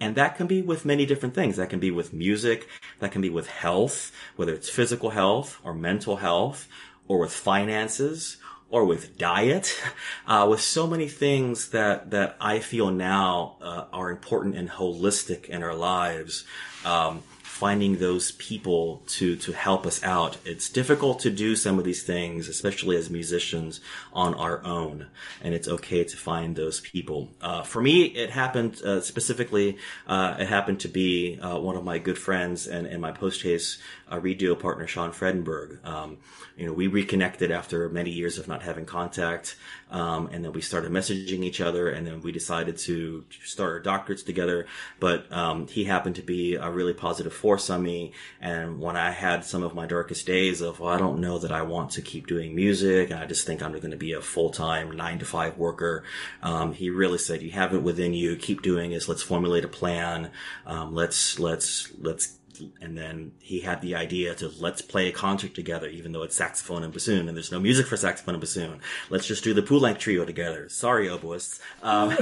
And 0.01 0.15
that 0.15 0.35
can 0.35 0.47
be 0.47 0.63
with 0.63 0.83
many 0.83 1.05
different 1.05 1.35
things. 1.35 1.57
That 1.57 1.69
can 1.69 1.79
be 1.79 1.91
with 1.91 2.11
music. 2.11 2.67
That 2.99 3.11
can 3.11 3.21
be 3.21 3.29
with 3.29 3.47
health, 3.47 4.11
whether 4.35 4.51
it's 4.51 4.67
physical 4.67 5.11
health 5.11 5.59
or 5.63 5.75
mental 5.75 6.17
health 6.17 6.67
or 7.07 7.19
with 7.19 7.31
finances 7.31 8.37
or 8.71 8.83
with 8.83 9.15
diet, 9.19 9.79
uh, 10.27 10.47
with 10.49 10.59
so 10.59 10.87
many 10.87 11.07
things 11.07 11.69
that, 11.69 12.09
that 12.09 12.35
I 12.41 12.59
feel 12.59 12.89
now 12.89 13.57
uh, 13.61 13.85
are 13.93 14.09
important 14.09 14.55
and 14.55 14.71
holistic 14.71 15.45
in 15.45 15.61
our 15.61 15.75
lives. 15.75 16.45
Um, 16.83 17.21
finding 17.61 17.97
those 17.97 18.31
people 18.49 19.03
to 19.05 19.35
to 19.35 19.51
help 19.51 19.85
us 19.85 20.03
out. 20.03 20.35
It's 20.45 20.67
difficult 20.67 21.19
to 21.19 21.29
do 21.29 21.55
some 21.55 21.77
of 21.77 21.85
these 21.85 22.01
things, 22.01 22.49
especially 22.49 22.97
as 22.97 23.11
musicians, 23.11 23.81
on 24.13 24.33
our 24.33 24.57
own, 24.65 25.05
and 25.43 25.53
it's 25.53 25.67
okay 25.67 26.03
to 26.03 26.17
find 26.17 26.55
those 26.55 26.79
people. 26.79 27.29
Uh, 27.39 27.61
for 27.61 27.79
me, 27.79 28.05
it 28.23 28.31
happened 28.31 28.81
uh, 28.81 29.01
specifically. 29.01 29.77
Uh, 30.07 30.37
it 30.39 30.47
happened 30.47 30.79
to 30.79 30.87
be 30.87 31.39
uh, 31.39 31.59
one 31.59 31.75
of 31.77 31.83
my 31.83 31.99
good 31.99 32.17
friends 32.17 32.65
and, 32.65 32.87
and 32.87 32.99
my 32.99 33.11
post 33.11 33.43
haste 33.43 33.77
uh, 34.11 34.19
reed 34.19 34.41
partner, 34.59 34.87
Sean 34.87 35.11
Fredenburg. 35.11 35.85
Um, 35.85 36.17
you 36.57 36.65
know, 36.65 36.73
we 36.73 36.87
reconnected 36.87 37.51
after 37.51 37.87
many 37.89 38.09
years 38.09 38.37
of 38.37 38.47
not 38.47 38.63
having 38.63 38.85
contact, 38.85 39.55
um, 39.89 40.27
and 40.31 40.43
then 40.43 40.51
we 40.51 40.61
started 40.61 40.91
messaging 40.91 41.43
each 41.43 41.61
other, 41.61 41.89
and 41.89 42.05
then 42.05 42.21
we 42.21 42.31
decided 42.31 42.77
to 42.79 43.23
start 43.43 43.87
our 43.87 43.99
doctorates 43.99 44.25
together. 44.25 44.65
But 44.99 45.31
um, 45.31 45.67
he 45.67 45.85
happened 45.85 46.15
to 46.17 46.21
be 46.21 46.55
a 46.55 46.69
really 46.69 46.93
positive 46.93 47.33
force 47.33 47.69
on 47.69 47.83
me, 47.83 48.13
and 48.41 48.79
when 48.79 48.97
I 48.97 49.11
had 49.11 49.45
some 49.45 49.63
of 49.63 49.73
my 49.75 49.85
darkest 49.85 50.25
days 50.25 50.61
of, 50.61 50.79
well, 50.79 50.93
I 50.93 50.97
don't 50.97 51.21
know 51.21 51.37
that 51.39 51.51
I 51.51 51.61
want 51.61 51.91
to 51.91 52.01
keep 52.01 52.27
doing 52.27 52.55
music, 52.55 53.11
and 53.11 53.19
I 53.19 53.25
just 53.25 53.45
think 53.45 53.61
I'm 53.61 53.71
going 53.71 53.91
to 53.91 53.97
be 53.97 54.13
a 54.13 54.21
full 54.21 54.49
time 54.49 54.91
nine 54.91 55.19
to 55.19 55.25
five 55.25 55.57
worker. 55.57 56.03
Um, 56.43 56.73
he 56.73 56.89
really 56.89 57.17
said, 57.17 57.41
"You 57.41 57.51
have 57.51 57.73
it 57.73 57.83
within 57.83 58.13
you. 58.13 58.35
Keep 58.35 58.61
doing 58.61 58.91
this. 58.91 59.07
Let's 59.07 59.23
formulate 59.23 59.65
a 59.65 59.69
plan. 59.69 60.31
Um, 60.65 60.93
let's 60.93 61.39
let's 61.39 61.91
let's 61.99 62.37
and 62.81 62.97
then 62.97 63.33
he 63.39 63.61
had 63.61 63.81
the 63.81 63.95
idea 63.95 64.35
to 64.35 64.51
let's 64.59 64.81
play 64.81 65.07
a 65.07 65.11
concert 65.11 65.53
together, 65.53 65.87
even 65.87 66.11
though 66.11 66.23
it's 66.23 66.35
saxophone 66.35 66.83
and 66.83 66.93
bassoon, 66.93 67.27
and 67.27 67.35
there's 67.35 67.51
no 67.51 67.59
music 67.59 67.87
for 67.87 67.97
saxophone 67.97 68.35
and 68.35 68.41
bassoon. 68.41 68.79
Let's 69.09 69.27
just 69.27 69.43
do 69.43 69.53
the 69.53 69.61
Poulenc 69.61 69.99
trio 69.99 70.25
together. 70.25 70.69
Sorry, 70.69 71.07
oboists. 71.07 71.59
Um, 71.81 72.09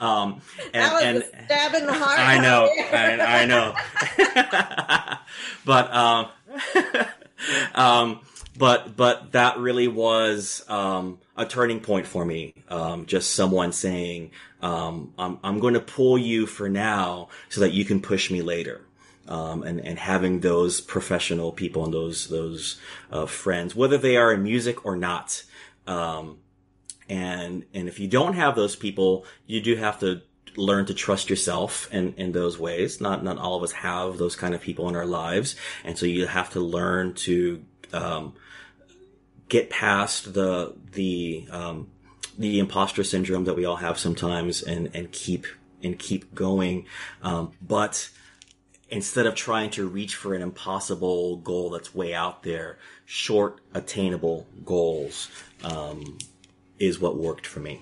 um, 0.00 0.40
and, 0.72 0.84
that 0.84 0.92
was 0.92 1.02
and, 1.02 1.18
a 1.18 1.44
stab 1.44 1.74
in 1.74 1.86
the 1.86 1.92
heart. 1.92 2.18
I 2.18 2.38
know, 2.38 2.68
I, 2.92 3.42
I 3.42 3.44
know. 3.46 3.74
but 5.64 5.94
um, 5.94 6.28
um, 7.74 8.20
but 8.56 8.96
but 8.96 9.32
that 9.32 9.58
really 9.58 9.88
was 9.88 10.64
um, 10.68 11.18
a 11.36 11.46
turning 11.46 11.80
point 11.80 12.06
for 12.06 12.24
me. 12.24 12.54
Um, 12.68 13.06
just 13.06 13.34
someone 13.34 13.72
saying, 13.72 14.32
um, 14.62 15.12
"I'm 15.18 15.38
I'm 15.42 15.60
going 15.60 15.74
to 15.74 15.80
pull 15.80 16.18
you 16.18 16.46
for 16.46 16.68
now, 16.68 17.28
so 17.48 17.60
that 17.60 17.72
you 17.72 17.84
can 17.84 18.00
push 18.00 18.30
me 18.30 18.42
later." 18.42 18.82
Um, 19.28 19.62
and 19.62 19.80
and 19.80 19.98
having 19.98 20.40
those 20.40 20.80
professional 20.80 21.52
people 21.52 21.84
and 21.84 21.94
those 21.94 22.28
those 22.28 22.80
uh, 23.12 23.26
friends, 23.26 23.74
whether 23.74 23.98
they 23.98 24.16
are 24.16 24.32
in 24.32 24.42
music 24.42 24.84
or 24.84 24.96
not. 24.96 25.44
Um, 25.86 26.38
and 27.08 27.64
and 27.74 27.88
if 27.88 27.98
you 28.00 28.08
don't 28.08 28.34
have 28.34 28.54
those 28.54 28.76
people, 28.76 29.24
you 29.46 29.60
do 29.60 29.76
have 29.76 29.98
to 30.00 30.22
learn 30.56 30.86
to 30.86 30.94
trust 30.94 31.30
yourself 31.30 31.92
in, 31.92 32.14
in 32.14 32.32
those 32.32 32.58
ways. 32.58 33.00
Not, 33.00 33.22
not 33.24 33.38
all 33.38 33.56
of 33.56 33.62
us 33.62 33.72
have 33.72 34.18
those 34.18 34.36
kind 34.36 34.54
of 34.54 34.60
people 34.60 34.88
in 34.88 34.96
our 34.96 35.06
lives. 35.06 35.56
And 35.84 35.98
so 35.98 36.06
you 36.06 36.26
have 36.26 36.50
to 36.50 36.60
learn 36.60 37.14
to, 37.14 37.64
um, 37.92 38.34
get 39.48 39.70
past 39.70 40.32
the, 40.32 40.74
the, 40.92 41.48
um, 41.50 41.90
the 42.38 42.58
imposter 42.58 43.04
syndrome 43.04 43.44
that 43.44 43.54
we 43.54 43.64
all 43.64 43.76
have 43.76 43.98
sometimes 43.98 44.62
and, 44.62 44.90
and 44.94 45.12
keep, 45.12 45.46
and 45.82 45.98
keep 45.98 46.34
going. 46.34 46.86
Um, 47.22 47.52
but 47.60 48.10
instead 48.88 49.26
of 49.26 49.34
trying 49.34 49.70
to 49.70 49.86
reach 49.86 50.16
for 50.16 50.34
an 50.34 50.42
impossible 50.42 51.36
goal 51.36 51.70
that's 51.70 51.94
way 51.94 52.14
out 52.14 52.42
there, 52.42 52.78
short, 53.04 53.60
attainable 53.74 54.46
goals, 54.64 55.28
um, 55.62 56.18
is 56.78 56.98
what 56.98 57.16
worked 57.16 57.46
for 57.46 57.60
me. 57.60 57.80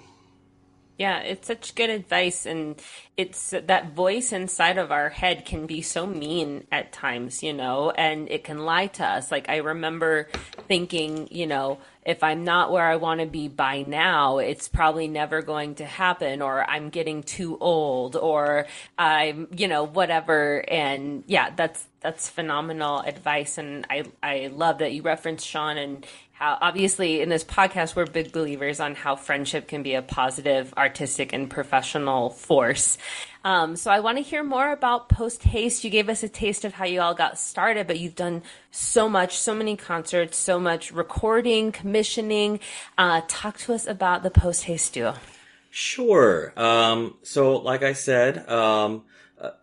Yeah, 0.98 1.20
it's 1.20 1.46
such 1.46 1.76
good 1.76 1.90
advice. 1.90 2.44
And 2.44 2.74
it's 3.16 3.50
that 3.50 3.92
voice 3.92 4.32
inside 4.32 4.78
of 4.78 4.90
our 4.90 5.10
head 5.10 5.46
can 5.46 5.64
be 5.64 5.80
so 5.80 6.06
mean 6.06 6.66
at 6.72 6.92
times, 6.92 7.40
you 7.40 7.52
know, 7.52 7.90
and 7.92 8.28
it 8.28 8.42
can 8.42 8.58
lie 8.58 8.88
to 8.88 9.04
us. 9.04 9.30
Like, 9.30 9.48
I 9.48 9.58
remember 9.58 10.28
thinking, 10.66 11.28
you 11.30 11.46
know, 11.46 11.78
if 12.08 12.24
I'm 12.24 12.42
not 12.42 12.72
where 12.72 12.86
I 12.86 12.96
want 12.96 13.20
to 13.20 13.26
be 13.26 13.48
by 13.48 13.84
now, 13.86 14.38
it's 14.38 14.66
probably 14.66 15.08
never 15.08 15.42
going 15.42 15.74
to 15.74 15.84
happen, 15.84 16.40
or 16.40 16.64
I'm 16.64 16.88
getting 16.88 17.22
too 17.22 17.58
old, 17.60 18.16
or 18.16 18.66
I'm, 18.96 19.46
you 19.54 19.68
know, 19.68 19.84
whatever. 19.84 20.64
And 20.68 21.22
yeah, 21.26 21.50
that's, 21.54 21.86
that's 22.00 22.26
phenomenal 22.26 23.00
advice. 23.00 23.58
And 23.58 23.86
I, 23.90 24.04
I 24.22 24.46
love 24.46 24.78
that 24.78 24.94
you 24.94 25.02
referenced 25.02 25.46
Sean 25.46 25.76
and 25.76 26.06
how 26.38 26.56
obviously 26.60 27.20
in 27.20 27.28
this 27.28 27.42
podcast 27.42 27.96
we're 27.96 28.06
big 28.06 28.30
believers 28.30 28.78
on 28.78 28.94
how 28.94 29.16
friendship 29.16 29.66
can 29.66 29.82
be 29.82 29.94
a 29.94 30.02
positive 30.02 30.72
artistic 30.76 31.32
and 31.32 31.50
professional 31.50 32.30
force. 32.30 32.96
Um, 33.44 33.76
so 33.76 33.90
i 33.90 34.00
want 34.00 34.18
to 34.18 34.22
hear 34.22 34.44
more 34.44 34.70
about 34.70 35.08
post 35.08 35.42
haste 35.42 35.82
you 35.82 35.90
gave 35.90 36.08
us 36.08 36.22
a 36.22 36.28
taste 36.28 36.64
of 36.64 36.74
how 36.74 36.84
you 36.84 37.00
all 37.00 37.14
got 37.14 37.38
started 37.38 37.86
but 37.86 37.98
you've 37.98 38.16
done 38.16 38.42
so 38.70 39.08
much 39.08 39.38
so 39.38 39.54
many 39.54 39.76
concerts 39.76 40.36
so 40.36 40.60
much 40.60 40.92
recording 40.92 41.72
commissioning. 41.72 42.60
Uh, 42.96 43.22
talk 43.26 43.58
to 43.58 43.72
us 43.72 43.86
about 43.86 44.22
the 44.22 44.30
post 44.30 44.64
haste 44.64 44.94
duo. 44.94 45.14
Sure. 45.70 46.52
Um, 46.56 47.14
so 47.22 47.56
like 47.56 47.82
i 47.82 47.94
said 47.94 48.48
um, 48.48 49.02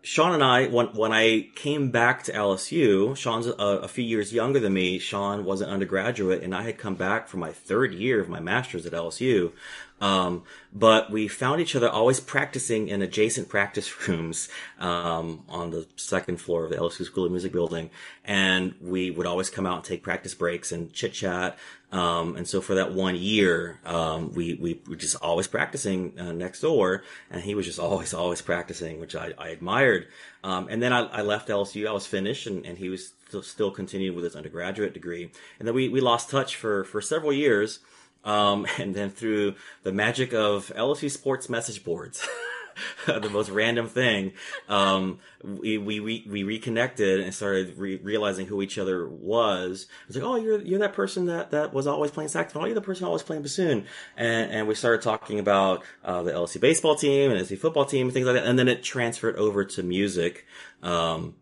Sean 0.02 0.32
and 0.32 0.42
I, 0.42 0.68
when 0.68 0.86
when 0.88 1.12
I 1.12 1.48
came 1.54 1.90
back 1.90 2.22
to 2.24 2.32
LSU, 2.32 3.14
Sean's 3.14 3.46
a, 3.46 3.52
a, 3.52 3.88
few 3.88 4.04
years 4.04 4.32
younger 4.32 4.58
than 4.58 4.72
me. 4.72 4.98
Sean 4.98 5.44
was 5.44 5.60
an 5.60 5.68
undergraduate, 5.68 6.42
and 6.42 6.54
I 6.54 6.62
had 6.62 6.78
come 6.78 6.94
back 6.94 7.28
for 7.28 7.36
my 7.36 7.52
third 7.52 7.92
year 7.92 8.18
of 8.18 8.28
my 8.28 8.40
master's 8.40 8.86
at 8.86 8.92
LSU. 8.92 9.52
Um, 10.00 10.42
but 10.74 11.10
we 11.10 11.26
found 11.26 11.60
each 11.60 11.74
other 11.74 11.88
always 11.88 12.20
practicing 12.20 12.88
in 12.88 13.00
adjacent 13.00 13.48
practice 13.48 14.08
rooms 14.08 14.48
um, 14.78 15.44
on 15.48 15.70
the 15.70 15.86
second 15.96 16.40
floor 16.40 16.64
of 16.64 16.70
the 16.70 16.76
LSU 16.76 17.04
School 17.04 17.24
of 17.24 17.30
Music 17.30 17.52
building, 17.52 17.90
and 18.24 18.74
we 18.80 19.10
would 19.10 19.26
always 19.26 19.48
come 19.48 19.66
out 19.66 19.76
and 19.76 19.84
take 19.84 20.02
practice 20.02 20.34
breaks 20.34 20.72
and 20.72 20.92
chit 20.92 21.12
chat. 21.14 21.58
Um, 21.92 22.36
and 22.36 22.46
so 22.46 22.60
for 22.60 22.74
that 22.74 22.92
one 22.92 23.16
year, 23.16 23.80
um, 23.86 24.32
we, 24.34 24.54
we 24.54 24.80
were 24.86 24.96
just 24.96 25.16
always 25.22 25.46
practicing 25.46 26.18
uh, 26.18 26.32
next 26.32 26.60
door, 26.60 27.04
and 27.30 27.40
he 27.40 27.54
was 27.54 27.64
just 27.64 27.78
always, 27.78 28.12
always 28.12 28.42
practicing, 28.42 29.00
which 29.00 29.14
I, 29.14 29.32
I 29.38 29.48
admired. 29.48 30.08
Um, 30.42 30.68
and 30.68 30.82
then 30.82 30.92
I, 30.92 31.06
I, 31.06 31.22
left 31.22 31.48
LSU, 31.48 31.88
I 31.88 31.92
was 31.92 32.06
finished, 32.06 32.46
and, 32.46 32.66
and 32.66 32.76
he 32.76 32.88
was 32.88 33.12
still, 33.28 33.42
still 33.42 33.70
continuing 33.70 34.14
with 34.14 34.24
his 34.24 34.36
undergraduate 34.36 34.94
degree. 34.94 35.30
And 35.58 35.66
then 35.66 35.74
we, 35.74 35.88
we 35.88 36.00
lost 36.00 36.28
touch 36.28 36.56
for, 36.56 36.84
for 36.84 37.00
several 37.00 37.32
years. 37.32 37.78
Um, 38.26 38.66
and 38.78 38.94
then 38.94 39.08
through 39.10 39.54
the 39.84 39.92
magic 39.92 40.34
of 40.34 40.70
LSU 40.76 41.10
sports 41.10 41.48
message 41.48 41.82
boards, 41.82 42.28
the 43.06 43.30
most 43.30 43.48
random 43.48 43.88
thing, 43.88 44.32
um, 44.68 45.20
we, 45.42 45.78
we, 45.78 46.00
we, 46.00 46.42
reconnected 46.42 47.20
and 47.20 47.32
started 47.32 47.78
re- 47.78 48.00
realizing 48.02 48.46
who 48.46 48.60
each 48.60 48.78
other 48.78 49.08
was. 49.08 49.86
It's 50.08 50.16
like, 50.16 50.24
oh, 50.24 50.36
you're, 50.36 50.60
you're 50.60 50.80
that 50.80 50.92
person 50.92 51.26
that, 51.26 51.52
that 51.52 51.72
was 51.72 51.86
always 51.86 52.10
playing 52.10 52.28
saxophone. 52.28 52.64
Oh, 52.64 52.66
you're 52.66 52.74
the 52.74 52.80
person 52.80 53.06
always 53.06 53.22
playing 53.22 53.42
bassoon. 53.42 53.86
And, 54.16 54.50
and 54.50 54.68
we 54.68 54.74
started 54.74 55.02
talking 55.02 55.38
about, 55.38 55.84
uh, 56.04 56.22
the 56.22 56.32
LSU 56.32 56.60
baseball 56.60 56.96
team 56.96 57.30
and 57.30 57.40
LSU 57.40 57.58
football 57.58 57.86
team 57.86 58.08
and 58.08 58.12
things 58.12 58.26
like 58.26 58.34
that. 58.34 58.44
And 58.44 58.58
then 58.58 58.68
it 58.68 58.82
transferred 58.82 59.36
over 59.36 59.64
to 59.64 59.82
music, 59.82 60.44
um, 60.82 61.36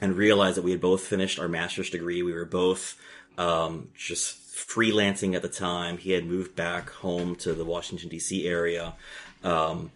and 0.00 0.16
realized 0.16 0.56
that 0.56 0.62
we 0.62 0.72
had 0.72 0.80
both 0.80 1.02
finished 1.02 1.38
our 1.38 1.46
master's 1.46 1.88
degree. 1.88 2.24
We 2.24 2.32
were 2.32 2.44
both, 2.44 2.98
um, 3.38 3.90
just 3.94 4.41
freelancing 4.52 5.34
at 5.34 5.42
the 5.42 5.48
time. 5.48 5.98
He 5.98 6.12
had 6.12 6.26
moved 6.26 6.54
back 6.54 6.90
home 6.90 7.36
to 7.36 7.54
the 7.54 7.64
Washington 7.64 8.08
D.C. 8.08 8.46
area, 8.46 8.94
um, 9.42 9.90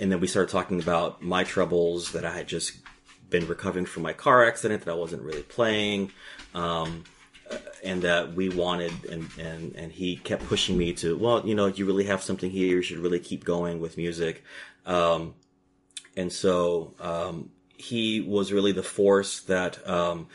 and 0.00 0.10
then 0.10 0.20
we 0.20 0.26
started 0.26 0.50
talking 0.50 0.80
about 0.80 1.22
my 1.22 1.44
troubles 1.44 2.12
that 2.12 2.24
I 2.24 2.36
had 2.36 2.48
just 2.48 2.72
been 3.30 3.46
recovering 3.46 3.86
from 3.86 4.02
my 4.02 4.12
car 4.12 4.44
accident 4.44 4.84
that 4.84 4.90
I 4.90 4.94
wasn't 4.94 5.22
really 5.22 5.42
playing, 5.42 6.10
um, 6.54 7.04
and 7.82 8.02
that 8.02 8.34
we 8.34 8.48
wanted, 8.48 8.92
and, 9.10 9.28
and 9.38 9.74
and 9.76 9.92
he 9.92 10.16
kept 10.16 10.44
pushing 10.46 10.76
me 10.76 10.92
to, 10.94 11.16
well, 11.16 11.46
you 11.46 11.54
know, 11.54 11.66
you 11.66 11.86
really 11.86 12.04
have 12.04 12.22
something 12.22 12.50
here. 12.50 12.66
You 12.66 12.82
should 12.82 12.98
really 12.98 13.20
keep 13.20 13.44
going 13.44 13.80
with 13.80 13.96
music, 13.96 14.42
um, 14.86 15.34
and 16.16 16.32
so 16.32 16.94
um, 17.00 17.50
he 17.76 18.20
was 18.20 18.52
really 18.52 18.72
the 18.72 18.82
force 18.82 19.40
that 19.42 19.86
um, 19.88 20.28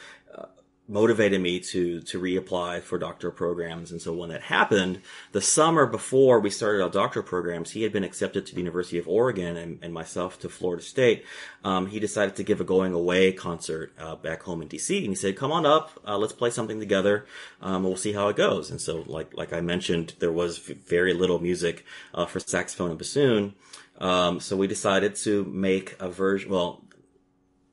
motivated 0.90 1.40
me 1.40 1.60
to 1.60 2.02
to 2.02 2.20
reapply 2.20 2.82
for 2.82 2.98
doctoral 2.98 3.32
programs. 3.32 3.92
And 3.92 4.02
so 4.02 4.12
when 4.12 4.30
that 4.30 4.42
happened, 4.42 5.02
the 5.32 5.42
summer 5.42 5.86
before 5.86 6.40
we 6.40 6.50
started 6.50 6.82
our 6.82 6.90
doctoral 6.90 7.24
programs, 7.24 7.72
he 7.72 7.84
had 7.84 7.94
been 7.94 8.04
accepted 8.04 8.46
to 8.48 8.54
the 8.54 8.60
University 8.60 8.98
of 8.98 9.08
Oregon 9.08 9.56
and, 9.56 9.80
and 9.82 9.94
myself 9.94 10.40
to 10.40 10.50
Florida 10.50 10.82
State. 10.84 11.24
Um, 11.64 11.88
he 11.88 12.00
decided 12.00 12.36
to 12.38 12.44
give 12.44 12.60
a 12.60 12.64
going 12.64 12.94
away 12.94 13.32
concert 13.32 13.94
uh, 14.00 14.16
back 14.16 14.44
home 14.44 14.62
in 14.62 14.68
DC, 14.68 14.98
and 14.98 15.10
he 15.10 15.16
said, 15.16 15.38
"Come 15.38 15.52
on 15.52 15.66
up, 15.66 16.00
uh, 16.08 16.18
let's 16.18 16.34
play 16.34 16.50
something 16.50 16.80
together. 16.80 17.26
Um, 17.62 17.84
we'll 17.84 17.96
see 17.96 18.14
how 18.14 18.28
it 18.30 18.36
goes." 18.36 18.72
And 18.72 18.82
so, 18.82 19.04
like 19.06 19.38
like 19.38 19.54
I 19.54 19.62
mentioned, 19.62 20.16
there 20.20 20.32
was 20.32 20.58
very 20.58 21.14
little 21.14 21.40
music 21.40 21.86
uh, 22.14 22.26
for 22.26 22.40
saxophone 22.40 22.90
and 22.90 22.98
bassoon. 22.98 23.54
Um, 24.00 24.40
so 24.40 24.56
we 24.56 24.68
decided 24.68 25.16
to 25.18 25.44
make 25.46 25.96
a 26.00 26.10
version. 26.10 26.50
Well, 26.50 26.82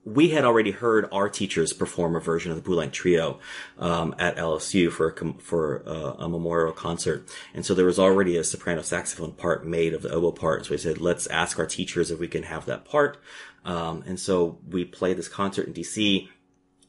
we 0.07 0.29
had 0.31 0.45
already 0.45 0.71
heard 0.71 1.09
our 1.11 1.29
teachers 1.29 1.73
perform 1.73 2.15
a 2.15 2.21
version 2.21 2.53
of 2.53 2.63
the 2.63 2.69
Poulenc 2.69 2.93
Trio 2.93 3.41
um, 3.79 4.15
at 4.19 4.37
LSU 4.37 4.91
for 4.91 5.11
a, 5.11 5.33
for 5.43 5.83
uh, 5.87 6.25
a 6.25 6.29
memorial 6.29 6.73
concert, 6.73 7.29
and 7.53 7.67
so 7.67 7.75
there 7.75 7.85
was 7.85 7.99
already 7.99 8.37
a 8.37 8.45
soprano 8.45 8.83
saxophone 8.83 9.33
part 9.33 9.67
made 9.67 9.93
of 9.93 10.03
the 10.03 10.11
oboe 10.11 10.31
part. 10.31 10.65
So 10.65 10.71
we 10.71 10.79
said, 10.79 11.01
let's 11.01 11.27
ask 11.27 11.59
our 11.59 11.67
teachers 11.67 12.13
if 12.13 12.21
we 12.21 12.29
can 12.29 12.45
have 12.45 12.67
that 12.67 12.85
part. 12.85 13.19
Um, 13.65 14.05
and 14.07 14.19
so 14.19 14.59
we 14.71 14.85
played 14.85 15.17
this 15.17 15.29
concert 15.29 15.67
in 15.67 15.75
DC 15.75 16.29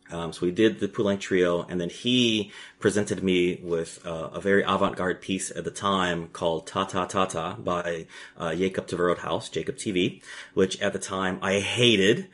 um, 0.10 0.32
so 0.32 0.46
we 0.46 0.52
did 0.52 0.80
the 0.80 0.88
Poulenc 0.88 1.20
Trio, 1.20 1.64
and 1.64 1.82
then 1.82 1.90
he 1.90 2.52
presented 2.80 3.24
me 3.24 3.60
with 3.62 4.06
uh, 4.06 4.30
a 4.34 4.40
very 4.40 4.64
avant-garde 4.64 5.22
piece 5.22 5.52
at 5.52 5.64
the 5.64 5.72
time 5.72 6.28
called 6.30 6.66
Ta 6.68 6.86
Ta 6.86 7.06
Ta 7.06 7.26
Ta 7.26 7.56
by 7.56 8.06
uh, 8.38 8.56
Jacob 8.56 8.90
House, 9.20 9.50
Jacob 9.50 9.76
TV, 9.76 10.22
which 10.54 10.80
at 10.82 10.94
the 10.94 11.00
time 11.00 11.40
I 11.42 11.60
hated 11.60 12.28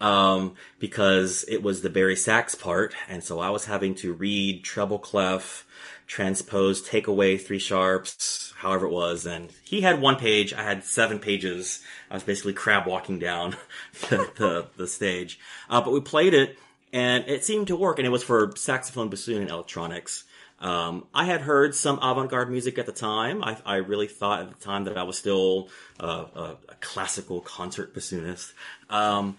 um, 0.00 0.54
because 0.78 1.44
it 1.48 1.62
was 1.62 1.82
the 1.82 1.90
bari 1.90 2.16
sax 2.16 2.54
part, 2.54 2.94
and 3.08 3.24
so 3.24 3.40
I 3.40 3.50
was 3.50 3.64
having 3.64 3.94
to 3.96 4.12
read 4.12 4.62
treble 4.62 4.98
clef, 4.98 5.66
transpose, 6.06 6.80
take 6.82 7.06
away 7.06 7.36
three 7.36 7.58
sharps, 7.58 8.52
however 8.58 8.86
it 8.86 8.92
was, 8.92 9.26
and 9.26 9.50
he 9.64 9.80
had 9.80 10.00
one 10.00 10.16
page, 10.16 10.52
I 10.52 10.62
had 10.62 10.84
seven 10.84 11.18
pages. 11.18 11.82
I 12.10 12.14
was 12.14 12.22
basically 12.22 12.52
crab 12.52 12.86
walking 12.86 13.18
down 13.18 13.56
the, 14.08 14.30
the, 14.36 14.66
the 14.76 14.86
stage, 14.86 15.40
uh, 15.68 15.80
but 15.80 15.92
we 15.92 16.00
played 16.00 16.34
it 16.34 16.56
and 16.92 17.24
it 17.28 17.44
seemed 17.44 17.68
to 17.68 17.76
work. 17.76 17.98
And 17.98 18.06
it 18.06 18.10
was 18.10 18.22
for 18.22 18.52
saxophone, 18.56 19.08
bassoon, 19.08 19.42
and 19.42 19.50
electronics. 19.50 20.24
Um, 20.60 21.06
I 21.14 21.24
had 21.24 21.42
heard 21.42 21.74
some 21.74 22.00
avant-garde 22.02 22.50
music 22.50 22.78
at 22.78 22.86
the 22.86 22.92
time. 22.92 23.44
I, 23.44 23.56
I 23.64 23.76
really 23.76 24.08
thought 24.08 24.40
at 24.40 24.48
the 24.48 24.64
time 24.64 24.84
that 24.84 24.98
I 24.98 25.04
was 25.04 25.16
still 25.16 25.68
uh, 26.00 26.24
a, 26.34 26.40
a, 26.68 26.74
classical 26.80 27.40
concert 27.40 27.94
bassoonist. 27.94 28.52
Um, 28.90 29.36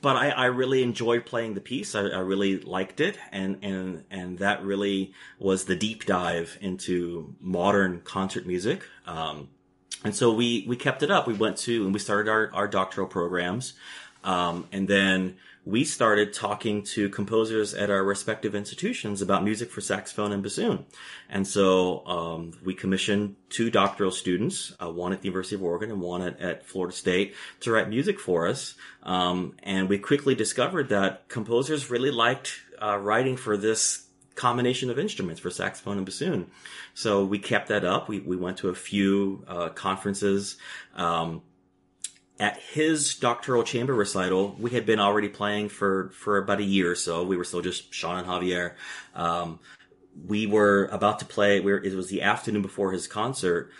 but 0.00 0.16
I, 0.16 0.30
I, 0.30 0.44
really 0.46 0.82
enjoyed 0.82 1.26
playing 1.26 1.52
the 1.52 1.60
piece. 1.60 1.94
I, 1.94 2.06
I, 2.06 2.20
really 2.20 2.58
liked 2.58 3.00
it, 3.00 3.18
and 3.30 3.58
and 3.62 4.04
and 4.10 4.38
that 4.38 4.64
really 4.64 5.12
was 5.38 5.66
the 5.66 5.76
deep 5.76 6.06
dive 6.06 6.56
into 6.62 7.34
modern 7.38 8.00
concert 8.00 8.46
music. 8.46 8.84
Um, 9.06 9.48
and 10.02 10.14
so 10.14 10.32
we 10.32 10.64
we 10.66 10.76
kept 10.76 11.02
it 11.02 11.10
up. 11.10 11.26
We 11.26 11.34
went 11.34 11.58
to 11.58 11.84
and 11.84 11.92
we 11.92 12.00
started 12.00 12.30
our 12.30 12.50
our 12.54 12.66
doctoral 12.66 13.06
programs, 13.06 13.74
um, 14.24 14.66
and 14.72 14.88
then 14.88 15.36
we 15.64 15.84
started 15.84 16.32
talking 16.32 16.82
to 16.82 17.08
composers 17.08 17.72
at 17.72 17.88
our 17.88 18.02
respective 18.02 18.54
institutions 18.54 19.22
about 19.22 19.44
music 19.44 19.70
for 19.70 19.80
saxophone 19.80 20.32
and 20.32 20.42
bassoon. 20.42 20.84
And 21.30 21.46
so 21.46 22.04
um, 22.06 22.52
we 22.64 22.74
commissioned 22.74 23.36
two 23.48 23.70
doctoral 23.70 24.10
students, 24.10 24.74
uh, 24.82 24.90
one 24.90 25.12
at 25.12 25.20
the 25.20 25.28
University 25.28 25.54
of 25.54 25.62
Oregon 25.62 25.92
and 25.92 26.00
one 26.00 26.22
at, 26.22 26.40
at 26.40 26.66
Florida 26.66 26.94
State, 26.94 27.36
to 27.60 27.70
write 27.70 27.88
music 27.88 28.18
for 28.18 28.48
us. 28.48 28.74
Um, 29.04 29.54
and 29.62 29.88
we 29.88 29.98
quickly 29.98 30.34
discovered 30.34 30.88
that 30.88 31.28
composers 31.28 31.90
really 31.90 32.10
liked 32.10 32.60
uh, 32.82 32.96
writing 32.98 33.36
for 33.36 33.56
this 33.56 34.06
combination 34.34 34.90
of 34.90 34.98
instruments 34.98 35.40
for 35.40 35.50
saxophone 35.50 35.98
and 35.98 36.06
bassoon. 36.06 36.50
So 36.94 37.24
we 37.24 37.38
kept 37.38 37.68
that 37.68 37.84
up. 37.84 38.08
We, 38.08 38.18
we 38.18 38.36
went 38.36 38.56
to 38.58 38.70
a 38.70 38.74
few 38.74 39.44
uh, 39.46 39.68
conferences. 39.68 40.56
Um, 40.94 41.42
at 42.40 42.58
his 42.58 43.14
doctoral 43.14 43.62
chamber 43.62 43.94
recital, 43.94 44.56
we 44.58 44.70
had 44.70 44.86
been 44.86 44.98
already 44.98 45.28
playing 45.28 45.68
for, 45.68 46.10
for 46.10 46.38
about 46.38 46.60
a 46.60 46.64
year 46.64 46.90
or 46.90 46.94
so. 46.94 47.24
We 47.24 47.36
were 47.36 47.44
still 47.44 47.62
just 47.62 47.92
Sean 47.92 48.18
and 48.18 48.26
Javier. 48.26 48.74
Um, 49.14 49.60
we 50.26 50.46
were 50.46 50.86
about 50.92 51.20
to 51.20 51.24
play, 51.24 51.60
we 51.60 51.72
were, 51.72 51.82
it 51.82 51.94
was 51.94 52.08
the 52.08 52.22
afternoon 52.22 52.62
before 52.62 52.92
his 52.92 53.06
concert, 53.06 53.70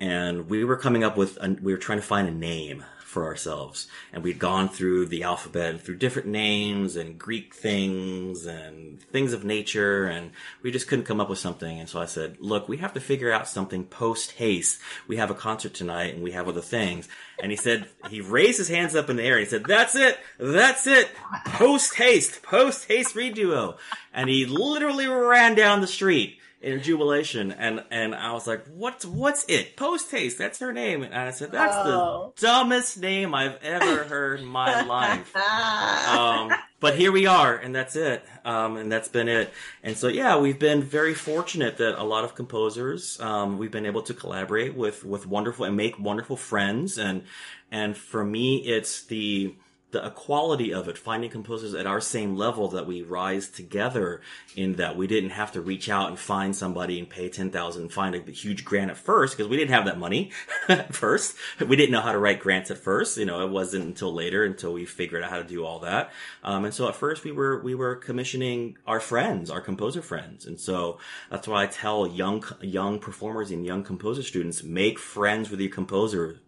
and 0.00 0.48
we 0.48 0.64
were 0.64 0.76
coming 0.76 1.04
up 1.04 1.16
with, 1.16 1.36
a, 1.40 1.56
we 1.60 1.72
were 1.72 1.78
trying 1.78 1.98
to 1.98 2.06
find 2.06 2.28
a 2.28 2.32
name 2.32 2.84
for 3.12 3.26
ourselves. 3.26 3.86
And 4.12 4.24
we'd 4.24 4.38
gone 4.38 4.68
through 4.68 5.06
the 5.06 5.22
alphabet 5.22 5.70
and 5.70 5.80
through 5.80 5.96
different 5.96 6.28
names 6.28 6.96
and 6.96 7.18
Greek 7.18 7.54
things 7.54 8.46
and 8.46 9.00
things 9.00 9.34
of 9.34 9.44
nature. 9.44 10.06
And 10.06 10.30
we 10.62 10.70
just 10.70 10.88
couldn't 10.88 11.04
come 11.04 11.20
up 11.20 11.28
with 11.28 11.38
something. 11.38 11.78
And 11.78 11.88
so 11.88 12.00
I 12.00 12.06
said, 12.06 12.38
look, 12.40 12.68
we 12.68 12.78
have 12.78 12.94
to 12.94 13.00
figure 13.00 13.30
out 13.30 13.46
something 13.46 13.84
post 13.84 14.32
haste. 14.32 14.80
We 15.06 15.18
have 15.18 15.30
a 15.30 15.34
concert 15.34 15.74
tonight 15.74 16.14
and 16.14 16.22
we 16.22 16.32
have 16.32 16.48
other 16.48 16.62
things. 16.62 17.08
And 17.40 17.52
he 17.52 17.56
said, 17.56 17.88
he 18.08 18.20
raised 18.20 18.58
his 18.58 18.68
hands 18.68 18.96
up 18.96 19.10
in 19.10 19.16
the 19.16 19.22
air 19.22 19.36
and 19.36 19.44
he 19.44 19.50
said, 19.50 19.64
that's 19.64 19.94
it. 19.94 20.18
That's 20.38 20.86
it. 20.86 21.10
Post 21.44 21.94
haste, 21.96 22.42
post 22.42 22.88
haste 22.88 23.14
reed 23.14 23.34
duo. 23.34 23.76
And 24.14 24.30
he 24.30 24.46
literally 24.46 25.06
ran 25.06 25.54
down 25.54 25.80
the 25.80 25.86
street 25.86 26.38
in 26.62 26.80
jubilation, 26.80 27.52
and 27.52 27.84
and 27.90 28.14
I 28.14 28.32
was 28.32 28.46
like, 28.46 28.64
"What's 28.66 29.04
what's 29.04 29.44
it? 29.48 29.76
Post 29.76 30.10
haste. 30.10 30.38
That's 30.38 30.60
her 30.60 30.72
name." 30.72 31.02
And 31.02 31.14
I 31.14 31.30
said, 31.30 31.50
"That's 31.52 31.74
oh. 31.76 32.32
the 32.36 32.46
dumbest 32.46 33.00
name 33.00 33.34
I've 33.34 33.56
ever 33.62 34.04
heard 34.04 34.40
in 34.40 34.46
my 34.46 34.82
life." 34.82 35.34
um, 35.36 36.52
but 36.78 36.94
here 36.96 37.12
we 37.12 37.26
are, 37.26 37.54
and 37.56 37.74
that's 37.74 37.96
it. 37.96 38.24
Um, 38.44 38.76
and 38.76 38.90
that's 38.90 39.08
been 39.08 39.28
it. 39.28 39.52
And 39.82 39.96
so, 39.96 40.08
yeah, 40.08 40.38
we've 40.38 40.58
been 40.58 40.82
very 40.82 41.14
fortunate 41.14 41.78
that 41.78 42.00
a 42.00 42.04
lot 42.04 42.24
of 42.24 42.34
composers 42.34 43.20
um, 43.20 43.58
we've 43.58 43.70
been 43.70 43.86
able 43.86 44.02
to 44.02 44.14
collaborate 44.14 44.74
with 44.76 45.04
with 45.04 45.26
wonderful 45.26 45.64
and 45.64 45.76
make 45.76 45.98
wonderful 45.98 46.36
friends. 46.36 46.96
And 46.96 47.24
and 47.70 47.96
for 47.96 48.24
me, 48.24 48.58
it's 48.58 49.02
the 49.04 49.56
the 49.92 50.04
equality 50.04 50.72
of 50.72 50.88
it, 50.88 50.98
finding 50.98 51.30
composers 51.30 51.74
at 51.74 51.86
our 51.86 52.00
same 52.00 52.34
level 52.34 52.68
that 52.68 52.86
we 52.86 53.02
rise 53.02 53.48
together 53.48 54.22
in 54.56 54.76
that 54.76 54.96
we 54.96 55.06
didn't 55.06 55.30
have 55.30 55.52
to 55.52 55.60
reach 55.60 55.88
out 55.88 56.08
and 56.08 56.18
find 56.18 56.56
somebody 56.56 56.98
and 56.98 57.08
pay 57.08 57.28
10,000 57.28 57.82
and 57.82 57.92
find 57.92 58.14
a 58.14 58.30
huge 58.30 58.64
grant 58.64 58.90
at 58.90 58.96
first 58.96 59.36
because 59.36 59.48
we 59.48 59.56
didn't 59.56 59.74
have 59.74 59.84
that 59.84 59.98
money 59.98 60.30
at 60.68 60.94
first. 60.94 61.36
We 61.60 61.76
didn't 61.76 61.92
know 61.92 62.00
how 62.00 62.12
to 62.12 62.18
write 62.18 62.40
grants 62.40 62.70
at 62.70 62.78
first. 62.78 63.18
You 63.18 63.26
know, 63.26 63.44
it 63.44 63.50
wasn't 63.50 63.84
until 63.84 64.12
later 64.12 64.44
until 64.44 64.72
we 64.72 64.86
figured 64.86 65.22
out 65.22 65.30
how 65.30 65.38
to 65.38 65.44
do 65.44 65.64
all 65.64 65.80
that. 65.80 66.10
Um, 66.42 66.64
and 66.64 66.74
so 66.74 66.88
at 66.88 66.96
first 66.96 67.22
we 67.22 67.32
were, 67.32 67.62
we 67.62 67.74
were 67.74 67.94
commissioning 67.96 68.78
our 68.86 68.98
friends, 69.00 69.50
our 69.50 69.60
composer 69.60 70.00
friends. 70.00 70.46
And 70.46 70.58
so 70.58 70.98
that's 71.30 71.46
why 71.46 71.64
I 71.64 71.66
tell 71.66 72.06
young, 72.06 72.44
young 72.62 72.98
performers 72.98 73.50
and 73.50 73.66
young 73.66 73.84
composer 73.84 74.22
students, 74.22 74.62
make 74.62 74.98
friends 74.98 75.50
with 75.50 75.60
your 75.60 75.70
composer 75.70 76.40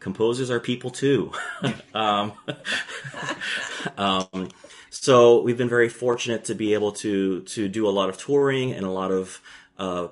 composers 0.00 0.50
are 0.50 0.60
people 0.60 0.90
too. 0.90 1.32
um, 1.94 2.32
um, 3.96 4.48
so 4.90 5.42
we've 5.42 5.58
been 5.58 5.68
very 5.68 5.88
fortunate 5.88 6.44
to 6.44 6.54
be 6.54 6.74
able 6.74 6.92
to 6.92 7.40
to 7.42 7.68
do 7.68 7.88
a 7.88 7.90
lot 7.90 8.08
of 8.08 8.16
touring 8.16 8.72
and 8.72 8.86
a 8.86 8.90
lot 8.90 9.10
of 9.10 9.40
uh, 9.78 10.08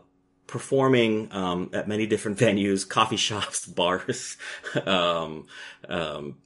performing 0.46 1.28
um, 1.32 1.70
at 1.72 1.88
many 1.88 2.06
different 2.06 2.38
venues, 2.38 2.86
coffee 2.86 3.16
shops, 3.16 3.66
bars, 3.80 4.36
um, 4.84 5.46
um, 5.88 6.36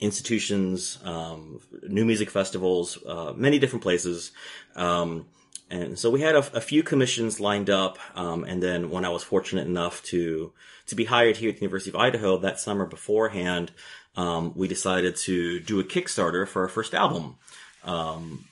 institutions, 0.00 0.98
um, 1.04 1.60
new 1.88 2.04
music 2.04 2.28
festivals, 2.28 2.98
uh, 3.06 3.32
many 3.36 3.58
different 3.58 3.82
places. 3.82 4.32
Um, 4.74 5.26
and 5.70 5.98
so 5.98 6.10
we 6.10 6.20
had 6.20 6.34
a, 6.34 6.38
a 6.56 6.60
few 6.60 6.82
commissions 6.82 7.40
lined 7.40 7.70
up. 7.70 7.98
Um, 8.14 8.44
and 8.44 8.62
then 8.62 8.90
when 8.90 9.04
I 9.04 9.08
was 9.08 9.22
fortunate 9.22 9.66
enough 9.66 10.02
to, 10.04 10.52
to 10.86 10.94
be 10.94 11.04
hired 11.04 11.36
here 11.36 11.50
at 11.50 11.56
the 11.56 11.62
University 11.62 11.90
of 11.90 11.96
Idaho 11.96 12.36
that 12.38 12.60
summer 12.60 12.86
beforehand, 12.86 13.72
um, 14.16 14.52
we 14.54 14.68
decided 14.68 15.16
to 15.16 15.60
do 15.60 15.80
a 15.80 15.84
Kickstarter 15.84 16.46
for 16.46 16.62
our 16.62 16.68
first 16.68 16.94
album. 16.94 17.36
Um, 17.84 18.44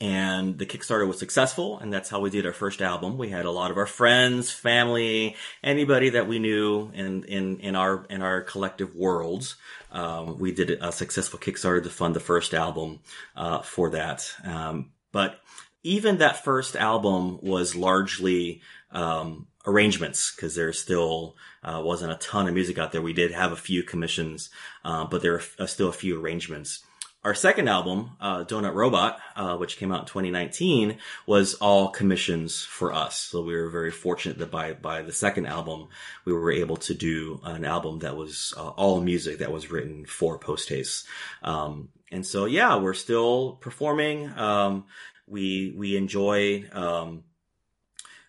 and 0.00 0.58
the 0.58 0.66
Kickstarter 0.66 1.08
was 1.08 1.18
successful, 1.18 1.78
and 1.78 1.92
that's 1.92 2.08
how 2.08 2.20
we 2.20 2.30
did 2.30 2.46
our 2.46 2.52
first 2.52 2.80
album. 2.80 3.18
We 3.18 3.30
had 3.30 3.46
a 3.46 3.50
lot 3.50 3.72
of 3.72 3.78
our 3.78 3.86
friends, 3.86 4.50
family, 4.50 5.34
anybody 5.62 6.10
that 6.10 6.28
we 6.28 6.38
knew 6.38 6.92
in 6.94 7.24
in 7.24 7.58
in 7.58 7.74
our 7.74 8.06
in 8.08 8.22
our 8.22 8.42
collective 8.42 8.94
worlds. 8.94 9.56
Um, 9.90 10.38
we 10.38 10.52
did 10.52 10.70
a 10.70 10.92
successful 10.92 11.40
Kickstarter 11.40 11.82
to 11.82 11.90
fund 11.90 12.14
the 12.14 12.20
first 12.20 12.54
album 12.54 13.00
uh, 13.34 13.62
for 13.62 13.90
that. 13.90 14.32
Um, 14.44 14.92
but 15.10 15.40
even 15.88 16.18
that 16.18 16.44
first 16.44 16.76
album 16.76 17.38
was 17.40 17.74
largely 17.74 18.60
um, 18.92 19.46
arrangements 19.66 20.34
because 20.34 20.54
there 20.54 20.72
still 20.74 21.34
uh, 21.62 21.80
wasn't 21.82 22.12
a 22.12 22.16
ton 22.16 22.46
of 22.46 22.52
music 22.52 22.78
out 22.78 22.92
there. 22.92 23.00
We 23.00 23.14
did 23.14 23.32
have 23.32 23.52
a 23.52 23.56
few 23.56 23.82
commissions, 23.82 24.50
uh, 24.84 25.06
but 25.06 25.22
there 25.22 25.40
are 25.58 25.66
still 25.66 25.88
a 25.88 25.92
few 25.92 26.20
arrangements. 26.20 26.84
Our 27.24 27.34
second 27.34 27.68
album, 27.68 28.12
uh, 28.20 28.44
Donut 28.44 28.74
Robot, 28.74 29.18
uh, 29.34 29.56
which 29.56 29.78
came 29.78 29.90
out 29.90 30.00
in 30.00 30.06
2019, 30.06 30.98
was 31.26 31.54
all 31.54 31.88
commissions 31.88 32.62
for 32.62 32.92
us. 32.92 33.18
So 33.18 33.42
we 33.42 33.56
were 33.56 33.70
very 33.70 33.90
fortunate 33.90 34.38
that 34.38 34.50
by 34.50 34.74
by 34.74 35.02
the 35.02 35.12
second 35.12 35.46
album, 35.46 35.88
we 36.26 36.32
were 36.34 36.52
able 36.52 36.76
to 36.76 36.94
do 36.94 37.40
an 37.44 37.64
album 37.64 38.00
that 38.00 38.16
was 38.16 38.52
uh, 38.56 38.68
all 38.68 39.00
music 39.00 39.38
that 39.38 39.52
was 39.52 39.70
written 39.70 40.04
for 40.04 40.38
Post 40.38 40.68
Haste. 40.68 41.06
Um, 41.42 41.88
and 42.10 42.24
so, 42.24 42.44
yeah, 42.46 42.76
we're 42.76 42.94
still 42.94 43.58
performing. 43.60 44.30
Um, 44.38 44.84
we 45.30 45.74
we 45.76 45.96
enjoy 45.96 46.64
um, 46.72 47.24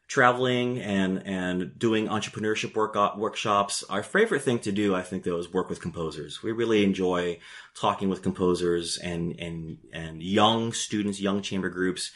traveling 0.07 0.79
and 0.81 1.25
and 1.25 1.77
doing 1.77 2.07
entrepreneurship 2.07 2.75
work 2.75 2.95
uh, 2.95 3.11
workshops. 3.15 3.83
Our 3.89 4.03
favorite 4.03 4.41
thing 4.41 4.59
to 4.59 4.71
do, 4.71 4.95
I 4.95 5.03
think, 5.03 5.23
though, 5.23 5.37
is 5.37 5.53
work 5.53 5.69
with 5.69 5.81
composers. 5.81 6.43
We 6.43 6.51
really 6.51 6.83
enjoy 6.83 7.39
talking 7.79 8.09
with 8.09 8.21
composers 8.21 8.97
and 8.97 9.39
and 9.39 9.77
and 9.93 10.21
young 10.21 10.73
students, 10.73 11.21
young 11.21 11.41
chamber 11.41 11.69
groups. 11.69 12.11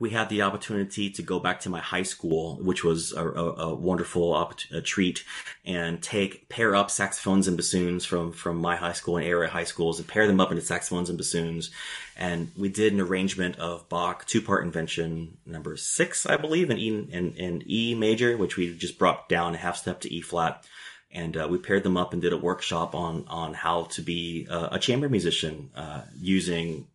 We 0.00 0.10
had 0.10 0.30
the 0.30 0.42
opportunity 0.42 1.10
to 1.10 1.22
go 1.22 1.38
back 1.38 1.60
to 1.60 1.68
my 1.68 1.78
high 1.78 2.02
school, 2.02 2.56
which 2.56 2.82
was 2.82 3.12
a, 3.12 3.22
a, 3.22 3.68
a 3.68 3.74
wonderful 3.74 4.32
op- 4.32 4.54
a 4.72 4.80
treat, 4.80 5.22
and 5.64 6.02
take 6.02 6.48
pair 6.48 6.74
up 6.74 6.90
saxophones 6.90 7.46
and 7.46 7.56
bassoons 7.56 8.04
from 8.06 8.32
from 8.32 8.56
my 8.56 8.76
high 8.76 8.94
school 8.94 9.18
and 9.18 9.26
area 9.26 9.48
high 9.48 9.64
schools 9.64 9.98
and 9.98 10.08
pair 10.08 10.26
them 10.26 10.40
up 10.40 10.50
into 10.50 10.62
saxophones 10.62 11.10
and 11.10 11.18
bassoons. 11.18 11.70
And 12.16 12.50
we 12.56 12.70
did 12.70 12.92
an 12.94 13.00
arrangement 13.00 13.58
of 13.58 13.88
Bach 13.90 14.26
two 14.26 14.40
part 14.40 14.64
invention 14.64 15.36
number 15.44 15.76
six, 15.76 16.24
I 16.24 16.36
believe, 16.38 16.70
in 16.70 16.78
E 16.78 16.88
in, 16.88 17.34
in 17.34 17.62
E 17.66 17.94
major, 17.94 18.36
which 18.38 18.56
we 18.56 18.74
just 18.74 18.98
brought 18.98 19.28
down 19.28 19.54
a 19.54 19.58
half 19.58 19.76
step 19.76 20.00
to 20.00 20.12
E 20.12 20.22
flat. 20.22 20.66
And 21.12 21.36
uh, 21.36 21.48
we 21.50 21.58
paired 21.58 21.82
them 21.82 21.96
up 21.96 22.12
and 22.12 22.22
did 22.22 22.32
a 22.32 22.38
workshop 22.38 22.94
on 22.94 23.26
on 23.28 23.52
how 23.52 23.84
to 23.94 24.00
be 24.00 24.46
a 24.48 24.78
chamber 24.78 25.08
musician 25.08 25.70
uh, 25.74 26.02
using 26.16 26.86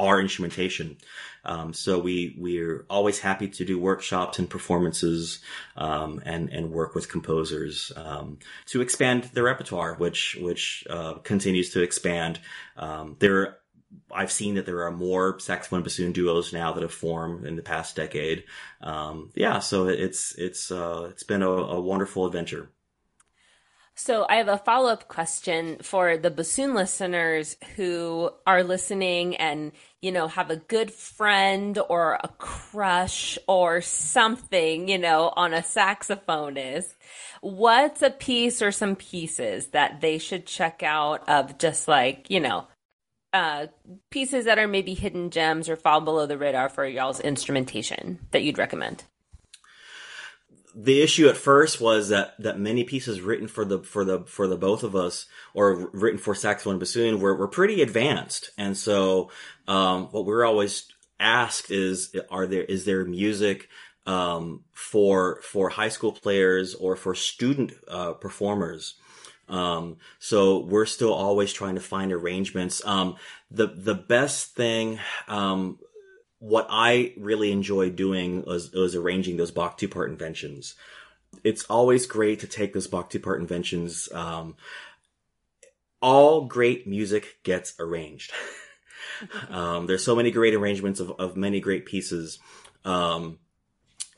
our 0.00 0.20
instrumentation. 0.20 0.96
Um, 1.44 1.72
so 1.72 1.98
we 1.98 2.36
we're 2.38 2.84
always 2.90 3.20
happy 3.20 3.48
to 3.48 3.64
do 3.64 3.78
workshops 3.78 4.38
and 4.38 4.48
performances 4.48 5.40
um, 5.76 6.20
and 6.24 6.50
and 6.50 6.70
work 6.70 6.94
with 6.94 7.08
composers 7.08 7.92
um, 7.96 8.38
to 8.66 8.80
expand 8.80 9.24
their 9.32 9.44
repertoire, 9.44 9.94
which 9.94 10.36
which 10.40 10.84
uh, 10.90 11.14
continues 11.14 11.70
to 11.70 11.82
expand. 11.82 12.40
Um, 12.76 13.16
there, 13.20 13.58
I've 14.12 14.32
seen 14.32 14.54
that 14.56 14.66
there 14.66 14.84
are 14.84 14.92
more 14.92 15.38
saxophone 15.38 15.82
bassoon 15.82 16.12
duos 16.12 16.52
now 16.52 16.72
that 16.72 16.82
have 16.82 16.92
formed 16.92 17.46
in 17.46 17.56
the 17.56 17.62
past 17.62 17.96
decade. 17.96 18.44
Um, 18.82 19.30
yeah, 19.34 19.60
so 19.60 19.88
it's 19.88 20.34
it's 20.36 20.70
uh, 20.70 21.08
it's 21.10 21.24
been 21.24 21.42
a, 21.42 21.50
a 21.50 21.80
wonderful 21.80 22.26
adventure. 22.26 22.68
So 24.02 24.24
I 24.26 24.36
have 24.36 24.48
a 24.48 24.56
follow 24.56 24.90
up 24.90 25.08
question 25.08 25.76
for 25.82 26.16
the 26.16 26.30
bassoon 26.30 26.72
listeners 26.72 27.58
who 27.76 28.30
are 28.46 28.64
listening 28.64 29.36
and, 29.36 29.72
you 30.00 30.10
know, 30.10 30.26
have 30.26 30.50
a 30.50 30.56
good 30.56 30.90
friend 30.90 31.78
or 31.86 32.14
a 32.14 32.28
crush 32.38 33.36
or 33.46 33.82
something, 33.82 34.88
you 34.88 34.96
know, 34.96 35.30
on 35.36 35.52
a 35.52 35.58
saxophonist. 35.58 36.94
What's 37.42 38.00
a 38.00 38.08
piece 38.08 38.62
or 38.62 38.72
some 38.72 38.96
pieces 38.96 39.66
that 39.72 40.00
they 40.00 40.16
should 40.16 40.46
check 40.46 40.82
out 40.82 41.28
of 41.28 41.58
just 41.58 41.86
like, 41.86 42.30
you 42.30 42.40
know, 42.40 42.68
uh, 43.34 43.66
pieces 44.10 44.46
that 44.46 44.58
are 44.58 44.66
maybe 44.66 44.94
hidden 44.94 45.28
gems 45.28 45.68
or 45.68 45.76
fall 45.76 46.00
below 46.00 46.24
the 46.24 46.38
radar 46.38 46.70
for 46.70 46.86
y'all's 46.86 47.20
instrumentation 47.20 48.18
that 48.30 48.42
you'd 48.42 48.56
recommend? 48.56 49.04
The 50.74 51.02
issue 51.02 51.28
at 51.28 51.36
first 51.36 51.80
was 51.80 52.08
that 52.08 52.34
that 52.38 52.58
many 52.58 52.84
pieces 52.84 53.20
written 53.20 53.48
for 53.48 53.64
the 53.64 53.80
for 53.80 54.04
the 54.04 54.20
for 54.20 54.46
the 54.46 54.56
both 54.56 54.82
of 54.82 54.94
us 54.94 55.26
or 55.54 55.90
written 55.92 56.18
for 56.18 56.34
saxophone 56.34 56.74
and 56.74 56.80
bassoon 56.80 57.20
were, 57.20 57.34
were 57.34 57.48
pretty 57.48 57.82
advanced. 57.82 58.50
And 58.56 58.76
so 58.76 59.30
um, 59.66 60.08
what 60.08 60.26
we're 60.26 60.44
always 60.44 60.90
asked 61.18 61.70
is 61.70 62.14
are 62.30 62.46
there 62.46 62.64
is 62.64 62.84
there 62.84 63.04
music 63.04 63.68
um, 64.06 64.64
for 64.72 65.40
for 65.42 65.68
high 65.70 65.88
school 65.88 66.12
players 66.12 66.74
or 66.74 66.96
for 66.96 67.14
student 67.14 67.72
uh, 67.88 68.12
performers? 68.12 68.94
Um, 69.48 69.96
so 70.20 70.60
we're 70.60 70.86
still 70.86 71.12
always 71.12 71.52
trying 71.52 71.74
to 71.74 71.80
find 71.80 72.12
arrangements. 72.12 72.84
Um, 72.84 73.16
the 73.50 73.66
the 73.66 73.94
best 73.94 74.54
thing 74.54 75.00
um, 75.26 75.78
what 76.40 76.66
I 76.70 77.12
really 77.18 77.52
enjoy 77.52 77.90
doing 77.90 78.42
was, 78.44 78.72
was 78.72 78.96
arranging 78.96 79.36
those 79.36 79.50
Bach 79.50 79.78
two 79.78 79.88
part 79.88 80.10
inventions. 80.10 80.74
It's 81.44 81.64
always 81.64 82.06
great 82.06 82.40
to 82.40 82.46
take 82.48 82.72
those 82.72 82.86
Bach 82.86 83.10
two 83.10 83.20
part 83.20 83.40
inventions. 83.40 84.08
Um, 84.12 84.56
all 86.00 86.46
great 86.46 86.86
music 86.88 87.38
gets 87.42 87.74
arranged. 87.78 88.32
um, 89.50 89.86
there's 89.86 90.02
so 90.02 90.16
many 90.16 90.30
great 90.30 90.54
arrangements 90.54 90.98
of, 90.98 91.12
of 91.20 91.36
many 91.36 91.60
great 91.60 91.84
pieces. 91.84 92.38
Um, 92.86 93.38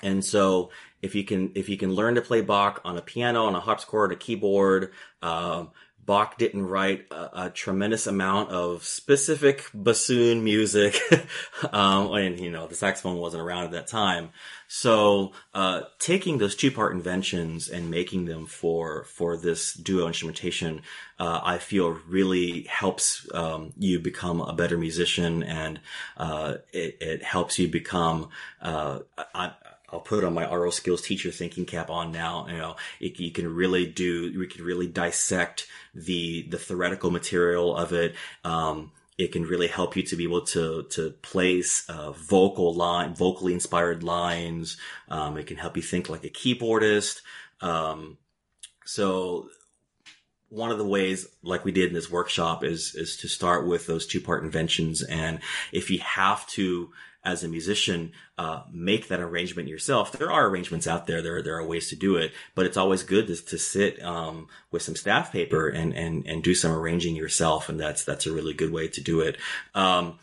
and 0.00 0.24
so 0.24 0.70
if 1.02 1.16
you 1.16 1.24
can, 1.24 1.50
if 1.56 1.68
you 1.68 1.76
can 1.76 1.92
learn 1.92 2.14
to 2.14 2.22
play 2.22 2.40
Bach 2.40 2.80
on 2.84 2.96
a 2.96 3.02
piano, 3.02 3.46
on 3.46 3.56
a 3.56 3.60
harpsichord, 3.60 4.12
a 4.12 4.16
keyboard, 4.16 4.92
um, 5.22 5.70
Bach 6.04 6.36
didn't 6.36 6.66
write 6.66 7.06
a, 7.12 7.44
a, 7.44 7.50
tremendous 7.50 8.08
amount 8.08 8.50
of 8.50 8.82
specific 8.82 9.66
bassoon 9.72 10.42
music, 10.42 10.98
um, 11.72 12.12
and 12.14 12.40
you 12.40 12.50
know 12.50 12.66
the 12.66 12.74
saxophone 12.74 13.18
wasn't 13.18 13.42
around 13.42 13.64
at 13.64 13.70
that 13.72 13.86
time. 13.86 14.30
So 14.66 15.32
uh, 15.54 15.82
taking 15.98 16.38
those 16.38 16.56
two-part 16.56 16.92
inventions 16.92 17.68
and 17.68 17.90
making 17.90 18.24
them 18.24 18.46
for 18.46 19.04
for 19.04 19.36
this 19.36 19.74
duo 19.74 20.08
instrumentation, 20.08 20.82
uh, 21.20 21.40
I 21.42 21.58
feel 21.58 21.90
really 22.08 22.62
helps 22.62 23.28
um, 23.32 23.72
you 23.78 24.00
become 24.00 24.40
a 24.40 24.52
better 24.52 24.76
musician, 24.76 25.44
and 25.44 25.78
uh, 26.16 26.56
it, 26.72 26.96
it, 27.00 27.22
helps 27.22 27.60
you 27.60 27.68
become. 27.68 28.30
Uh, 28.60 29.00
I, 29.34 29.52
I'll 29.92 30.00
put 30.00 30.24
on 30.24 30.34
my 30.34 30.46
aural 30.46 30.72
skills 30.72 31.02
teacher 31.02 31.30
thinking 31.30 31.66
cap 31.66 31.90
on 31.90 32.12
now. 32.12 32.46
You 32.48 32.56
know, 32.56 32.76
it, 33.00 33.20
you 33.20 33.30
can 33.30 33.54
really 33.54 33.86
do, 33.86 34.32
we 34.38 34.46
can 34.46 34.64
really 34.64 34.86
dissect 34.86 35.66
the, 35.94 36.46
the 36.48 36.58
theoretical 36.58 37.10
material 37.10 37.76
of 37.76 37.92
it. 37.92 38.14
Um, 38.44 38.92
it 39.18 39.32
can 39.32 39.42
really 39.42 39.68
help 39.68 39.94
you 39.94 40.02
to 40.04 40.16
be 40.16 40.24
able 40.24 40.40
to 40.46 40.84
to 40.90 41.10
place 41.22 41.88
uh, 41.88 42.12
vocal 42.12 42.74
line, 42.74 43.14
vocally 43.14 43.52
inspired 43.52 44.02
lines. 44.02 44.78
Um, 45.08 45.36
it 45.36 45.46
can 45.46 45.58
help 45.58 45.76
you 45.76 45.82
think 45.82 46.08
like 46.08 46.24
a 46.24 46.30
keyboardist. 46.30 47.20
Um, 47.60 48.16
so 48.84 49.48
one 50.48 50.70
of 50.70 50.78
the 50.78 50.86
ways, 50.86 51.26
like 51.42 51.64
we 51.64 51.72
did 51.72 51.88
in 51.88 51.94
this 51.94 52.10
workshop, 52.10 52.64
is 52.64 52.94
is 52.94 53.16
to 53.18 53.28
start 53.28 53.66
with 53.66 53.86
those 53.86 54.06
two 54.06 54.20
part 54.20 54.44
inventions, 54.44 55.02
and 55.02 55.40
if 55.72 55.90
you 55.90 55.98
have 56.00 56.46
to 56.48 56.90
as 57.24 57.44
a 57.44 57.48
musician, 57.48 58.12
uh, 58.36 58.62
make 58.72 59.08
that 59.08 59.20
arrangement 59.20 59.68
yourself. 59.68 60.12
There 60.12 60.32
are 60.32 60.48
arrangements 60.48 60.86
out 60.86 61.06
there. 61.06 61.22
There, 61.22 61.42
there 61.42 61.56
are 61.56 61.66
ways 61.66 61.88
to 61.90 61.96
do 61.96 62.16
it, 62.16 62.32
but 62.54 62.66
it's 62.66 62.76
always 62.76 63.02
good 63.02 63.28
to, 63.28 63.36
to 63.36 63.58
sit, 63.58 64.02
um, 64.02 64.48
with 64.70 64.82
some 64.82 64.96
staff 64.96 65.32
paper 65.32 65.68
and, 65.68 65.94
and, 65.94 66.26
and 66.26 66.42
do 66.42 66.54
some 66.54 66.72
arranging 66.72 67.14
yourself. 67.14 67.68
And 67.68 67.78
that's, 67.78 68.04
that's 68.04 68.26
a 68.26 68.32
really 68.32 68.54
good 68.54 68.72
way 68.72 68.88
to 68.88 69.00
do 69.00 69.20
it. 69.20 69.36
Um, 69.74 70.18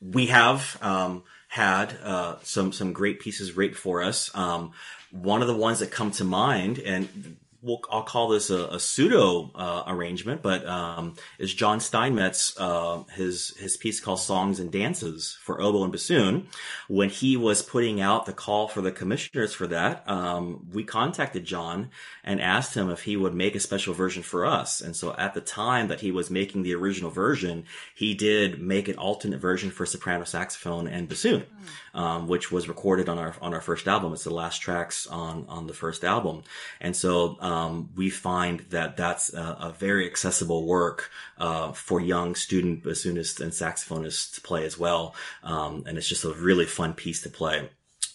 we 0.00 0.26
have, 0.26 0.76
um, 0.82 1.22
had, 1.48 1.96
uh, 2.02 2.36
some, 2.42 2.72
some 2.72 2.92
great 2.92 3.20
pieces 3.20 3.56
written 3.56 3.76
for 3.76 4.02
us. 4.02 4.34
Um, 4.34 4.72
one 5.12 5.40
of 5.40 5.46
the 5.46 5.56
ones 5.56 5.78
that 5.78 5.92
come 5.92 6.10
to 6.10 6.24
mind, 6.24 6.80
and 6.80 7.36
we'll, 7.64 7.80
I'll 7.90 8.02
call 8.02 8.28
this 8.28 8.50
a, 8.50 8.66
a 8.66 8.78
pseudo 8.78 9.50
uh, 9.54 9.84
arrangement, 9.86 10.42
but 10.42 10.66
um, 10.66 11.14
is 11.38 11.52
John 11.54 11.80
Steinmetz 11.80 12.54
uh, 12.58 13.02
his 13.14 13.54
his 13.56 13.76
piece 13.76 14.00
called 14.00 14.20
"Songs 14.20 14.60
and 14.60 14.70
Dances" 14.70 15.38
for 15.40 15.60
oboe 15.60 15.82
and 15.82 15.92
bassoon. 15.92 16.48
When 16.88 17.08
he 17.08 17.36
was 17.36 17.62
putting 17.62 18.00
out 18.00 18.26
the 18.26 18.32
call 18.32 18.68
for 18.68 18.82
the 18.82 18.92
commissioners 18.92 19.54
for 19.54 19.66
that, 19.68 20.08
um, 20.08 20.66
we 20.72 20.84
contacted 20.84 21.44
John 21.44 21.90
and 22.22 22.40
asked 22.40 22.74
him 22.74 22.90
if 22.90 23.02
he 23.02 23.16
would 23.16 23.34
make 23.34 23.54
a 23.54 23.60
special 23.60 23.94
version 23.94 24.22
for 24.22 24.44
us. 24.44 24.80
And 24.80 24.94
so 24.94 25.14
at 25.16 25.34
the 25.34 25.40
time 25.40 25.88
that 25.88 26.00
he 26.00 26.10
was 26.10 26.30
making 26.30 26.62
the 26.62 26.74
original 26.74 27.10
version, 27.10 27.64
he 27.94 28.14
did 28.14 28.60
make 28.60 28.88
an 28.88 28.96
alternate 28.96 29.40
version 29.40 29.70
for 29.70 29.86
soprano 29.86 30.24
saxophone 30.24 30.86
and 30.86 31.08
bassoon, 31.08 31.42
mm. 31.42 31.98
um, 31.98 32.28
which 32.28 32.52
was 32.52 32.68
recorded 32.68 33.08
on 33.08 33.18
our 33.18 33.34
on 33.40 33.54
our 33.54 33.60
first 33.62 33.88
album. 33.88 34.12
It's 34.12 34.24
the 34.24 34.34
last 34.34 34.58
tracks 34.60 35.06
on 35.06 35.46
on 35.48 35.66
the 35.66 35.74
first 35.74 36.04
album, 36.04 36.42
and 36.80 36.94
so. 36.94 37.38
Um, 37.54 37.90
we 37.94 38.10
find 38.10 38.60
that 38.70 38.96
that's 38.96 39.32
a, 39.32 39.56
a 39.60 39.74
very 39.78 40.06
accessible 40.06 40.66
work 40.66 41.10
uh, 41.38 41.70
for 41.72 42.00
young 42.00 42.34
student 42.34 42.82
bassoonists 42.82 43.40
and 43.40 43.52
saxophonists 43.52 44.34
to 44.34 44.40
play 44.40 44.64
as 44.64 44.76
well. 44.76 45.14
Um, 45.44 45.84
and 45.86 45.96
it's 45.96 46.08
just 46.08 46.24
a 46.24 46.32
really 46.32 46.66
fun 46.66 46.94
piece 46.94 47.22
to 47.22 47.30
play. 47.30 47.70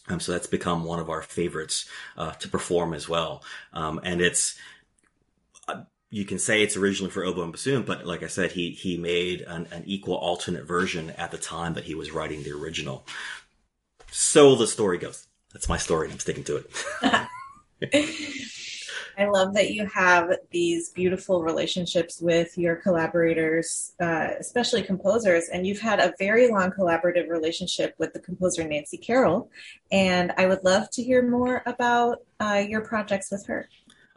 Um, 0.10 0.20
so 0.20 0.34
that's 0.34 0.48
become 0.48 0.84
one 0.84 1.00
of 1.00 1.10
our 1.10 1.22
favorites 1.22 1.88
uh, 2.18 2.32
to 2.32 2.50
perform 2.50 2.94
as 2.94 3.08
well. 3.08 3.42
Um, 3.72 4.02
and 4.04 4.20
it's 4.20 4.58
uh, 5.70 5.84
you 6.10 6.26
can 6.26 6.40
say 6.40 6.62
it's 6.62 6.76
originally 6.76 7.12
for 7.12 7.24
oboe 7.24 7.44
and 7.44 7.52
bassoon, 7.54 7.84
but 7.84 8.06
like 8.06 8.24
I 8.24 8.28
said, 8.28 8.52
he 8.52 8.72
he 8.72 8.98
made 8.98 9.42
an, 9.42 9.68
an 9.72 9.84
equal 9.86 10.16
alternate 10.16 10.66
version 10.66 11.12
at 11.12 11.32
the 11.32 11.38
time 11.38 11.76
that 11.76 11.86
he 11.86 11.96
was 11.96 12.12
writing 12.12 12.44
the 12.44 12.52
original. 12.52 13.06
So 14.12 14.56
the 14.56 14.68
story 14.68 14.98
goes. 14.98 15.28
That's 15.54 15.70
my 15.70 15.78
story, 15.78 16.08
and 16.08 16.14
I'm 16.14 16.20
sticking 16.20 16.44
to 16.46 16.58
it. 16.58 16.70
I 19.18 19.26
love 19.26 19.54
that 19.54 19.72
you 19.72 19.86
have 19.88 20.32
these 20.52 20.90
beautiful 20.90 21.44
relationships 21.44 22.22
with 22.22 22.58
your 22.58 22.76
collaborators, 22.76 23.94
uh, 24.00 24.30
especially 24.40 24.84
composers, 24.84 25.50
and 25.50 25.66
you've 25.66 25.82
had 25.82 26.00
a 26.00 26.14
very 26.20 26.50
long 26.50 26.72
collaborative 26.72 27.30
relationship 27.30 27.96
with 27.98 28.14
the 28.14 28.20
composer 28.20 28.68
Nancy 28.68 28.98
Carroll. 28.98 29.50
And 29.92 30.34
I 30.38 30.48
would 30.48 30.64
love 30.64 30.90
to 30.92 31.04
hear 31.04 31.28
more 31.28 31.64
about 31.66 32.24
uh, 32.40 32.64
your 32.68 32.82
projects 32.82 33.32
with 33.32 33.46
her. 33.48 33.68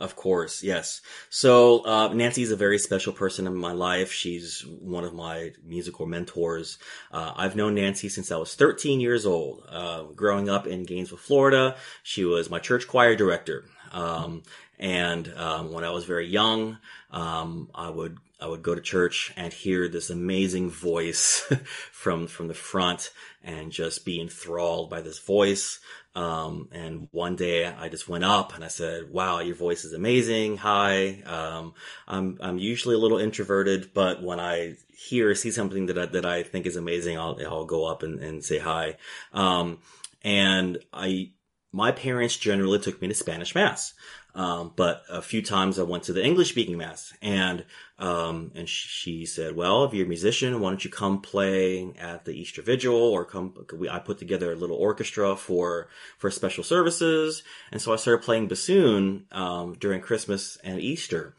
Of 0.03 0.17
course, 0.17 0.65
yes. 0.65 1.01
So 1.31 1.87
uh, 1.87 2.13
is 2.13 2.51
a 2.51 2.57
very 2.57 2.79
special 2.79 3.13
person 3.13 3.47
in 3.47 3.55
my 3.55 3.71
life. 3.71 4.11
She's 4.11 4.67
one 4.67 5.05
of 5.05 5.15
my 5.15 5.53
musical 5.65 6.07
mentors. 6.07 6.79
Uh, 7.13 7.33
I've 7.37 7.55
known 7.55 7.77
Nancy 7.77 8.09
since 8.09 8.33
I 8.33 8.37
was 8.37 8.57
13 8.57 8.99
years 8.99 9.25
old. 9.25 9.65
Uh, 9.69 10.03
growing 10.17 10.49
up 10.49 10.67
in 10.67 10.83
Gainesville, 10.83 11.19
Florida, 11.19 11.77
she 12.03 12.25
was 12.25 12.51
my 12.51 12.59
church 12.59 12.89
choir 12.89 13.15
director. 13.15 13.65
Um, 13.93 14.43
and 14.83 15.33
um, 15.37 15.73
when 15.73 15.85
I 15.85 15.91
was 15.91 16.05
very 16.07 16.27
young, 16.27 16.77
um, 17.13 17.71
I 17.73 17.89
would 17.89 18.19
I 18.41 18.49
would 18.49 18.65
go 18.65 18.75
to 18.75 18.81
church 18.81 19.33
and 19.37 19.53
hear 19.53 19.87
this 19.87 20.11
amazing 20.11 20.71
voice 20.71 21.41
from 21.93 22.27
from 22.27 22.49
the 22.49 22.55
front 22.55 23.11
and 23.45 23.71
just 23.71 24.05
be 24.05 24.21
enthralled 24.21 24.91
by 24.91 25.01
this 25.01 25.21
voice. 25.21 25.79
Um, 26.17 26.69
and 26.73 27.07
one 27.13 27.37
day 27.37 27.65
I 27.65 27.89
just 27.89 28.09
went 28.09 28.25
up 28.25 28.55
and 28.55 28.65
I 28.65 28.69
said, 28.69 29.11
wow, 29.11 29.39
your 29.39 29.55
voice 29.55 29.85
is 29.85 29.93
amazing. 29.93 30.59
Hi. 30.59 31.23
Um, 31.25 31.75
I'm, 32.07 32.37
I'm 32.41 32.59
usually 32.59 32.97
a 32.97 32.99
little 32.99 33.19
introverted, 33.19 33.95
but 33.95 34.23
when 34.23 34.39
I 34.39 34.75
hear 34.89 35.31
or 35.31 35.35
see 35.35 35.51
something 35.51 35.87
that 35.87 35.97
I, 35.97 36.07
that 36.07 36.27
I 36.27 36.43
think 36.43 36.67
is 36.67 36.77
amazing, 36.77 37.19
I'll, 37.19 37.39
I'll 37.47 37.65
go 37.65 37.87
up 37.87 38.03
and, 38.03 38.21
and 38.21 38.45
say 38.45 38.59
hi. 38.59 38.97
Um, 39.33 39.79
and 40.23 40.79
I, 40.93 41.31
my 41.73 41.91
parents 41.93 42.37
generally 42.37 42.79
took 42.79 43.01
me 43.01 43.09
to 43.09 43.15
Spanish 43.15 43.55
mass. 43.55 43.95
Um, 44.35 44.73
but 44.77 45.03
a 45.11 45.21
few 45.21 45.43
times 45.43 45.79
I 45.79 45.83
went 45.83 46.05
to 46.05 46.15
the 46.15 46.25
English 46.25 46.51
speaking 46.51 46.79
mass 46.79 47.13
and, 47.21 47.67
um, 47.99 48.51
and 48.55 48.67
she 48.67 49.27
said, 49.27 49.55
well, 49.55 49.85
if 49.85 49.93
you're 49.93 50.07
a 50.07 50.09
musician, 50.09 50.59
why 50.61 50.71
don't 50.71 50.85
you 50.85 50.91
come 50.91 51.21
play 51.21 51.93
at 51.99 52.25
the 52.25 52.33
Easter 52.33 52.63
Vigil 52.63 52.95
or 52.95 53.27
come, 53.27 53.55
we, 53.77 53.91
I 53.91 53.99
put 53.99 54.19
together 54.19 54.53
a 54.53 54.57
little 54.57 54.77
orchestra 54.77 55.37
for, 55.37 55.89
for 56.17 56.31
special 56.31 56.65
services. 56.65 57.43
And 57.71 57.83
so 57.83 57.93
I 57.93 57.97
started 57.97 58.25
playing 58.25 58.49
bassoon, 58.49 59.27
um, 59.33 59.75
during 59.75 60.01
Christmas 60.01 60.57
and 60.65 60.81
Easter. 60.81 61.35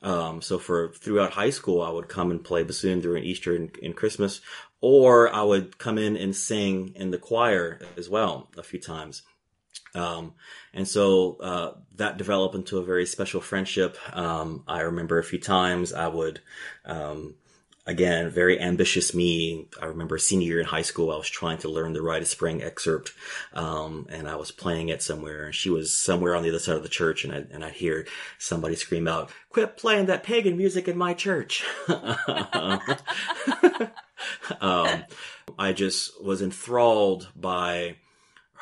Um, 0.00 0.40
so 0.40 0.58
for 0.58 0.92
throughout 0.92 1.32
high 1.32 1.50
school, 1.50 1.82
I 1.82 1.90
would 1.90 2.08
come 2.08 2.30
and 2.30 2.42
play 2.42 2.62
bassoon 2.62 3.00
during 3.00 3.24
Easter 3.24 3.54
and, 3.56 3.76
and, 3.82 3.96
Christmas, 3.96 4.40
or 4.80 5.32
I 5.34 5.42
would 5.42 5.78
come 5.78 5.98
in 5.98 6.16
and 6.16 6.34
sing 6.34 6.92
in 6.94 7.10
the 7.10 7.18
choir 7.18 7.80
as 7.96 8.08
well 8.08 8.48
a 8.56 8.62
few 8.62 8.78
times. 8.78 9.22
Um, 9.94 10.34
and 10.72 10.86
so 10.86 11.36
uh, 11.40 11.72
that 11.96 12.18
developed 12.18 12.54
into 12.54 12.78
a 12.78 12.84
very 12.84 13.06
special 13.06 13.40
friendship. 13.40 13.96
Um, 14.14 14.64
I 14.68 14.80
remember 14.80 15.18
a 15.18 15.24
few 15.24 15.40
times 15.40 15.92
I 15.92 16.08
would, 16.08 16.40
um, 16.84 17.34
again, 17.86 18.30
very 18.30 18.60
ambitious 18.60 19.14
me. 19.14 19.68
I 19.80 19.86
remember 19.86 20.18
senior 20.18 20.46
year 20.46 20.60
in 20.60 20.66
high 20.66 20.82
school, 20.82 21.10
I 21.10 21.16
was 21.16 21.28
trying 21.28 21.58
to 21.58 21.70
learn 21.70 21.94
the 21.94 22.02
Rite 22.02 22.22
of 22.22 22.28
Spring 22.28 22.62
excerpt, 22.62 23.12
um, 23.54 24.06
and 24.10 24.28
I 24.28 24.36
was 24.36 24.50
playing 24.50 24.90
it 24.90 25.02
somewhere, 25.02 25.46
and 25.46 25.54
she 25.54 25.70
was 25.70 25.96
somewhere 25.96 26.36
on 26.36 26.42
the 26.42 26.50
other 26.50 26.58
side 26.58 26.76
of 26.76 26.82
the 26.82 26.88
church, 26.88 27.24
and 27.24 27.32
I 27.32 27.44
and 27.50 27.64
I'd 27.64 27.72
hear 27.72 28.06
somebody 28.38 28.76
scream 28.76 29.08
out, 29.08 29.30
"Quit 29.48 29.76
playing 29.78 30.06
that 30.06 30.22
pagan 30.22 30.56
music 30.56 30.86
in 30.86 30.98
my 30.98 31.14
church!" 31.14 31.64
um, 34.60 35.04
I 35.58 35.72
just 35.72 36.22
was 36.22 36.42
enthralled 36.42 37.28
by 37.34 37.96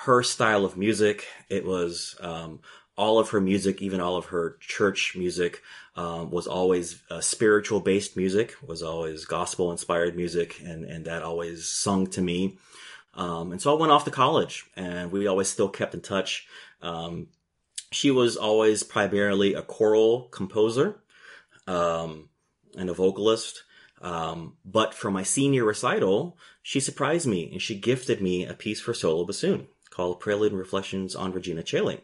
her 0.05 0.23
style 0.23 0.65
of 0.65 0.77
music. 0.77 1.27
It 1.49 1.65
was 1.65 2.17
um, 2.21 2.61
all 2.97 3.19
of 3.19 3.31
her 3.31 3.41
music, 3.41 3.81
even 3.81 4.01
all 4.01 4.17
of 4.17 4.27
her 4.27 4.57
church 4.61 5.15
music, 5.17 5.63
um, 5.97 6.31
was 6.31 6.47
always 6.47 7.03
uh, 7.11 7.21
spiritual 7.21 7.81
based 7.81 8.17
music, 8.17 8.55
was 8.63 8.83
always 8.83 9.25
gospel 9.25 9.73
inspired 9.73 10.17
music, 10.17 10.61
and 10.65 10.85
and 10.85 11.07
that 11.07 11.23
always 11.23 11.69
sung 11.69 12.07
to 12.09 12.21
me. 12.21 12.59
Um, 13.15 13.53
and 13.53 13.63
so 13.63 13.75
I 13.75 13.81
went 13.81 13.93
off 13.93 14.05
to 14.05 14.11
college, 14.11 14.67
and 14.77 15.11
we 15.11 15.27
always 15.27 15.49
still 15.49 15.71
kept 15.71 15.95
in 15.95 16.03
touch. 16.03 16.47
Um, 16.83 17.29
she 17.91 18.11
was 18.11 18.37
always 18.37 18.83
primarily 18.83 19.55
a 19.55 19.63
choral 19.63 20.25
composer 20.25 21.01
um, 21.67 22.29
and 22.77 22.91
a 22.91 22.95
vocalist. 22.95 23.63
Um, 24.03 24.59
but 24.63 24.93
for 24.93 25.11
my 25.11 25.23
senior 25.23 25.65
recital, 25.65 26.37
she 26.63 26.81
surprised 26.81 27.27
me 27.27 27.51
and 27.51 27.63
she 27.63 27.79
gifted 27.79 28.21
me 28.21 28.45
a 28.45 28.53
piece 28.53 28.79
for 28.79 28.93
solo 28.93 29.25
bassoon 29.25 29.69
called 29.97 30.21
Prelude 30.21 30.53
and 30.53 30.59
Reflections 30.59 31.17
on 31.17 31.33
Regina 31.33 31.63
Coeli. 31.63 32.01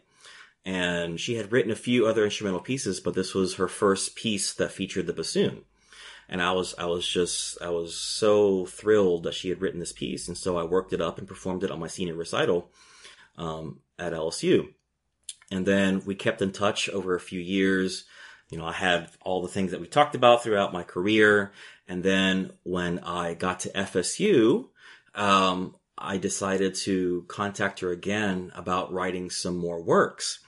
And 0.65 1.19
she 1.19 1.35
had 1.35 1.51
written 1.51 1.71
a 1.71 1.75
few 1.75 2.07
other 2.07 2.23
instrumental 2.23 2.59
pieces, 2.59 2.99
but 2.99 3.13
this 3.13 3.35
was 3.35 3.55
her 3.55 3.67
first 3.67 4.15
piece 4.15 4.51
that 4.55 4.71
featured 4.71 5.05
the 5.05 5.13
bassoon. 5.13 5.61
And 6.27 6.41
I 6.41 6.53
was, 6.53 6.73
I 6.79 6.85
was 6.85 7.07
just, 7.07 7.61
I 7.61 7.69
was 7.69 7.95
so 7.95 8.65
thrilled 8.65 9.23
that 9.23 9.35
she 9.35 9.49
had 9.49 9.61
written 9.61 9.79
this 9.79 9.91
piece. 9.91 10.27
And 10.27 10.35
so 10.35 10.57
I 10.57 10.63
worked 10.63 10.93
it 10.93 11.01
up 11.01 11.19
and 11.19 11.27
performed 11.27 11.63
it 11.63 11.69
on 11.69 11.79
my 11.79 11.87
senior 11.87 12.15
recital, 12.15 12.71
um, 13.37 13.81
at 13.99 14.13
LSU. 14.13 14.69
And 15.51 15.65
then 15.65 16.01
we 16.03 16.15
kept 16.15 16.41
in 16.41 16.51
touch 16.51 16.89
over 16.89 17.13
a 17.13 17.19
few 17.19 17.39
years. 17.39 18.05
You 18.49 18.57
know, 18.57 18.65
I 18.65 18.71
had 18.73 19.11
all 19.21 19.43
the 19.43 19.47
things 19.49 19.69
that 19.69 19.81
we 19.81 19.87
talked 19.87 20.15
about 20.15 20.41
throughout 20.41 20.73
my 20.73 20.81
career. 20.81 21.51
And 21.87 22.01
then 22.01 22.53
when 22.63 22.99
I 22.99 23.35
got 23.35 23.59
to 23.61 23.69
FSU, 23.69 24.69
um, 25.13 25.75
I 26.03 26.17
decided 26.17 26.75
to 26.75 27.25
contact 27.27 27.79
her 27.79 27.91
again 27.91 28.51
about 28.55 28.91
writing 28.91 29.29
some 29.29 29.57
more 29.57 29.81
works. 29.81 30.39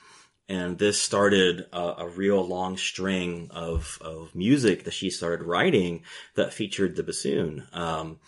And 0.48 0.78
this 0.78 1.02
started 1.02 1.66
a, 1.74 1.96
a, 2.00 2.08
real 2.08 2.46
long 2.46 2.78
string 2.78 3.50
of, 3.52 3.98
of 4.00 4.36
music 4.36 4.84
that 4.84 4.94
she 4.94 5.10
started 5.10 5.44
writing 5.44 6.04
that 6.36 6.54
featured 6.54 6.96
the 6.96 7.02
bassoon. 7.02 7.68
Um, 7.74 8.20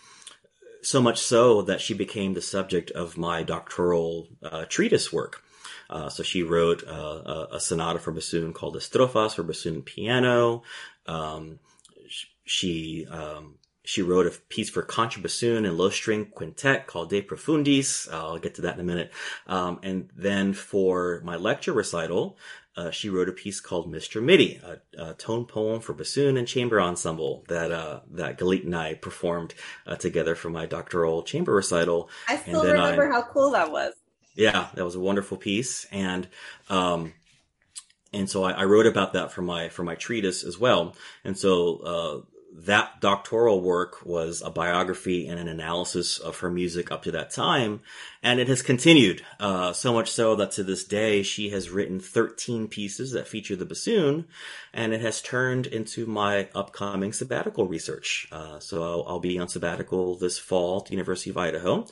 so 0.82 0.99
much 0.99 1.19
so 1.19 1.61
that 1.63 1.82
she 1.82 1.93
became 1.93 2.34
the 2.34 2.41
subject 2.41 2.89
of 2.91 3.17
my 3.17 3.43
doctoral 3.43 4.30
uh, 4.41 4.65
treatise 4.65 5.13
work. 5.13 5.43
Uh, 5.89 6.09
so 6.09 6.23
she 6.23 6.43
wrote 6.43 6.84
uh, 6.88 7.47
a, 7.51 7.59
sonata 7.59 7.99
for 7.99 8.11
bassoon 8.11 8.51
called 8.51 8.75
Estrofas 8.75 9.36
for 9.36 9.43
bassoon 9.43 9.75
and 9.75 9.86
piano. 9.86 10.63
Um, 11.05 11.59
she 12.45 13.05
um, 13.09 13.55
she 13.88 14.01
wrote 14.01 14.27
a 14.27 14.31
piece 14.49 14.69
for 14.69 14.83
contrabassoon 14.83 15.65
and 15.65 15.77
low 15.77 15.89
string 15.89 16.25
quintet 16.25 16.88
called 16.88 17.09
De 17.09 17.21
Profundis. 17.21 18.11
I'll 18.11 18.38
get 18.38 18.55
to 18.55 18.63
that 18.63 18.73
in 18.73 18.81
a 18.81 18.83
minute. 18.83 19.13
Um, 19.47 19.79
and 19.81 20.09
then 20.13 20.51
for 20.51 21.21
my 21.23 21.38
lecture 21.38 21.71
recital, 21.71 22.38
uh, 22.75 22.91
she 22.91 23.07
wrote 23.07 23.29
a 23.29 23.31
piece 23.31 23.61
called 23.61 23.89
Mr. 23.89 24.21
MIDI, 24.21 24.59
a, 24.61 25.01
a, 25.01 25.13
tone 25.13 25.45
poem 25.45 25.79
for 25.79 25.93
bassoon 25.93 26.35
and 26.35 26.45
chamber 26.45 26.81
ensemble 26.81 27.45
that 27.47 27.71
uh, 27.71 28.01
that 28.11 28.38
Galit 28.38 28.65
and 28.65 28.75
I 28.75 28.95
performed 28.95 29.55
uh, 29.85 29.95
together 29.95 30.35
for 30.35 30.49
my 30.49 30.65
doctoral 30.65 31.23
chamber 31.23 31.55
recital. 31.55 32.09
I 32.27 32.35
still 32.35 32.65
remember 32.65 33.09
I, 33.09 33.15
how 33.15 33.21
cool 33.21 33.51
that 33.51 33.71
was. 33.71 33.93
Yeah, 34.35 34.67
that 34.73 34.83
was 34.83 34.95
a 34.95 34.99
wonderful 34.99 35.38
piece, 35.38 35.85
and 35.93 36.27
um, 36.69 37.13
and 38.11 38.29
so 38.29 38.43
I, 38.43 38.51
I, 38.51 38.65
wrote 38.65 38.85
about 38.85 39.13
that 39.13 39.31
for 39.31 39.41
my 39.43 39.69
for 39.69 39.83
my 39.83 39.95
treatise 39.95 40.43
as 40.43 40.59
well. 40.59 40.93
And 41.23 41.38
so 41.38 41.77
uh, 41.77 42.36
that 42.65 42.99
doctoral 42.99 43.61
work 43.61 44.03
was 44.03 44.41
a 44.41 44.49
biography 44.49 45.27
and 45.27 45.39
an 45.39 45.47
analysis 45.47 46.17
of 46.17 46.39
her 46.39 46.49
music 46.49 46.91
up 46.91 47.03
to 47.03 47.11
that 47.11 47.29
time. 47.29 47.81
And 48.23 48.39
it 48.39 48.47
has 48.47 48.63
continued, 48.63 49.23
uh, 49.39 49.73
so 49.73 49.93
much 49.93 50.09
so 50.09 50.35
that 50.35 50.51
to 50.53 50.63
this 50.63 50.83
day, 50.83 51.21
she 51.21 51.51
has 51.51 51.69
written 51.69 51.99
13 51.99 52.67
pieces 52.67 53.11
that 53.11 53.27
feature 53.27 53.55
the 53.55 53.65
bassoon, 53.65 54.25
and 54.73 54.91
it 54.91 55.01
has 55.01 55.21
turned 55.21 55.67
into 55.67 56.07
my 56.07 56.49
upcoming 56.55 57.13
sabbatical 57.13 57.67
research. 57.67 58.27
Uh, 58.31 58.59
so 58.59 58.81
I'll, 58.81 59.05
I'll, 59.07 59.19
be 59.19 59.37
on 59.37 59.49
sabbatical 59.49 60.17
this 60.17 60.39
fall 60.39 60.79
at 60.79 60.85
the 60.85 60.91
University 60.91 61.29
of 61.29 61.37
Idaho, 61.37 61.85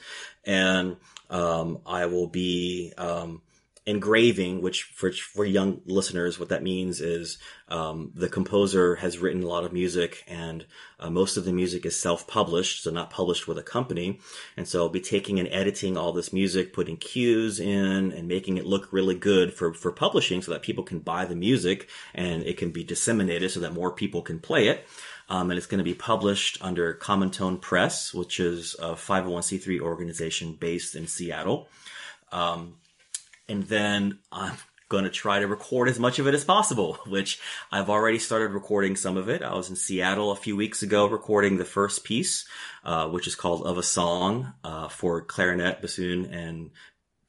and 0.45 0.97
um, 1.29 1.79
I 1.85 2.07
will 2.07 2.27
be 2.27 2.91
um, 2.97 3.41
engraving, 3.85 4.61
which 4.61 4.83
for 4.83 5.11
for 5.11 5.45
young 5.45 5.81
listeners, 5.85 6.39
what 6.39 6.49
that 6.49 6.63
means 6.63 7.01
is 7.01 7.37
um, 7.69 8.11
the 8.15 8.29
composer 8.29 8.95
has 8.95 9.19
written 9.19 9.43
a 9.43 9.47
lot 9.47 9.63
of 9.63 9.73
music, 9.73 10.23
and 10.27 10.65
uh, 10.99 11.09
most 11.09 11.37
of 11.37 11.45
the 11.45 11.53
music 11.53 11.85
is 11.85 11.95
self-published, 11.99 12.83
so 12.83 12.89
not 12.89 13.11
published 13.11 13.47
with 13.47 13.59
a 13.59 13.63
company. 13.63 14.19
And 14.57 14.67
so 14.67 14.81
I'll 14.81 14.89
be 14.89 15.01
taking 15.01 15.39
and 15.39 15.49
editing 15.49 15.97
all 15.97 16.13
this 16.13 16.33
music, 16.33 16.73
putting 16.73 16.97
cues 16.97 17.59
in, 17.59 18.11
and 18.11 18.27
making 18.27 18.57
it 18.57 18.65
look 18.65 18.91
really 18.91 19.15
good 19.15 19.53
for 19.53 19.73
for 19.73 19.91
publishing, 19.91 20.41
so 20.41 20.51
that 20.51 20.63
people 20.63 20.83
can 20.83 20.99
buy 20.99 21.25
the 21.25 21.35
music 21.35 21.87
and 22.13 22.43
it 22.43 22.57
can 22.57 22.71
be 22.71 22.83
disseminated, 22.83 23.51
so 23.51 23.59
that 23.59 23.73
more 23.73 23.91
people 23.91 24.23
can 24.23 24.39
play 24.39 24.67
it. 24.67 24.87
Um, 25.29 25.49
and 25.49 25.57
it's 25.57 25.67
going 25.67 25.79
to 25.79 25.83
be 25.83 25.95
published 25.95 26.57
under 26.61 26.93
Common 26.93 27.31
Tone 27.31 27.57
Press, 27.57 28.13
which 28.13 28.39
is 28.39 28.75
a 28.79 28.93
501c3 28.93 29.79
organization 29.79 30.53
based 30.53 30.95
in 30.95 31.07
Seattle. 31.07 31.67
Um, 32.31 32.75
and 33.47 33.63
then 33.63 34.19
I'm 34.31 34.55
going 34.87 35.03
to 35.03 35.09
try 35.09 35.39
to 35.39 35.47
record 35.47 35.89
as 35.89 35.99
much 35.99 36.19
of 36.19 36.27
it 36.27 36.33
as 36.33 36.43
possible, 36.43 36.99
which 37.07 37.39
I've 37.71 37.89
already 37.89 38.19
started 38.19 38.51
recording 38.51 38.95
some 38.95 39.17
of 39.17 39.29
it. 39.29 39.41
I 39.41 39.55
was 39.55 39.69
in 39.69 39.75
Seattle 39.75 40.31
a 40.31 40.35
few 40.35 40.55
weeks 40.55 40.83
ago 40.83 41.07
recording 41.07 41.57
the 41.57 41.65
first 41.65 42.03
piece, 42.03 42.45
uh, 42.83 43.07
which 43.09 43.27
is 43.27 43.35
called 43.35 43.65
Of 43.65 43.77
a 43.77 43.83
Song, 43.83 44.53
uh, 44.63 44.87
for 44.87 45.21
clarinet, 45.21 45.81
bassoon, 45.81 46.25
and 46.25 46.71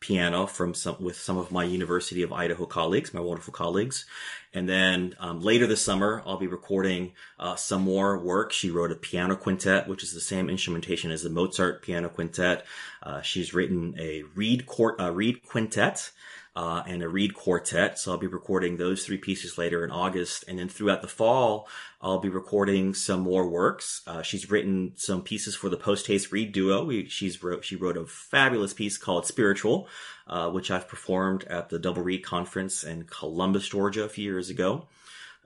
piano 0.01 0.47
from 0.47 0.75
some 0.75 0.97
with 1.01 1.17
some 1.17 1.39
of 1.39 1.51
my 1.51 1.65
University 1.65 2.23
of 2.23 2.33
Idaho 2.33 2.67
colleagues, 2.67 3.15
my 3.15 3.21
wonderful 3.21 3.53
colleagues. 3.53 4.05
And 4.53 4.69
then 4.69 5.15
um, 5.19 5.41
later 5.41 5.67
this 5.67 5.83
summer, 5.83 6.23
I'll 6.27 6.39
be 6.39 6.47
recording 6.47 7.13
uh, 7.39 7.57
some 7.57 7.83
more 7.83 8.19
work. 8.19 8.53
She 8.53 8.71
wrote 8.71 8.93
a 8.93 8.97
piano 8.97 9.37
quintet, 9.37 9.89
which 9.89 10.03
is 10.03 10.13
the 10.13 10.21
same 10.21 10.49
instrumentation 10.49 11.11
as 11.11 11.23
the 11.23 11.31
Mozart 11.31 11.83
piano 11.83 12.09
quintet. 12.09 12.65
Uh, 13.03 13.21
she's 13.23 13.55
written 13.55 13.95
a 13.99 14.23
reed 14.35 14.67
court, 14.67 15.01
uh, 15.01 15.13
reed 15.13 15.43
quintet. 15.43 16.11
Uh, 16.57 16.83
and 16.87 17.03
a 17.03 17.09
reed 17.09 17.35
quartet. 17.35 17.99
So 17.99 18.11
I'll 18.11 18.19
be 18.19 18.27
recording 18.27 18.79
those 18.79 19.05
three 19.05 19.19
pieces 19.19 19.59
later 19.59 19.85
in 19.85 19.91
August. 19.91 20.45
And 20.49 20.59
then 20.59 20.71
throughout 20.71 21.03
the 21.03 21.09
fall, 21.09 21.69
I'll 22.01 22.19
be 22.19 22.31
recording 22.31 22.95
some 22.95 23.21
more 23.21 23.47
works. 23.47 24.01
Uh, 24.07 24.23
she's 24.23 24.51
written 24.51 24.93
some 24.97 25.23
pieces 25.23 25.55
for 25.55 25.69
the 25.69 25.77
Post 25.77 26.07
Haste 26.07 26.33
Reed 26.33 26.53
duo. 26.53 26.83
We, 26.83 27.09
she's 27.11 27.43
wrote, 27.43 27.63
she 27.63 27.77
wrote 27.77 27.99
a 27.99 28.07
fabulous 28.07 28.73
piece 28.73 28.97
called 28.97 29.27
Spiritual, 29.27 29.87
uh, 30.27 30.49
which 30.51 30.71
I've 30.71 30.89
performed 30.89 31.45
at 31.45 31.69
the 31.69 31.79
Double 31.79 32.03
Reed 32.03 32.25
Conference 32.25 32.83
in 32.85 33.05
Columbus, 33.05 33.69
Georgia 33.69 34.05
a 34.05 34.09
few 34.09 34.25
years 34.25 34.49
ago. 34.49 34.87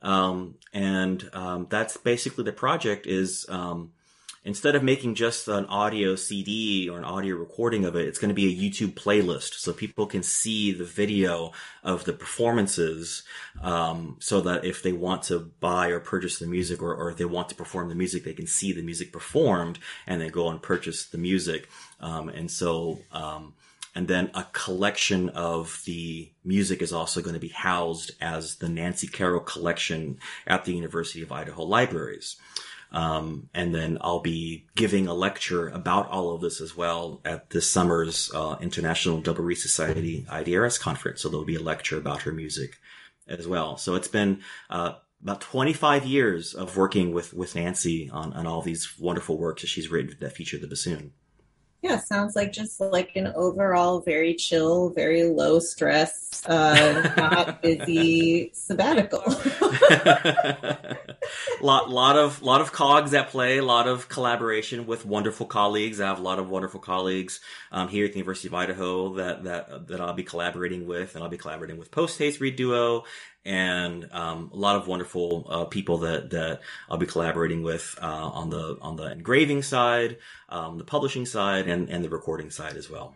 Um, 0.02 0.54
and, 0.72 1.28
um, 1.32 1.66
that's 1.68 1.96
basically 1.96 2.44
the 2.44 2.52
project 2.52 3.08
is, 3.08 3.46
um, 3.48 3.90
instead 4.44 4.74
of 4.74 4.82
making 4.82 5.14
just 5.14 5.48
an 5.48 5.66
audio 5.66 6.16
CD 6.16 6.88
or 6.88 6.98
an 6.98 7.04
audio 7.04 7.36
recording 7.36 7.84
of 7.84 7.94
it, 7.94 8.08
it's 8.08 8.18
going 8.18 8.30
to 8.30 8.34
be 8.34 8.46
a 8.46 8.70
YouTube 8.70 8.94
playlist 8.94 9.54
so 9.54 9.72
people 9.72 10.06
can 10.06 10.22
see 10.22 10.72
the 10.72 10.84
video 10.84 11.52
of 11.84 12.04
the 12.04 12.12
performances. 12.12 13.22
Um, 13.60 14.16
so 14.20 14.40
that 14.40 14.64
if 14.64 14.82
they 14.82 14.92
want 14.92 15.24
to 15.24 15.50
buy 15.60 15.88
or 15.88 16.00
purchase 16.00 16.38
the 16.38 16.46
music 16.46 16.82
or, 16.82 16.94
or 16.94 17.10
if 17.10 17.18
they 17.18 17.24
want 17.24 17.50
to 17.50 17.54
perform 17.54 17.88
the 17.88 17.94
music, 17.94 18.24
they 18.24 18.32
can 18.32 18.46
see 18.46 18.72
the 18.72 18.82
music 18.82 19.12
performed 19.12 19.78
and 20.06 20.20
then 20.20 20.30
go 20.30 20.48
and 20.48 20.62
purchase 20.62 21.06
the 21.06 21.18
music. 21.18 21.68
Um, 22.00 22.28
and 22.30 22.50
so, 22.50 23.00
um, 23.12 23.54
and 23.94 24.06
then 24.06 24.30
a 24.34 24.46
collection 24.52 25.30
of 25.30 25.82
the 25.84 26.30
music 26.44 26.80
is 26.80 26.92
also 26.92 27.20
going 27.20 27.34
to 27.34 27.40
be 27.40 27.48
housed 27.48 28.12
as 28.20 28.56
the 28.56 28.68
Nancy 28.68 29.08
Carroll 29.08 29.40
collection 29.40 30.18
at 30.46 30.64
the 30.64 30.72
University 30.72 31.22
of 31.22 31.32
Idaho 31.32 31.64
Libraries. 31.64 32.36
Um, 32.92 33.48
and 33.54 33.74
then 33.74 33.98
I'll 34.00 34.20
be 34.20 34.66
giving 34.74 35.06
a 35.06 35.14
lecture 35.14 35.68
about 35.68 36.08
all 36.08 36.34
of 36.34 36.40
this 36.40 36.60
as 36.60 36.76
well 36.76 37.20
at 37.24 37.50
this 37.50 37.70
summer's 37.70 38.30
uh, 38.34 38.56
International 38.60 39.20
Double 39.20 39.44
Reed 39.44 39.58
Society 39.58 40.26
IDRS 40.28 40.80
conference. 40.80 41.22
So 41.22 41.28
there'll 41.28 41.44
be 41.44 41.56
a 41.56 41.62
lecture 41.62 41.98
about 41.98 42.22
her 42.22 42.32
music 42.32 42.78
as 43.28 43.46
well. 43.46 43.76
So 43.76 43.94
it's 43.94 44.08
been 44.08 44.40
uh, 44.68 44.94
about 45.22 45.40
25 45.40 46.04
years 46.04 46.54
of 46.54 46.76
working 46.76 47.12
with 47.12 47.32
with 47.32 47.54
Nancy 47.54 48.10
on, 48.10 48.32
on 48.32 48.46
all 48.46 48.62
these 48.62 48.94
wonderful 48.98 49.38
works 49.38 49.62
that 49.62 49.68
she's 49.68 49.90
written 49.90 50.16
that 50.20 50.34
feature 50.34 50.58
the 50.58 50.66
bassoon. 50.66 51.12
Yeah, 51.82 51.98
sounds 51.98 52.36
like 52.36 52.52
just 52.52 52.78
like 52.78 53.16
an 53.16 53.28
overall 53.28 54.00
very 54.00 54.34
chill, 54.34 54.90
very 54.90 55.24
low 55.24 55.60
stress, 55.60 56.46
uh, 56.46 57.12
not 57.16 57.62
busy 57.62 58.50
sabbatical. 58.52 59.22
lot, 61.62 61.88
lot 61.88 62.18
of, 62.18 62.42
lot 62.42 62.60
of 62.60 62.72
cogs 62.72 63.14
at 63.14 63.30
play. 63.30 63.56
A 63.56 63.64
lot 63.64 63.88
of 63.88 64.10
collaboration 64.10 64.86
with 64.86 65.06
wonderful 65.06 65.46
colleagues. 65.46 66.02
I 66.02 66.08
have 66.08 66.18
a 66.18 66.22
lot 66.22 66.38
of 66.38 66.50
wonderful 66.50 66.80
colleagues 66.80 67.40
um, 67.72 67.88
here 67.88 68.04
at 68.04 68.12
the 68.12 68.18
University 68.18 68.48
of 68.48 68.54
Idaho 68.54 69.14
that 69.14 69.44
that 69.44 69.88
that 69.88 70.02
I'll 70.02 70.12
be 70.12 70.22
collaborating 70.22 70.86
with, 70.86 71.14
and 71.14 71.24
I'll 71.24 71.30
be 71.30 71.38
collaborating 71.38 71.78
with 71.78 71.90
Post 71.90 72.18
Haste 72.18 72.40
Reed 72.40 72.56
Duo 72.56 73.04
and 73.44 74.08
um, 74.12 74.50
a 74.52 74.56
lot 74.56 74.76
of 74.76 74.86
wonderful 74.86 75.46
uh, 75.48 75.64
people 75.64 75.98
that 75.98 76.30
that 76.30 76.60
I'll 76.88 76.98
be 76.98 77.06
collaborating 77.06 77.62
with 77.62 77.98
uh, 78.00 78.06
on 78.06 78.50
the 78.50 78.78
on 78.80 78.96
the 78.96 79.10
engraving 79.10 79.62
side, 79.62 80.18
um, 80.48 80.78
the 80.78 80.84
publishing 80.84 81.26
side, 81.26 81.68
and 81.68 81.88
and 81.88 82.04
the 82.04 82.10
recording 82.10 82.50
side 82.50 82.76
as 82.76 82.90
well. 82.90 83.14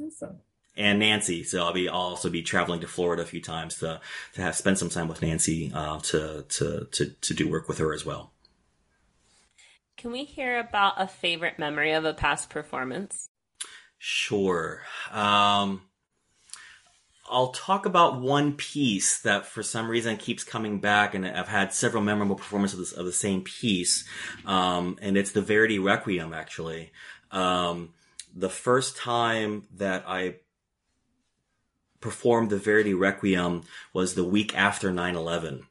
Awesome. 0.00 0.38
And 0.74 1.00
Nancy, 1.00 1.44
so 1.44 1.64
I'll 1.64 1.72
be 1.72 1.88
I'll 1.88 1.96
also 1.96 2.30
be 2.30 2.42
traveling 2.42 2.80
to 2.80 2.86
Florida 2.88 3.22
a 3.22 3.26
few 3.26 3.42
times 3.42 3.76
to 3.78 4.00
to 4.34 4.42
have 4.42 4.56
spend 4.56 4.78
some 4.78 4.88
time 4.88 5.08
with 5.08 5.22
Nancy 5.22 5.70
uh, 5.74 5.98
to 6.00 6.44
to 6.48 6.86
to 6.92 7.06
to 7.10 7.34
do 7.34 7.48
work 7.48 7.68
with 7.68 7.78
her 7.78 7.92
as 7.92 8.06
well. 8.06 8.32
Can 9.96 10.12
we 10.12 10.24
hear 10.24 10.58
about 10.58 10.94
a 10.96 11.06
favorite 11.06 11.58
memory 11.58 11.92
of 11.92 12.04
a 12.04 12.14
past 12.14 12.48
performance? 12.48 13.28
Sure. 13.98 14.82
Um, 15.12 15.82
I'll 17.32 17.52
talk 17.52 17.86
about 17.86 18.20
one 18.20 18.52
piece 18.52 19.20
that 19.22 19.46
for 19.46 19.62
some 19.62 19.88
reason 19.88 20.18
keeps 20.18 20.44
coming 20.44 20.80
back, 20.80 21.14
and 21.14 21.26
I've 21.26 21.48
had 21.48 21.72
several 21.72 22.02
memorable 22.02 22.36
performances 22.36 22.78
of, 22.78 22.80
this, 22.80 22.92
of 22.92 23.06
the 23.06 23.12
same 23.12 23.42
piece, 23.42 24.04
um, 24.44 24.98
and 25.00 25.16
it's 25.16 25.32
the 25.32 25.40
Verdi 25.40 25.78
Requiem. 25.78 26.34
Actually, 26.34 26.92
um, 27.30 27.94
the 28.36 28.50
first 28.50 28.96
time 28.96 29.66
that 29.76 30.04
I 30.06 30.36
performed 32.00 32.50
the 32.50 32.58
Verdi 32.58 32.92
Requiem 32.92 33.62
was 33.94 34.14
the 34.14 34.24
week 34.24 34.56
after 34.56 34.92
9/11, 34.92 35.62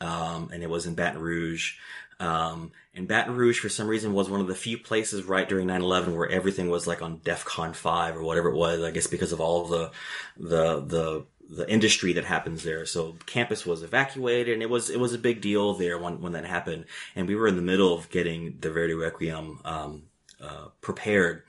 um, 0.00 0.50
and 0.52 0.62
it 0.62 0.70
was 0.70 0.86
in 0.86 0.94
Baton 0.94 1.20
Rouge. 1.20 1.74
Um, 2.18 2.72
and 2.94 3.06
Baton 3.06 3.36
Rouge, 3.36 3.58
for 3.58 3.68
some 3.68 3.88
reason, 3.88 4.14
was 4.14 4.30
one 4.30 4.40
of 4.40 4.46
the 4.46 4.54
few 4.54 4.78
places 4.78 5.24
right 5.24 5.48
during 5.48 5.68
9-11 5.68 6.16
where 6.16 6.28
everything 6.28 6.70
was 6.70 6.86
like 6.86 7.02
on 7.02 7.18
DEFCON 7.18 7.74
5 7.74 8.16
or 8.16 8.22
whatever 8.22 8.48
it 8.48 8.56
was, 8.56 8.82
I 8.82 8.90
guess 8.90 9.06
because 9.06 9.32
of 9.32 9.40
all 9.40 9.64
of 9.64 9.68
the, 9.70 9.90
the, 10.36 10.80
the, 10.80 11.26
the 11.48 11.70
industry 11.70 12.14
that 12.14 12.24
happens 12.24 12.62
there. 12.62 12.86
So 12.86 13.16
campus 13.26 13.66
was 13.66 13.82
evacuated 13.82 14.54
and 14.54 14.62
it 14.62 14.70
was, 14.70 14.88
it 14.88 14.98
was 14.98 15.12
a 15.12 15.18
big 15.18 15.42
deal 15.42 15.74
there 15.74 15.98
when, 15.98 16.22
when 16.22 16.32
that 16.32 16.46
happened. 16.46 16.86
And 17.14 17.28
we 17.28 17.34
were 17.34 17.48
in 17.48 17.56
the 17.56 17.62
middle 17.62 17.92
of 17.92 18.08
getting 18.08 18.56
the 18.60 18.70
Verdi 18.70 18.94
Requiem, 18.94 19.60
um, 19.64 20.02
uh, 20.40 20.68
prepared. 20.80 21.42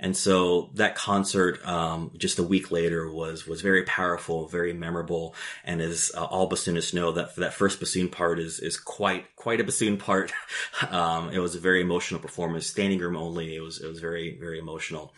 And 0.00 0.16
so 0.16 0.70
that 0.74 0.94
concert, 0.94 1.66
um, 1.66 2.12
just 2.16 2.38
a 2.38 2.42
week 2.42 2.70
later 2.70 3.10
was, 3.10 3.46
was 3.46 3.62
very 3.62 3.82
powerful, 3.82 4.46
very 4.46 4.72
memorable. 4.72 5.34
And 5.64 5.80
as 5.80 6.12
uh, 6.16 6.24
all 6.24 6.48
bassoonists 6.48 6.94
know, 6.94 7.10
that 7.12 7.34
that 7.36 7.54
first 7.54 7.80
bassoon 7.80 8.08
part 8.08 8.38
is, 8.38 8.60
is 8.60 8.78
quite, 8.78 9.34
quite 9.34 9.60
a 9.60 9.64
bassoon 9.64 9.96
part. 9.96 10.32
um, 10.90 11.30
it 11.30 11.40
was 11.40 11.56
a 11.56 11.60
very 11.60 11.80
emotional 11.80 12.20
performance, 12.20 12.66
standing 12.66 13.00
room 13.00 13.16
only. 13.16 13.56
It 13.56 13.60
was, 13.60 13.80
it 13.80 13.88
was 13.88 13.98
very, 13.98 14.38
very 14.38 14.58
emotional. 14.58 15.14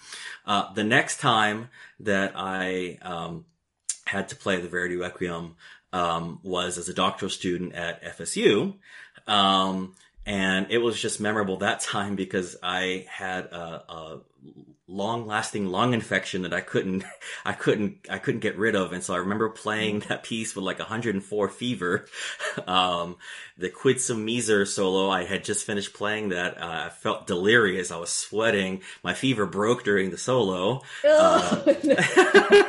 Uh, 0.46 0.72
the 0.72 0.84
next 0.84 1.20
time 1.20 1.68
that 2.00 2.32
I, 2.34 2.98
um, 3.02 3.44
had 4.06 4.28
to 4.30 4.36
play 4.36 4.60
the 4.60 4.68
Verdi 4.68 4.96
Requiem, 4.96 5.56
um, 5.92 6.40
was 6.42 6.78
as 6.78 6.88
a 6.88 6.94
doctoral 6.94 7.30
student 7.30 7.74
at 7.74 8.02
FSU. 8.02 8.74
Um, 9.26 9.94
and 10.26 10.66
it 10.70 10.78
was 10.78 11.00
just 11.00 11.20
memorable 11.20 11.58
that 11.58 11.80
time 11.80 12.16
because 12.16 12.56
I 12.62 13.06
had 13.08 13.46
a, 13.46 13.92
a 13.92 14.20
long 14.91 15.26
lasting 15.26 15.66
lung 15.66 15.95
infection 15.95 16.43
that 16.43 16.53
I 16.53 16.61
couldn't, 16.61 17.05
I 17.45 17.53
couldn't, 17.53 18.07
I 18.11 18.18
couldn't 18.18 18.41
get 18.41 18.59
rid 18.59 18.74
of. 18.74 18.93
And 18.93 19.03
so 19.03 19.14
I 19.14 19.18
remember 19.18 19.49
playing 19.49 20.01
that 20.09 20.24
piece 20.24 20.55
with 20.55 20.64
like 20.64 20.78
104 20.78 21.49
fever. 21.49 22.07
Um, 22.66 23.16
the 23.57 23.70
Quid 23.70 24.01
Sum 24.01 24.24
Miser 24.24 24.64
solo, 24.66 25.09
I 25.09 25.24
had 25.24 25.45
just 25.45 25.64
finished 25.64 25.95
playing 25.95 26.30
that. 26.30 26.61
Uh, 26.61 26.86
I 26.86 26.88
felt 26.88 27.26
delirious. 27.26 27.91
I 27.91 27.97
was 27.97 28.11
sweating. 28.11 28.82
My 29.03 29.14
fever 29.14 29.47
broke 29.47 29.84
during 29.84 30.11
the 30.11 30.18
solo. 30.18 30.82
Oh, 31.05 31.62
uh, 31.66 31.74
no. 31.84 32.68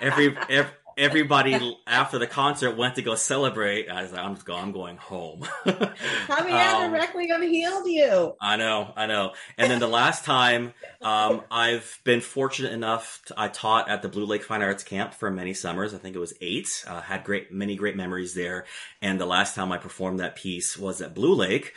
every, 0.00 0.36
every 0.48 0.72
everybody 0.98 1.78
after 1.86 2.18
the 2.18 2.26
concert 2.26 2.76
went 2.76 2.96
to 2.96 3.02
go 3.02 3.14
celebrate. 3.14 3.88
I 3.88 4.02
was 4.02 4.12
like, 4.12 4.20
I'm 4.20 4.34
just 4.34 4.44
going, 4.44 4.62
I'm 4.62 4.72
going 4.72 4.96
home. 4.96 5.46
Caveat 5.64 6.82
um, 6.82 6.92
Requiem 6.92 7.42
healed 7.42 7.86
you. 7.86 8.34
I 8.40 8.56
know, 8.56 8.92
I 8.96 9.06
know. 9.06 9.32
And 9.56 9.70
then 9.70 9.78
the 9.78 9.88
last 9.88 10.24
time, 10.24 10.74
um, 11.00 11.42
I've 11.50 12.00
been 12.04 12.20
fortunate 12.20 12.72
enough. 12.72 13.22
To, 13.26 13.34
I 13.36 13.48
taught 13.48 13.88
at 13.88 14.02
the 14.02 14.08
Blue 14.08 14.26
Lake 14.26 14.42
Fine 14.42 14.62
Arts 14.62 14.82
Camp 14.82 15.14
for 15.14 15.30
many 15.30 15.54
summers. 15.54 15.94
I 15.94 15.98
think 15.98 16.16
it 16.16 16.20
was 16.20 16.34
eight. 16.40 16.84
Uh, 16.86 17.00
had 17.00 17.24
great, 17.24 17.52
many 17.52 17.76
great 17.76 17.96
memories 17.96 18.34
there. 18.34 18.66
And 19.00 19.20
the 19.20 19.26
last 19.26 19.54
time 19.54 19.70
I 19.70 19.78
performed 19.78 20.18
that 20.18 20.36
piece 20.36 20.76
was 20.76 21.00
at 21.00 21.14
Blue 21.14 21.34
Lake. 21.34 21.72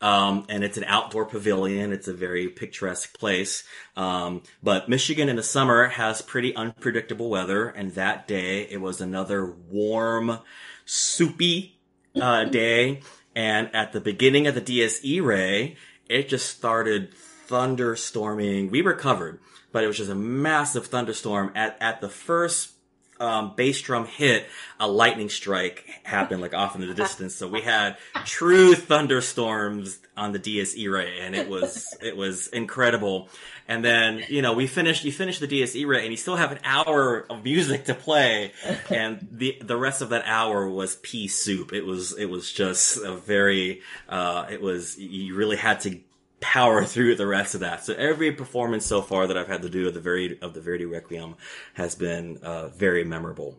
Um, 0.00 0.44
and 0.48 0.62
it's 0.62 0.76
an 0.76 0.84
outdoor 0.84 1.24
pavilion. 1.24 1.92
It's 1.92 2.08
a 2.08 2.12
very 2.12 2.48
picturesque 2.48 3.18
place. 3.18 3.64
Um, 3.96 4.42
but 4.62 4.88
Michigan 4.88 5.28
in 5.28 5.36
the 5.36 5.42
summer 5.42 5.88
has 5.88 6.22
pretty 6.22 6.54
unpredictable 6.54 7.30
weather. 7.30 7.68
And 7.68 7.94
that 7.94 8.28
day 8.28 8.62
it 8.62 8.80
was 8.80 9.00
another 9.00 9.46
warm, 9.46 10.38
soupy, 10.84 11.78
uh, 12.14 12.44
day. 12.50 13.00
And 13.34 13.74
at 13.74 13.92
the 13.92 14.00
beginning 14.00 14.46
of 14.46 14.54
the 14.54 14.60
Dies 14.60 15.00
Irae, 15.04 15.76
it 16.08 16.28
just 16.28 16.50
started 16.56 17.12
thunderstorming. 17.46 18.70
We 18.70 18.82
recovered, 18.82 19.40
but 19.72 19.84
it 19.84 19.86
was 19.86 19.98
just 19.98 20.10
a 20.10 20.14
massive 20.14 20.86
thunderstorm 20.86 21.52
at, 21.54 21.76
at 21.80 22.00
the 22.00 22.08
first 22.08 22.75
um, 23.20 23.54
bass 23.56 23.80
drum 23.80 24.06
hit, 24.06 24.46
a 24.78 24.88
lightning 24.88 25.28
strike 25.28 25.84
happened 26.02 26.40
like 26.40 26.54
off 26.54 26.74
in 26.74 26.86
the 26.86 26.94
distance. 26.94 27.34
So 27.34 27.48
we 27.48 27.62
had 27.62 27.96
true 28.24 28.74
thunderstorms 28.74 29.98
on 30.16 30.32
the 30.32 30.38
Dies 30.38 30.76
Irae, 30.78 31.20
and 31.20 31.34
it 31.34 31.48
was 31.48 31.96
it 32.02 32.16
was 32.16 32.48
incredible. 32.48 33.28
And 33.68 33.84
then 33.84 34.22
you 34.28 34.42
know 34.42 34.52
we 34.52 34.66
finished 34.66 35.04
you 35.04 35.12
finished 35.12 35.40
the 35.40 35.46
Dies 35.46 35.76
Irae, 35.76 36.02
and 36.02 36.10
you 36.10 36.16
still 36.16 36.36
have 36.36 36.52
an 36.52 36.58
hour 36.64 37.26
of 37.30 37.44
music 37.44 37.84
to 37.86 37.94
play, 37.94 38.52
and 38.90 39.26
the 39.30 39.58
the 39.62 39.76
rest 39.76 40.02
of 40.02 40.10
that 40.10 40.24
hour 40.26 40.68
was 40.68 40.96
pea 40.96 41.28
soup. 41.28 41.72
It 41.72 41.84
was 41.84 42.16
it 42.16 42.26
was 42.26 42.52
just 42.52 42.98
a 42.98 43.14
very 43.14 43.82
uh, 44.08 44.46
it 44.50 44.60
was 44.60 44.98
you 44.98 45.34
really 45.34 45.56
had 45.56 45.80
to 45.80 46.00
power 46.40 46.84
through 46.84 47.16
the 47.16 47.26
rest 47.26 47.54
of 47.54 47.60
that. 47.60 47.84
So 47.84 47.94
every 47.94 48.32
performance 48.32 48.84
so 48.84 49.02
far 49.02 49.26
that 49.26 49.36
I've 49.36 49.48
had 49.48 49.62
to 49.62 49.70
do 49.70 49.88
of 49.88 49.94
the 49.94 50.00
Verdi 50.00 50.38
of 50.40 50.54
the 50.54 50.60
Verdi 50.60 50.84
Requiem 50.84 51.36
has 51.74 51.94
been 51.94 52.38
uh, 52.42 52.68
very 52.68 53.04
memorable. 53.04 53.58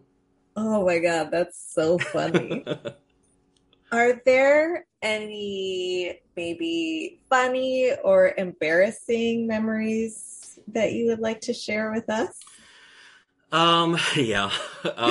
Oh 0.55 0.85
my 0.85 0.99
god, 0.99 1.29
that's 1.31 1.73
so 1.73 1.97
funny. 1.97 2.65
Are 3.91 4.21
there 4.25 4.85
any 5.01 6.19
maybe 6.35 7.21
funny 7.29 7.93
or 8.03 8.33
embarrassing 8.37 9.47
memories 9.47 10.59
that 10.67 10.93
you 10.93 11.07
would 11.07 11.19
like 11.19 11.41
to 11.41 11.53
share 11.53 11.91
with 11.91 12.09
us? 12.09 12.39
Um, 13.51 13.97
yeah. 14.15 14.51
Um, 14.85 14.93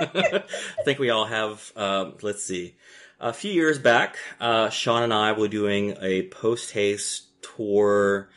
I 0.00 0.42
think 0.84 0.98
we 0.98 1.08
all 1.08 1.24
have, 1.24 1.72
um, 1.76 2.16
let's 2.20 2.44
see. 2.44 2.76
A 3.18 3.32
few 3.32 3.50
years 3.50 3.78
back, 3.78 4.18
uh, 4.40 4.68
Sean 4.68 5.02
and 5.02 5.14
I 5.14 5.32
were 5.32 5.48
doing 5.48 5.96
a 6.02 6.24
post 6.24 6.72
haste 6.72 7.24
tour, 7.40 8.28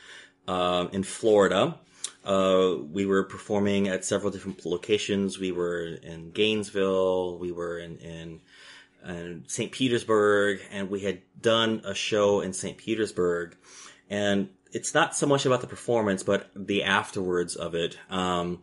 um, 0.47 0.89
in 0.93 1.03
Florida. 1.03 1.77
Uh, 2.23 2.75
we 2.89 3.05
were 3.05 3.23
performing 3.23 3.89
at 3.89 4.05
several 4.05 4.31
different 4.31 4.65
locations. 4.65 5.37
We 5.37 5.51
were 5.51 5.85
in 6.01 6.31
Gainesville. 6.31 7.37
We 7.39 7.51
were 7.51 7.77
in, 7.77 7.97
in, 7.97 8.41
in 9.05 9.43
St. 9.47 9.71
Petersburg 9.71 10.61
and 10.71 10.89
we 10.89 11.01
had 11.01 11.21
done 11.41 11.81
a 11.83 11.93
show 11.93 12.39
in 12.39 12.53
St. 12.53 12.77
Petersburg 12.77 13.57
and 14.09 14.49
it's 14.71 14.93
not 14.93 15.15
so 15.15 15.27
much 15.27 15.45
about 15.45 15.61
the 15.61 15.67
performance, 15.67 16.23
but 16.23 16.49
the 16.55 16.83
afterwards 16.83 17.55
of 17.55 17.75
it. 17.75 17.97
Um, 18.09 18.61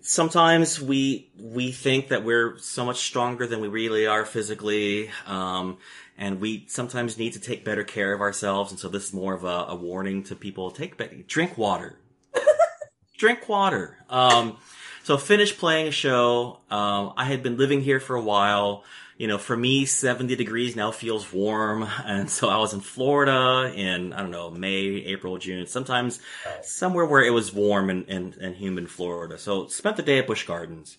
sometimes 0.00 0.80
we 0.80 1.30
we 1.38 1.72
think 1.72 2.08
that 2.08 2.24
we're 2.24 2.58
so 2.58 2.84
much 2.84 2.98
stronger 2.98 3.46
than 3.46 3.60
we 3.60 3.68
really 3.68 4.06
are 4.06 4.24
physically, 4.24 5.10
um, 5.26 5.78
and 6.16 6.40
we 6.40 6.64
sometimes 6.68 7.18
need 7.18 7.32
to 7.34 7.40
take 7.40 7.64
better 7.64 7.84
care 7.84 8.12
of 8.12 8.20
ourselves. 8.20 8.70
And 8.70 8.80
so 8.80 8.88
this 8.88 9.04
is 9.04 9.12
more 9.12 9.34
of 9.34 9.44
a, 9.44 9.66
a 9.68 9.74
warning 9.74 10.22
to 10.24 10.36
people: 10.36 10.70
take 10.70 10.96
be- 10.96 11.24
drink 11.26 11.56
water, 11.56 11.98
drink 13.18 13.48
water. 13.48 13.98
Um, 14.08 14.58
so 15.04 15.16
finished 15.16 15.58
playing 15.58 15.88
a 15.88 15.92
show. 15.92 16.60
Um, 16.70 17.12
I 17.16 17.24
had 17.24 17.42
been 17.42 17.56
living 17.56 17.80
here 17.80 18.00
for 18.00 18.16
a 18.16 18.22
while 18.22 18.84
you 19.18 19.26
know, 19.26 19.36
for 19.36 19.56
me, 19.56 19.84
70 19.84 20.36
degrees 20.36 20.76
now 20.76 20.90
feels 20.92 21.30
warm. 21.32 21.86
And 22.08 22.30
so 22.30 22.48
I 22.48 22.56
was 22.56 22.72
in 22.72 22.80
Florida 22.80 23.70
in, 23.74 24.12
I 24.12 24.20
don't 24.20 24.30
know, 24.30 24.50
May, 24.50 24.84
April, 25.12 25.36
June, 25.36 25.66
sometimes 25.66 26.20
somewhere 26.62 27.04
where 27.04 27.22
it 27.22 27.30
was 27.30 27.52
warm 27.52 27.90
and, 27.90 28.08
and, 28.08 28.34
and 28.36 28.56
humid 28.56 28.90
Florida. 28.90 29.36
So 29.36 29.66
spent 29.66 29.96
the 29.96 30.02
day 30.02 30.18
at 30.18 30.26
Busch 30.26 30.46
Gardens. 30.46 30.96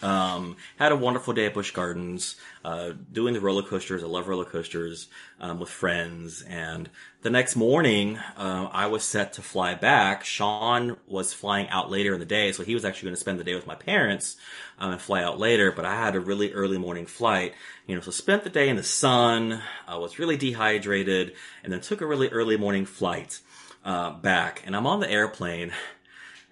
Um, 0.00 0.56
had 0.78 0.92
a 0.92 0.96
wonderful 0.96 1.34
day 1.34 1.46
at 1.46 1.54
Busch 1.54 1.72
Gardens, 1.72 2.36
uh, 2.64 2.92
doing 3.12 3.34
the 3.34 3.40
roller 3.40 3.62
coasters. 3.62 4.04
I 4.04 4.06
love 4.06 4.28
roller 4.28 4.44
coasters, 4.44 5.08
um, 5.40 5.58
with 5.58 5.70
friends. 5.70 6.42
And 6.42 6.88
the 7.22 7.30
next 7.30 7.56
morning, 7.56 8.16
uh, 8.36 8.68
I 8.72 8.86
was 8.86 9.02
set 9.02 9.32
to 9.34 9.42
fly 9.42 9.74
back. 9.74 10.24
Sean 10.24 10.96
was 11.08 11.32
flying 11.32 11.68
out 11.70 11.90
later 11.90 12.14
in 12.14 12.20
the 12.20 12.26
day, 12.26 12.52
so 12.52 12.62
he 12.62 12.74
was 12.74 12.84
actually 12.84 13.08
going 13.08 13.16
to 13.16 13.20
spend 13.20 13.40
the 13.40 13.44
day 13.44 13.54
with 13.54 13.66
my 13.66 13.74
parents, 13.74 14.36
um, 14.78 14.92
and 14.92 15.00
fly 15.00 15.22
out 15.22 15.40
later. 15.40 15.72
But 15.72 15.84
I 15.84 15.96
had 15.96 16.14
a 16.14 16.20
really 16.20 16.52
early 16.52 16.78
morning 16.78 17.06
flight, 17.06 17.54
you 17.86 17.96
know, 17.96 18.00
so 18.00 18.12
spent 18.12 18.44
the 18.44 18.50
day 18.50 18.68
in 18.68 18.76
the 18.76 18.84
sun. 18.84 19.62
I 19.88 19.96
was 19.96 20.20
really 20.20 20.36
dehydrated 20.36 21.34
and 21.64 21.72
then 21.72 21.80
took 21.80 22.00
a 22.00 22.06
really 22.06 22.28
early 22.28 22.56
morning 22.56 22.86
flight, 22.86 23.40
uh, 23.84 24.12
back. 24.12 24.62
And 24.64 24.76
I'm 24.76 24.86
on 24.86 25.00
the 25.00 25.10
airplane 25.10 25.72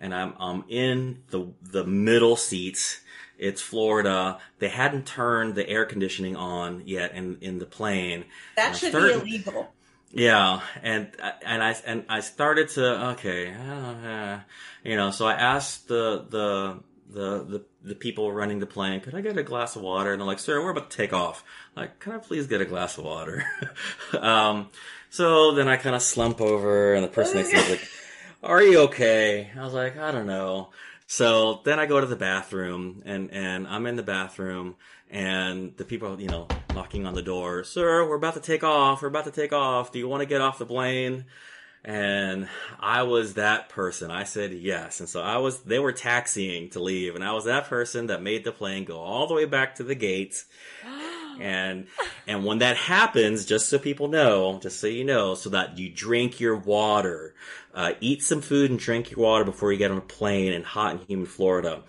and 0.00 0.12
I'm, 0.12 0.34
I'm 0.40 0.64
in 0.68 1.22
the, 1.30 1.52
the 1.62 1.84
middle 1.84 2.34
seats 2.34 3.02
it's 3.38 3.60
Florida. 3.60 4.38
They 4.58 4.68
hadn't 4.68 5.06
turned 5.06 5.54
the 5.54 5.68
air 5.68 5.84
conditioning 5.84 6.36
on 6.36 6.82
yet 6.86 7.12
in, 7.12 7.38
in 7.40 7.58
the 7.58 7.66
plane. 7.66 8.24
That 8.56 8.76
should 8.76 8.90
started, 8.90 9.24
be 9.24 9.36
illegal. 9.36 9.72
Yeah, 10.12 10.60
and 10.82 11.10
and 11.44 11.62
I 11.62 11.76
and 11.84 12.04
I 12.08 12.20
started 12.20 12.68
to 12.70 13.08
okay, 13.10 13.52
uh, 13.52 14.38
you 14.84 14.96
know. 14.96 15.10
So 15.10 15.26
I 15.26 15.34
asked 15.34 15.88
the 15.88 16.24
the 16.28 16.80
the 17.10 17.44
the 17.44 17.64
the 17.82 17.94
people 17.94 18.32
running 18.32 18.58
the 18.58 18.66
plane, 18.66 19.00
could 19.00 19.14
I 19.14 19.20
get 19.20 19.36
a 19.38 19.42
glass 19.42 19.76
of 19.76 19.82
water? 19.82 20.12
And 20.12 20.20
they're 20.20 20.26
like, 20.26 20.38
sir, 20.38 20.62
we're 20.62 20.70
about 20.70 20.90
to 20.90 20.96
take 20.96 21.12
off. 21.12 21.44
I'm 21.76 21.82
like, 21.82 22.00
can 22.00 22.12
I 22.12 22.18
please 22.18 22.46
get 22.46 22.60
a 22.60 22.64
glass 22.64 22.98
of 22.98 23.04
water? 23.04 23.44
um, 24.20 24.70
so 25.10 25.52
then 25.52 25.68
I 25.68 25.76
kind 25.76 25.94
of 25.94 26.02
slump 26.02 26.40
over, 26.40 26.94
and 26.94 27.04
the 27.04 27.08
person 27.08 27.36
next 27.36 27.50
to 27.50 27.56
me 27.56 27.62
is 27.62 27.70
like, 27.70 27.88
are 28.42 28.62
you 28.62 28.80
okay? 28.80 29.50
I 29.56 29.62
was 29.62 29.72
like, 29.72 29.96
I 29.98 30.10
don't 30.10 30.26
know. 30.26 30.70
So 31.06 31.60
then 31.64 31.78
I 31.78 31.86
go 31.86 32.00
to 32.00 32.06
the 32.06 32.16
bathroom 32.16 33.02
and, 33.06 33.30
and 33.30 33.66
I'm 33.68 33.86
in 33.86 33.96
the 33.96 34.02
bathroom 34.02 34.74
and 35.08 35.76
the 35.76 35.84
people, 35.84 36.20
you 36.20 36.28
know, 36.28 36.48
knocking 36.74 37.06
on 37.06 37.14
the 37.14 37.22
door. 37.22 37.62
Sir, 37.62 38.06
we're 38.08 38.16
about 38.16 38.34
to 38.34 38.40
take 38.40 38.64
off. 38.64 39.02
We're 39.02 39.08
about 39.08 39.24
to 39.26 39.30
take 39.30 39.52
off. 39.52 39.92
Do 39.92 40.00
you 40.00 40.08
want 40.08 40.22
to 40.22 40.26
get 40.26 40.40
off 40.40 40.58
the 40.58 40.66
plane? 40.66 41.26
And 41.84 42.48
I 42.80 43.04
was 43.04 43.34
that 43.34 43.68
person. 43.68 44.10
I 44.10 44.24
said 44.24 44.52
yes. 44.52 44.98
And 44.98 45.08
so 45.08 45.22
I 45.22 45.36
was, 45.36 45.60
they 45.60 45.78
were 45.78 45.92
taxiing 45.92 46.70
to 46.70 46.82
leave 46.82 47.14
and 47.14 47.22
I 47.22 47.32
was 47.32 47.44
that 47.44 47.66
person 47.66 48.08
that 48.08 48.20
made 48.20 48.42
the 48.42 48.50
plane 48.50 48.84
go 48.84 48.98
all 48.98 49.28
the 49.28 49.34
way 49.34 49.44
back 49.44 49.76
to 49.76 49.84
the 49.84 49.94
gates. 49.94 50.46
And, 51.40 51.86
and 52.26 52.44
when 52.44 52.58
that 52.58 52.76
happens, 52.76 53.44
just 53.44 53.68
so 53.68 53.78
people 53.78 54.08
know, 54.08 54.58
just 54.62 54.80
so 54.80 54.86
you 54.86 55.04
know, 55.04 55.34
so 55.34 55.50
that 55.50 55.78
you 55.78 55.88
drink 55.88 56.40
your 56.40 56.56
water, 56.56 57.34
uh, 57.74 57.92
eat 58.00 58.22
some 58.22 58.40
food 58.40 58.70
and 58.70 58.78
drink 58.78 59.10
your 59.10 59.20
water 59.20 59.44
before 59.44 59.72
you 59.72 59.78
get 59.78 59.90
on 59.90 59.98
a 59.98 60.02
plane 60.02 60.52
in 60.52 60.62
hot 60.62 60.92
and 60.92 61.00
humid 61.08 61.28
Florida. 61.28 61.82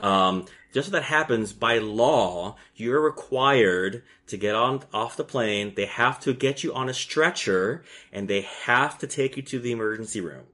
Um, 0.00 0.46
just 0.72 0.88
so 0.88 0.92
that 0.92 1.04
happens, 1.04 1.52
by 1.52 1.78
law, 1.78 2.56
you're 2.74 3.00
required 3.00 4.02
to 4.26 4.36
get 4.36 4.54
on 4.54 4.82
off 4.92 5.16
the 5.16 5.24
plane. 5.24 5.72
They 5.76 5.86
have 5.86 6.18
to 6.20 6.34
get 6.34 6.64
you 6.64 6.74
on 6.74 6.88
a 6.88 6.94
stretcher 6.94 7.84
and 8.12 8.26
they 8.26 8.42
have 8.64 8.98
to 8.98 9.06
take 9.06 9.36
you 9.36 9.42
to 9.44 9.60
the 9.60 9.72
emergency 9.72 10.20
room. 10.20 10.44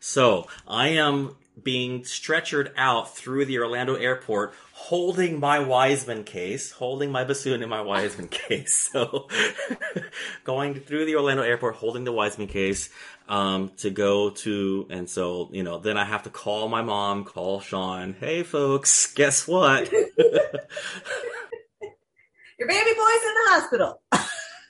So 0.00 0.48
I 0.66 0.88
am 0.88 1.36
being 1.62 2.02
stretchered 2.02 2.72
out 2.76 3.14
through 3.14 3.44
the 3.44 3.58
Orlando 3.58 3.94
airport 3.94 4.54
holding 4.82 5.38
my 5.38 5.60
Wiseman 5.60 6.24
case, 6.24 6.72
holding 6.72 7.12
my 7.12 7.22
bassoon 7.22 7.62
in 7.62 7.68
my 7.68 7.80
Wiseman 7.80 8.26
case. 8.46 8.90
So 8.92 9.28
going 10.44 10.74
through 10.74 11.04
the 11.04 11.14
Orlando 11.14 11.44
airport, 11.44 11.76
holding 11.76 12.02
the 12.02 12.10
Wiseman 12.10 12.48
case, 12.48 12.90
um, 13.28 13.70
to 13.76 13.90
go 13.90 14.30
to, 14.30 14.88
and 14.90 15.08
so, 15.08 15.48
you 15.52 15.62
know, 15.62 15.78
then 15.78 15.96
I 15.96 16.04
have 16.04 16.24
to 16.24 16.30
call 16.30 16.68
my 16.68 16.82
mom, 16.82 17.22
call 17.24 17.60
Sean. 17.60 18.16
Hey 18.18 18.42
folks, 18.42 19.14
guess 19.14 19.46
what? 19.46 19.90
Your 19.92 20.08
baby 22.68 22.90
boy's 22.90 23.22
in 23.22 23.34
the 23.34 23.46
hospital. 23.50 24.02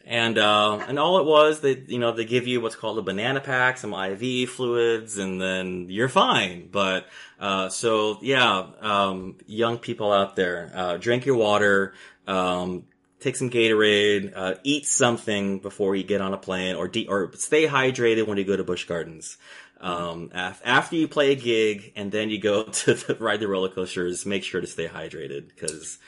And 0.05 0.39
uh, 0.39 0.85
and 0.89 0.99
all 0.99 1.19
it 1.19 1.27
was, 1.27 1.61
they 1.61 1.83
you 1.87 1.99
know 1.99 2.13
they 2.13 2.25
give 2.25 2.47
you 2.47 2.61
what's 2.61 2.77
called 2.77 2.99
a 2.99 3.03
banana 3.03 3.41
pack, 3.41 3.79
some 3.79 3.95
IV 3.95 4.51
fluids, 4.51 5.19
and 5.19 5.41
then 5.41 5.87
you're 5.89 6.09
fine. 6.09 6.69
But 6.71 7.07
uh, 7.39 7.69
so 7.69 8.19
yeah, 8.21 8.67
um, 8.81 9.37
young 9.47 9.79
people 9.79 10.13
out 10.13 10.37
there, 10.37 10.73
uh, 10.75 10.97
drink 10.97 11.25
your 11.25 11.37
water, 11.37 11.95
um, 12.27 12.85
take 13.21 13.37
some 13.37 13.51
Gatorade, 13.51 14.33
uh, 14.35 14.55
eat 14.65 14.87
something 14.87 15.61
before 15.61 15.95
you 15.95 16.03
get 16.03 16.21
on 16.21 16.35
a 16.35 16.39
plane, 16.39 16.75
or 16.75 16.89
de- 16.89 17.09
or 17.09 17.33
stay 17.37 17.67
hydrated 17.67 18.27
when 18.27 18.39
you 18.39 18.45
go 18.45 18.57
to 18.57 18.65
Busch 18.65 18.85
Gardens. 18.85 19.39
Um, 19.81 20.31
af- 20.33 20.63
after 20.65 20.95
you 20.95 21.09
play 21.09 21.33
a 21.33 21.35
gig 21.35 21.93
and 21.97 22.13
then 22.13 22.31
you 22.31 22.41
go 22.41 22.63
to 22.85 22.95
the, 22.95 23.17
ride 23.17 23.41
the 23.41 23.49
roller 23.49 23.69
coasters, 23.69 24.25
make 24.25 24.45
sure 24.45 24.61
to 24.61 24.67
stay 24.67 24.87
hydrated 24.87 25.49
because 25.49 25.99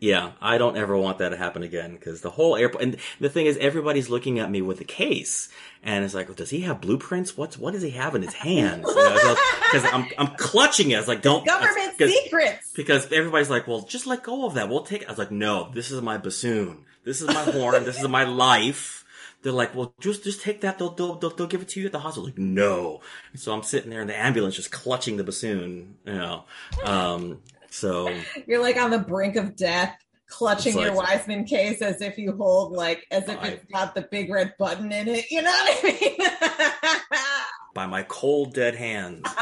yeah, 0.00 0.32
I 0.40 0.56
don't 0.56 0.78
ever 0.78 0.96
want 0.96 1.18
that 1.18 1.28
to 1.28 1.36
happen 1.36 1.62
again 1.62 1.92
because 1.92 2.22
the 2.22 2.30
whole 2.30 2.56
airport 2.56 2.82
and 2.82 2.96
the 3.20 3.28
thing 3.28 3.44
is 3.44 3.58
everybody's 3.58 4.08
looking 4.08 4.38
at 4.38 4.50
me 4.50 4.62
with 4.62 4.80
a 4.80 4.84
case 4.84 5.50
and 5.82 6.04
it's 6.04 6.14
like, 6.14 6.28
well, 6.28 6.34
does 6.34 6.48
he 6.48 6.62
have 6.62 6.80
blueprints? 6.80 7.36
What's 7.36 7.58
what 7.58 7.74
does 7.74 7.82
he 7.82 7.90
have 7.90 8.14
in 8.14 8.22
his 8.22 8.32
hands? 8.32 8.86
Because 8.86 9.84
I'm 9.92 10.06
I'm 10.16 10.34
clutching 10.36 10.90
it. 10.90 10.98
It's 10.98 11.06
like 11.06 11.20
don't 11.20 11.44
government 11.44 11.98
secrets 11.98 12.72
because 12.74 13.12
everybody's 13.12 13.50
like, 13.50 13.68
well, 13.68 13.82
just 13.82 14.06
let 14.06 14.22
go 14.22 14.46
of 14.46 14.54
that. 14.54 14.70
We'll 14.70 14.84
take. 14.84 15.02
it. 15.02 15.08
I 15.08 15.12
was 15.12 15.18
like, 15.18 15.30
no, 15.30 15.70
this 15.74 15.90
is 15.90 16.00
my 16.00 16.16
bassoon. 16.16 16.86
This 17.04 17.20
is 17.20 17.28
my 17.28 17.44
horn. 17.44 17.84
this 17.84 18.00
is 18.00 18.08
my 18.08 18.24
life. 18.24 19.04
They're 19.42 19.52
like, 19.52 19.74
well, 19.74 19.94
just 20.00 20.24
just 20.24 20.40
take 20.40 20.62
that. 20.62 20.78
They'll 20.78 20.90
they'll 20.90 21.16
they'll, 21.16 21.30
they'll 21.30 21.46
give 21.46 21.60
it 21.60 21.68
to 21.70 21.80
you 21.80 21.86
at 21.86 21.92
the 21.92 21.98
hospital. 21.98 22.24
Like, 22.24 22.38
no. 22.38 23.00
So 23.34 23.52
I'm 23.52 23.62
sitting 23.62 23.90
there 23.90 24.00
in 24.00 24.08
the 24.08 24.18
ambulance, 24.18 24.56
just 24.56 24.70
clutching 24.70 25.18
the 25.18 25.24
bassoon. 25.24 25.96
You 26.06 26.14
know. 26.14 26.44
Um, 26.84 27.40
so 27.70 28.14
you're 28.46 28.62
like 28.62 28.76
on 28.76 28.90
the 28.90 28.98
brink 28.98 29.36
of 29.36 29.56
death, 29.56 29.96
clutching 30.28 30.74
like, 30.74 30.86
your 30.86 30.94
Wiseman 30.94 31.44
case 31.44 31.80
as 31.82 32.00
if 32.00 32.18
you 32.18 32.32
hold 32.32 32.72
like 32.72 33.06
as 33.10 33.28
if 33.28 33.38
I, 33.38 33.48
it's 33.48 33.64
got 33.72 33.94
the 33.94 34.02
big 34.02 34.30
red 34.30 34.54
button 34.58 34.92
in 34.92 35.08
it. 35.08 35.30
You 35.30 35.42
know 35.42 35.50
what 35.50 35.80
I 35.84 35.98
mean? 36.00 36.18
by 37.74 37.86
my 37.86 38.02
cold 38.04 38.54
dead 38.54 38.74
hands. 38.74 39.24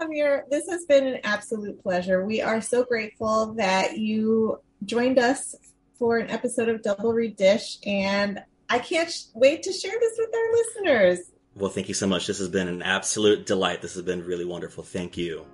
Javier, 0.00 0.42
this 0.48 0.68
has 0.70 0.84
been 0.84 1.06
an 1.06 1.20
absolute 1.24 1.82
pleasure. 1.82 2.24
We 2.24 2.40
are 2.40 2.60
so 2.60 2.84
grateful 2.84 3.54
that 3.54 3.98
you 3.98 4.60
joined 4.84 5.18
us 5.18 5.56
for 5.98 6.18
an 6.18 6.30
episode 6.30 6.68
of 6.68 6.82
Double 6.82 7.12
Reed 7.12 7.36
Dish, 7.36 7.78
and 7.84 8.40
I 8.68 8.78
can't 8.78 9.10
sh- 9.10 9.24
wait 9.34 9.64
to 9.64 9.72
share 9.72 9.98
this 9.98 10.16
with 10.16 10.30
our 10.32 10.52
listeners. 10.52 11.32
Well, 11.58 11.70
thank 11.70 11.88
you 11.88 11.94
so 11.94 12.06
much. 12.06 12.28
This 12.28 12.38
has 12.38 12.48
been 12.48 12.68
an 12.68 12.82
absolute 12.82 13.44
delight. 13.44 13.82
This 13.82 13.94
has 13.94 14.04
been 14.04 14.24
really 14.24 14.44
wonderful. 14.44 14.84
Thank 14.84 15.16
you. 15.16 15.44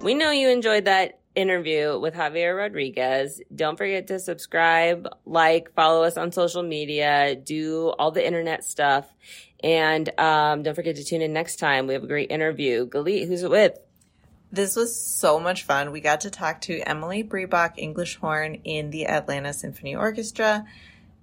We 0.00 0.14
know 0.14 0.32
you 0.32 0.48
enjoyed 0.48 0.86
that 0.86 1.20
interview 1.36 2.00
with 2.00 2.14
Javier 2.14 2.56
Rodriguez. 2.56 3.40
Don't 3.54 3.76
forget 3.78 4.08
to 4.08 4.18
subscribe, 4.18 5.08
like, 5.24 5.72
follow 5.74 6.02
us 6.02 6.16
on 6.16 6.32
social 6.32 6.64
media, 6.64 7.36
do 7.36 7.92
all 7.96 8.10
the 8.10 8.26
internet 8.26 8.64
stuff. 8.64 9.06
And 9.62 10.08
um, 10.18 10.64
don't 10.64 10.74
forget 10.74 10.96
to 10.96 11.04
tune 11.04 11.22
in 11.22 11.32
next 11.32 11.56
time. 11.56 11.86
We 11.86 11.94
have 11.94 12.02
a 12.02 12.08
great 12.08 12.32
interview. 12.32 12.88
Galit, 12.88 13.28
who's 13.28 13.44
it 13.44 13.50
with? 13.50 13.78
This 14.52 14.76
was 14.76 14.94
so 14.94 15.40
much 15.40 15.64
fun. 15.64 15.90
We 15.90 16.00
got 16.00 16.22
to 16.22 16.30
talk 16.30 16.60
to 16.62 16.78
Emily 16.80 17.22
Brebach, 17.22 17.74
English 17.76 18.16
horn 18.16 18.56
in 18.64 18.90
the 18.90 19.06
Atlanta 19.06 19.52
Symphony 19.52 19.96
Orchestra. 19.96 20.64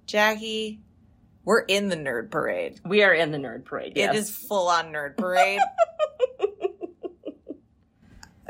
Jackie, 0.06 0.80
we're 1.44 1.60
in 1.60 1.88
the 1.88 1.96
nerd 1.96 2.30
parade. 2.30 2.80
We 2.84 3.02
are 3.02 3.12
in 3.12 3.32
the 3.32 3.38
nerd 3.38 3.64
parade. 3.64 3.94
Yes. 3.96 4.14
It 4.14 4.18
is 4.18 4.30
full 4.30 4.68
on 4.68 4.92
nerd 4.92 5.16
parade. 5.16 5.60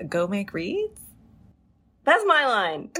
Go 0.08 0.26
make 0.26 0.52
reeds? 0.52 1.00
That's 2.04 2.24
my 2.26 2.46
line. 2.46 2.90